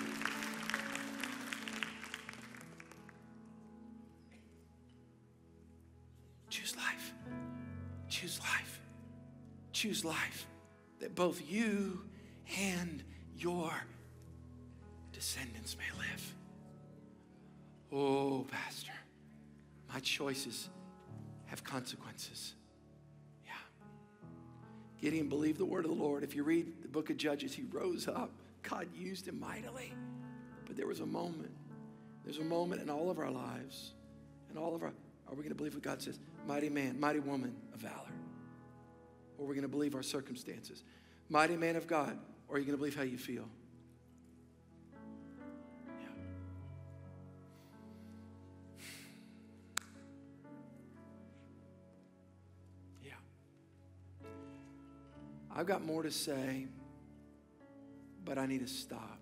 Choose 9.76 10.06
life 10.06 10.48
that 11.02 11.16
both 11.16 11.42
you 11.46 12.00
and 12.58 13.04
your 13.38 13.74
descendants 15.12 15.76
may 15.78 16.00
live. 16.00 16.34
Oh, 17.92 18.48
Pastor, 18.50 18.94
my 19.94 20.00
choices 20.00 20.70
have 21.48 21.62
consequences. 21.66 22.54
Yeah. 23.46 23.52
Gideon 25.02 25.28
believed 25.28 25.60
the 25.60 25.66
word 25.66 25.84
of 25.84 25.92
the 25.92 26.02
Lord. 26.02 26.24
If 26.24 26.38
you 26.38 26.44
read 26.44 26.82
the 26.82 26.88
book 26.88 27.10
of 27.10 27.18
Judges, 27.18 27.54
he 27.54 27.64
rose 27.64 28.08
up. 28.08 28.32
God 28.64 28.88
used 28.96 29.28
him 29.28 29.42
mightily. 29.42 29.92
But 30.66 30.78
there 30.78 30.88
was 30.88 31.02
a 31.02 31.06
moment. 31.06 31.52
There's 32.24 32.38
a 32.38 32.46
moment 32.46 32.82
in 32.82 32.90
all 32.90 33.12
of 33.12 33.20
our 33.20 33.30
lives, 33.30 33.92
and 34.48 34.58
all 34.58 34.74
of 34.74 34.84
our, 34.84 34.94
are 35.28 35.32
we 35.32 35.40
going 35.40 35.50
to 35.50 35.56
believe 35.56 35.74
what 35.74 35.84
God 35.84 36.02
says? 36.02 36.18
Mighty 36.48 36.70
man, 36.70 36.98
mighty 36.98 37.20
woman 37.20 37.54
of 37.74 37.82
valor. 37.82 38.14
Or 39.38 39.46
are 39.46 39.48
we 39.48 39.56
going 39.56 39.64
to 39.64 39.68
believe 39.68 39.96
our 39.96 40.04
circumstances? 40.04 40.84
Mighty 41.30 41.58
man 41.58 41.76
of 41.76 41.88
God, 41.88 42.18
or 42.48 42.56
are 42.56 42.60
you 42.60 42.66
going 42.66 42.76
to 42.76 42.78
believe 42.78 42.96
how 42.96 43.04
you 43.04 43.18
feel? 43.18 43.48
Yeah. 46.00 46.08
Yeah. 53.04 54.28
I've 55.56 55.66
got 55.66 55.84
more 55.84 56.04
to 56.04 56.12
say, 56.12 56.68
but 58.24 58.38
I 58.38 58.46
need 58.46 58.62
to 58.62 58.68
stop. 58.68 59.20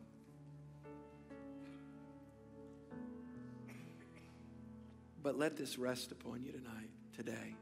But 5.23 5.37
let 5.37 5.55
this 5.55 5.77
rest 5.77 6.11
upon 6.11 6.43
you 6.43 6.51
tonight, 6.51 6.89
today. 7.15 7.55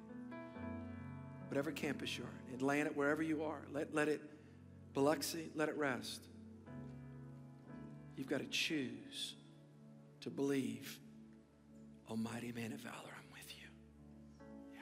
Whatever 1.51 1.71
campus 1.71 2.17
you're 2.17 2.29
in, 2.47 2.55
Atlanta, 2.55 2.91
wherever 2.91 3.21
you 3.21 3.43
are, 3.43 3.59
let, 3.73 3.93
let 3.93 4.07
it, 4.07 4.21
Biloxi, 4.93 5.49
let 5.53 5.67
it 5.67 5.75
rest. 5.75 6.21
You've 8.15 8.29
got 8.29 8.39
to 8.39 8.45
choose 8.45 9.35
to 10.21 10.29
believe, 10.29 10.97
Almighty 12.09 12.53
man 12.53 12.71
of 12.71 12.79
valor. 12.79 12.95
I'm 12.95 13.33
with 13.33 13.53
you. 13.59 13.67
Yeah. 14.73 14.79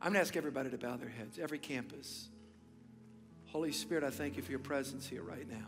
I'm 0.00 0.12
going 0.12 0.14
to 0.14 0.20
ask 0.20 0.36
everybody 0.36 0.70
to 0.70 0.78
bow 0.78 0.96
their 0.98 1.08
heads, 1.08 1.40
every 1.40 1.58
campus. 1.58 2.28
Holy 3.46 3.72
Spirit, 3.72 4.04
I 4.04 4.10
thank 4.10 4.36
you 4.36 4.44
for 4.44 4.52
your 4.52 4.60
presence 4.60 5.04
here 5.04 5.22
right 5.22 5.50
now. 5.50 5.66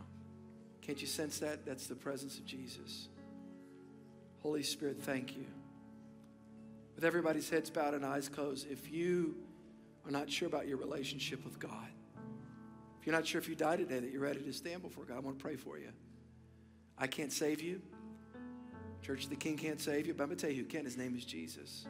Can't 0.80 1.00
you 1.00 1.08
sense 1.08 1.40
that? 1.40 1.66
That's 1.66 1.88
the 1.88 1.96
presence 1.96 2.38
of 2.38 2.46
Jesus. 2.46 3.08
Holy 4.42 4.62
Spirit, 4.62 4.98
thank 5.02 5.36
you. 5.36 5.46
With 6.94 7.04
everybody's 7.04 7.48
heads 7.50 7.70
bowed 7.70 7.94
and 7.94 8.04
eyes 8.04 8.28
closed, 8.28 8.70
if 8.70 8.90
you 8.92 9.36
are 10.04 10.10
not 10.10 10.30
sure 10.30 10.48
about 10.48 10.68
your 10.68 10.76
relationship 10.76 11.44
with 11.44 11.58
God, 11.58 11.88
if 13.00 13.06
you're 13.06 13.14
not 13.14 13.26
sure 13.26 13.40
if 13.40 13.48
you 13.48 13.54
die 13.54 13.76
today 13.76 14.00
that 14.00 14.10
you're 14.10 14.22
ready 14.22 14.40
to 14.40 14.52
stand 14.52 14.82
before 14.82 15.04
God, 15.04 15.16
I 15.16 15.20
want 15.20 15.38
to 15.38 15.42
pray 15.42 15.56
for 15.56 15.78
you. 15.78 15.90
I 16.96 17.06
can't 17.06 17.32
save 17.32 17.60
you. 17.60 17.82
Church 19.02 19.24
of 19.24 19.30
the 19.30 19.36
King 19.36 19.58
can't 19.58 19.80
save 19.80 20.06
you, 20.06 20.14
but 20.14 20.22
I'm 20.22 20.28
going 20.30 20.38
to 20.38 20.46
tell 20.46 20.54
you 20.54 20.62
who 20.62 20.68
can. 20.68 20.86
His 20.86 20.96
name 20.96 21.14
is 21.14 21.24
Jesus. 21.24 21.84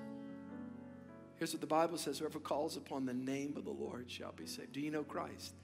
Here's 1.37 1.53
what 1.53 1.61
the 1.61 1.67
Bible 1.67 1.99
says 1.99 2.19
whoever 2.19 2.41
calls 2.41 2.77
upon 2.77 3.07
the 3.07 3.15
name 3.15 3.55
of 3.57 3.65
the 3.65 3.71
Lord 3.71 4.11
shall 4.11 4.33
be 4.33 4.47
saved. 4.47 4.73
Do 4.73 4.81
you 4.81 4.91
know 4.91 5.05
Christ? 5.05 5.55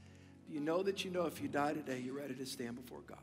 Do 0.46 0.54
you 0.54 0.60
know 0.60 0.82
that 0.82 1.04
you 1.04 1.10
know 1.10 1.26
if 1.26 1.40
you 1.40 1.48
die 1.48 1.72
today, 1.72 2.00
you're 2.04 2.14
ready 2.14 2.34
to 2.34 2.46
stand 2.46 2.76
before 2.76 3.00
God? 3.06 3.18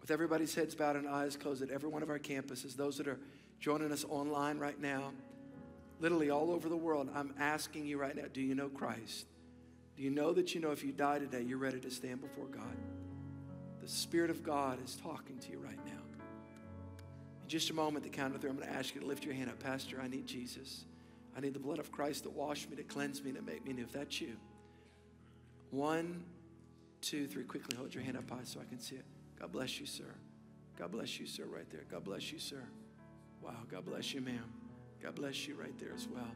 With 0.00 0.10
everybody's 0.10 0.54
heads 0.54 0.74
bowed 0.74 0.96
and 0.96 1.08
eyes 1.08 1.36
closed 1.36 1.62
at 1.62 1.70
every 1.70 1.88
one 1.88 2.02
of 2.02 2.10
our 2.10 2.18
campuses, 2.18 2.74
those 2.74 2.96
that 2.98 3.06
are 3.06 3.20
joining 3.62 3.92
us 3.92 4.04
online 4.08 4.58
right 4.58 4.80
now, 4.80 5.12
literally 6.00 6.30
all 6.30 6.50
over 6.50 6.68
the 6.68 6.76
world, 6.76 7.08
I'm 7.14 7.32
asking 7.38 7.86
you 7.86 7.96
right 7.96 8.14
now 8.14 8.24
do 8.32 8.42
you 8.42 8.56
know 8.56 8.68
Christ? 8.68 9.26
Do 9.96 10.02
you 10.02 10.10
know 10.10 10.32
that 10.32 10.54
you 10.54 10.60
know 10.60 10.72
if 10.72 10.84
you 10.84 10.90
die 10.92 11.20
today, 11.20 11.42
you're 11.42 11.58
ready 11.58 11.78
to 11.80 11.90
stand 11.90 12.20
before 12.20 12.46
God? 12.46 12.76
The 13.80 13.88
Spirit 13.88 14.30
of 14.30 14.42
God 14.42 14.84
is 14.84 14.96
talking 14.96 15.38
to 15.38 15.52
you 15.52 15.58
right 15.58 15.78
now 15.86 16.02
In 17.42 17.48
just 17.48 17.70
a 17.70 17.74
moment, 17.74 18.04
the 18.04 18.10
count 18.10 18.34
of 18.34 18.40
three, 18.40 18.50
I'm 18.50 18.56
going 18.56 18.68
to 18.68 18.74
ask 18.74 18.94
you 18.94 19.00
to 19.00 19.06
lift 19.06 19.24
your 19.24 19.34
hand 19.34 19.48
up. 19.48 19.60
Pastor, 19.60 20.00
I 20.02 20.08
need 20.08 20.26
Jesus. 20.26 20.84
I 21.36 21.40
need 21.40 21.54
the 21.54 21.60
blood 21.60 21.78
of 21.78 21.92
Christ 21.92 22.24
to 22.24 22.30
wash 22.30 22.68
me, 22.68 22.76
to 22.76 22.82
cleanse 22.82 23.22
me, 23.22 23.32
to 23.32 23.42
make 23.42 23.64
me 23.64 23.72
new. 23.72 23.82
If 23.82 23.92
that's 23.92 24.20
you, 24.20 24.36
one, 25.70 26.24
two, 27.00 27.28
three. 27.28 27.44
Quickly 27.44 27.76
hold 27.76 27.94
your 27.94 28.02
hand 28.02 28.16
up 28.16 28.28
high 28.28 28.44
so 28.44 28.60
I 28.60 28.64
can 28.64 28.80
see 28.80 28.96
it. 28.96 29.04
God 29.38 29.52
bless 29.52 29.78
you, 29.78 29.86
sir. 29.86 30.14
God 30.78 30.90
bless 30.90 31.20
you, 31.20 31.26
sir, 31.26 31.44
right 31.44 31.68
there. 31.70 31.84
God 31.90 32.04
bless 32.04 32.32
you, 32.32 32.38
sir. 32.38 32.64
Wow. 33.42 33.52
God 33.70 33.84
bless 33.84 34.14
you, 34.14 34.20
ma'am. 34.20 34.44
God 35.02 35.14
bless 35.14 35.48
you 35.48 35.54
right 35.54 35.76
there 35.78 35.92
as 35.94 36.06
well. 36.08 36.30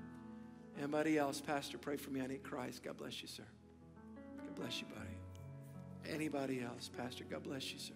Anybody 0.78 1.16
else? 1.16 1.40
Pastor, 1.40 1.78
pray 1.78 1.96
for 1.96 2.11
me. 2.11 2.20
I 2.20 2.26
need 2.26 2.42
Christ. 2.42 2.82
God 2.82 2.96
bless 2.96 3.22
you, 3.22 3.28
sir. 3.28 3.44
God 4.38 4.54
bless 4.57 4.80
you, 4.80 4.86
buddy. 4.88 6.14
Anybody 6.14 6.62
else? 6.62 6.90
Pastor, 6.96 7.24
God 7.24 7.42
bless 7.42 7.72
you, 7.72 7.78
sir. 7.78 7.94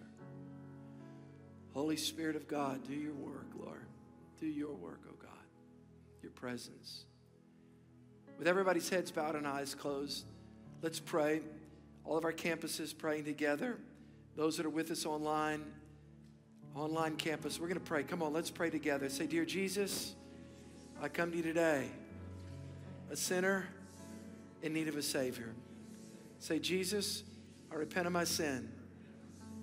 Holy 1.73 1.97
Spirit 1.97 2.35
of 2.35 2.47
God, 2.47 2.85
do 2.87 2.93
your 2.93 3.13
work, 3.13 3.47
Lord. 3.57 3.85
Do 4.39 4.47
your 4.47 4.73
work, 4.73 5.01
oh 5.07 5.15
God. 5.21 5.31
Your 6.21 6.31
presence. 6.31 7.05
With 8.37 8.47
everybody's 8.47 8.89
heads 8.89 9.11
bowed 9.11 9.35
and 9.35 9.47
eyes 9.47 9.75
closed, 9.75 10.25
let's 10.81 10.99
pray. 10.99 11.41
All 12.03 12.17
of 12.17 12.25
our 12.25 12.33
campuses 12.33 12.97
praying 12.97 13.25
together. 13.25 13.77
Those 14.35 14.57
that 14.57 14.65
are 14.65 14.71
with 14.71 14.91
us 14.91 15.05
online, 15.05 15.63
online 16.75 17.15
campus, 17.15 17.59
we're 17.59 17.67
going 17.67 17.79
to 17.79 17.85
pray. 17.85 18.03
Come 18.03 18.23
on, 18.23 18.33
let's 18.33 18.49
pray 18.49 18.69
together. 18.69 19.09
Say, 19.09 19.27
Dear 19.27 19.45
Jesus, 19.45 20.15
I 21.01 21.09
come 21.09 21.31
to 21.31 21.37
you 21.37 21.43
today, 21.43 21.87
a 23.09 23.15
sinner 23.15 23.67
in 24.61 24.73
need 24.73 24.87
of 24.87 24.95
a 24.95 25.01
Savior. 25.01 25.53
Say, 26.39 26.59
Jesus, 26.59 27.23
I 27.71 27.75
repent 27.75 28.07
of 28.07 28.13
my 28.13 28.23
sin. 28.23 28.71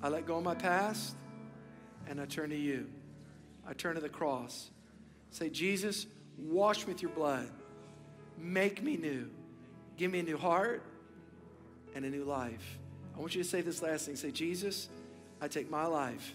I 0.03 0.09
let 0.09 0.27
go 0.27 0.37
of 0.37 0.45
my 0.45 0.55
past 0.55 1.17
and 2.09 2.21
I 2.21 2.27
turn 2.27 2.51
to 2.51 2.57
you. 2.57 2.87
I 3.67 3.73
turn 3.73 3.97
to 3.97 4.01
the 4.01 4.09
cross. 4.09 4.71
Say, 5.31 5.51
Jesus, 5.51 6.07
wash 6.39 6.87
me 6.87 6.93
with 6.93 7.03
your 7.03 7.11
blood. 7.11 7.49
Make 8.39 8.83
me 8.83 8.97
new. 8.97 9.29
Give 9.97 10.11
me 10.11 10.21
a 10.21 10.23
new 10.23 10.39
heart 10.39 10.83
and 11.95 12.05
a 12.05 12.11
new 12.11 12.25
life. 12.25 12.79
I 13.17 13.21
want 13.21 13.35
you 13.35 13.43
to 13.43 13.49
say 13.49 13.61
this 13.61 13.83
last 13.83 14.07
thing. 14.07 14.17
Say, 14.17 14.31
Jesus, 14.31 14.89
I 15.41 15.49
take 15.49 15.71
my 15.71 15.87
life 15.87 16.35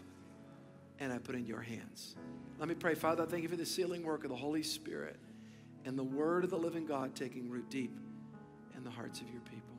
and 1.04 1.12
I 1.12 1.18
put 1.18 1.36
in 1.36 1.45
your 1.45 1.62
hands. 1.62 2.16
Let 2.60 2.70
me 2.70 2.76
pray. 2.76 2.95
Father, 2.95 3.24
I 3.24 3.26
thank 3.26 3.43
you 3.43 3.49
for 3.49 3.58
the 3.58 3.66
sealing 3.66 4.04
work 4.04 4.24
of 4.24 4.30
the 4.30 4.36
Holy 4.36 4.64
Spirit 4.64 5.18
and 5.86 5.99
the 5.99 6.04
word 6.04 6.45
of 6.45 6.49
the 6.49 6.58
living 6.58 6.86
God 6.86 7.14
taking 7.14 7.49
root 7.49 7.70
deep 7.70 7.99
in 8.76 8.84
the 8.84 8.89
hearts 8.89 9.20
of 9.20 9.30
your 9.30 9.41
people. 9.41 9.73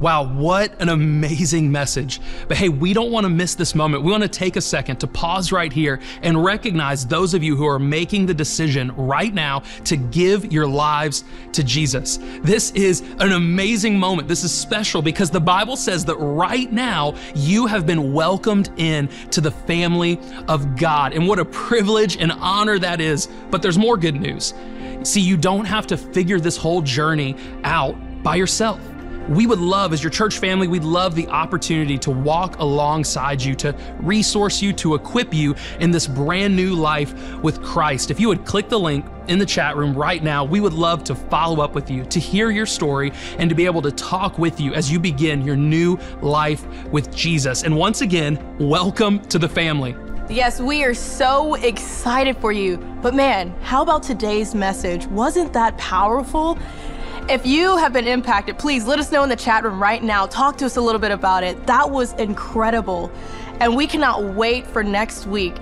Wow, 0.00 0.24
what 0.24 0.80
an 0.80 0.88
amazing 0.88 1.70
message. 1.70 2.22
But 2.48 2.56
hey, 2.56 2.70
we 2.70 2.94
don't 2.94 3.12
want 3.12 3.24
to 3.24 3.28
miss 3.28 3.54
this 3.54 3.74
moment. 3.74 4.02
We 4.02 4.10
want 4.10 4.22
to 4.22 4.30
take 4.30 4.56
a 4.56 4.60
second 4.62 4.96
to 5.00 5.06
pause 5.06 5.52
right 5.52 5.70
here 5.70 6.00
and 6.22 6.42
recognize 6.42 7.04
those 7.06 7.34
of 7.34 7.42
you 7.42 7.54
who 7.54 7.66
are 7.66 7.78
making 7.78 8.24
the 8.24 8.32
decision 8.32 8.96
right 8.96 9.32
now 9.34 9.62
to 9.84 9.98
give 9.98 10.50
your 10.50 10.66
lives 10.66 11.24
to 11.52 11.62
Jesus. 11.62 12.18
This 12.40 12.70
is 12.70 13.02
an 13.18 13.32
amazing 13.32 13.98
moment. 13.98 14.26
This 14.26 14.42
is 14.42 14.52
special 14.52 15.02
because 15.02 15.28
the 15.28 15.38
Bible 15.38 15.76
says 15.76 16.06
that 16.06 16.16
right 16.16 16.72
now 16.72 17.14
you 17.34 17.66
have 17.66 17.84
been 17.84 18.14
welcomed 18.14 18.70
in 18.78 19.06
to 19.32 19.42
the 19.42 19.50
family 19.50 20.18
of 20.48 20.78
God. 20.78 21.12
And 21.12 21.28
what 21.28 21.38
a 21.38 21.44
privilege 21.44 22.16
and 22.16 22.32
honor 22.32 22.78
that 22.78 23.02
is. 23.02 23.28
But 23.50 23.60
there's 23.60 23.76
more 23.76 23.98
good 23.98 24.18
news. 24.18 24.54
See, 25.02 25.20
you 25.20 25.36
don't 25.36 25.66
have 25.66 25.86
to 25.88 25.98
figure 25.98 26.40
this 26.40 26.56
whole 26.56 26.80
journey 26.80 27.36
out 27.64 27.96
by 28.22 28.36
yourself 28.36 28.80
we 29.30 29.46
would 29.46 29.60
love, 29.60 29.92
as 29.92 30.02
your 30.02 30.10
church 30.10 30.38
family, 30.38 30.66
we'd 30.66 30.82
love 30.82 31.14
the 31.14 31.28
opportunity 31.28 31.96
to 31.98 32.10
walk 32.10 32.58
alongside 32.58 33.40
you, 33.40 33.54
to 33.54 33.72
resource 34.00 34.60
you, 34.60 34.72
to 34.72 34.96
equip 34.96 35.32
you 35.32 35.54
in 35.78 35.92
this 35.92 36.08
brand 36.08 36.56
new 36.56 36.74
life 36.74 37.14
with 37.36 37.62
Christ. 37.62 38.10
If 38.10 38.18
you 38.18 38.26
would 38.26 38.44
click 38.44 38.68
the 38.68 38.78
link 38.78 39.06
in 39.28 39.38
the 39.38 39.46
chat 39.46 39.76
room 39.76 39.94
right 39.94 40.20
now, 40.20 40.44
we 40.44 40.58
would 40.58 40.72
love 40.72 41.04
to 41.04 41.14
follow 41.14 41.62
up 41.62 41.76
with 41.76 41.88
you, 41.88 42.04
to 42.06 42.18
hear 42.18 42.50
your 42.50 42.66
story, 42.66 43.12
and 43.38 43.48
to 43.48 43.54
be 43.54 43.66
able 43.66 43.82
to 43.82 43.92
talk 43.92 44.36
with 44.36 44.60
you 44.60 44.74
as 44.74 44.90
you 44.90 44.98
begin 44.98 45.42
your 45.42 45.56
new 45.56 45.96
life 46.22 46.66
with 46.88 47.14
Jesus. 47.14 47.62
And 47.62 47.76
once 47.76 48.00
again, 48.00 48.56
welcome 48.58 49.20
to 49.26 49.38
the 49.38 49.48
family. 49.48 49.94
Yes, 50.28 50.60
we 50.60 50.84
are 50.84 50.94
so 50.94 51.54
excited 51.54 52.36
for 52.36 52.50
you. 52.52 52.78
But 53.00 53.14
man, 53.14 53.50
how 53.62 53.82
about 53.82 54.02
today's 54.02 54.54
message? 54.54 55.06
Wasn't 55.06 55.52
that 55.52 55.76
powerful? 55.78 56.58
If 57.30 57.46
you 57.46 57.76
have 57.76 57.92
been 57.92 58.08
impacted, 58.08 58.58
please 58.58 58.88
let 58.88 58.98
us 58.98 59.12
know 59.12 59.22
in 59.22 59.28
the 59.28 59.36
chat 59.36 59.62
room 59.62 59.80
right 59.80 60.02
now. 60.02 60.26
Talk 60.26 60.58
to 60.58 60.66
us 60.66 60.76
a 60.76 60.80
little 60.80 60.98
bit 60.98 61.12
about 61.12 61.44
it. 61.44 61.64
That 61.64 61.88
was 61.88 62.12
incredible. 62.14 63.08
And 63.60 63.76
we 63.76 63.86
cannot 63.86 64.34
wait 64.34 64.66
for 64.66 64.82
next 64.82 65.28
week 65.28 65.54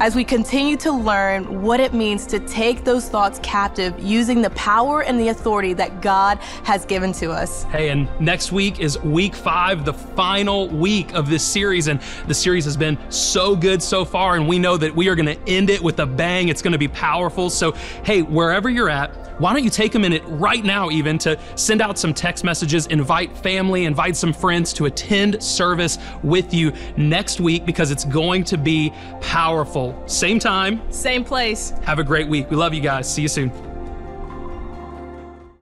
as 0.00 0.16
we 0.16 0.24
continue 0.24 0.76
to 0.76 0.90
learn 0.90 1.62
what 1.62 1.78
it 1.78 1.94
means 1.94 2.26
to 2.26 2.40
take 2.40 2.84
those 2.84 3.08
thoughts 3.08 3.38
captive 3.42 3.94
using 3.98 4.42
the 4.42 4.50
power 4.50 5.02
and 5.02 5.20
the 5.20 5.28
authority 5.28 5.72
that 5.72 6.02
God 6.02 6.38
has 6.64 6.84
given 6.84 7.12
to 7.14 7.30
us. 7.30 7.62
Hey, 7.64 7.90
and 7.90 8.08
next 8.20 8.50
week 8.50 8.80
is 8.80 8.98
week 9.00 9.36
five, 9.36 9.84
the 9.84 9.94
final 9.94 10.68
week 10.68 11.14
of 11.14 11.30
this 11.30 11.44
series. 11.44 11.86
And 11.86 12.00
the 12.26 12.34
series 12.34 12.64
has 12.64 12.76
been 12.76 12.98
so 13.10 13.54
good 13.54 13.80
so 13.80 14.04
far, 14.04 14.34
and 14.34 14.48
we 14.48 14.58
know 14.58 14.76
that 14.76 14.94
we 14.94 15.08
are 15.08 15.14
going 15.14 15.26
to 15.26 15.38
end 15.48 15.70
it 15.70 15.80
with 15.80 16.00
a 16.00 16.06
bang. 16.06 16.48
It's 16.48 16.62
going 16.62 16.72
to 16.72 16.78
be 16.78 16.88
powerful. 16.88 17.48
So, 17.48 17.72
hey, 18.04 18.22
wherever 18.22 18.68
you're 18.68 18.90
at, 18.90 19.14
why 19.40 19.52
don't 19.52 19.64
you 19.64 19.70
take 19.70 19.96
a 19.96 19.98
minute 19.98 20.22
right 20.26 20.64
now, 20.64 20.90
even 20.90 21.18
to 21.18 21.38
send 21.56 21.82
out 21.82 21.98
some 21.98 22.14
text 22.14 22.44
messages, 22.44 22.86
invite 22.86 23.36
family, 23.36 23.84
invite 23.84 24.14
some 24.14 24.32
friends 24.32 24.72
to 24.74 24.86
attend 24.86 25.42
service 25.42 25.98
with 26.22 26.54
you 26.54 26.72
next 26.96 27.40
week 27.40 27.66
because 27.66 27.90
it's 27.90 28.04
going 28.04 28.44
to 28.44 28.56
be 28.56 28.92
powerful. 29.20 29.83
Same 30.06 30.38
time, 30.38 30.80
same 30.90 31.24
place. 31.24 31.70
Have 31.82 31.98
a 31.98 32.04
great 32.04 32.28
week. 32.28 32.50
We 32.50 32.56
love 32.56 32.72
you 32.72 32.80
guys. 32.80 33.12
See 33.12 33.22
you 33.22 33.28
soon. 33.28 33.73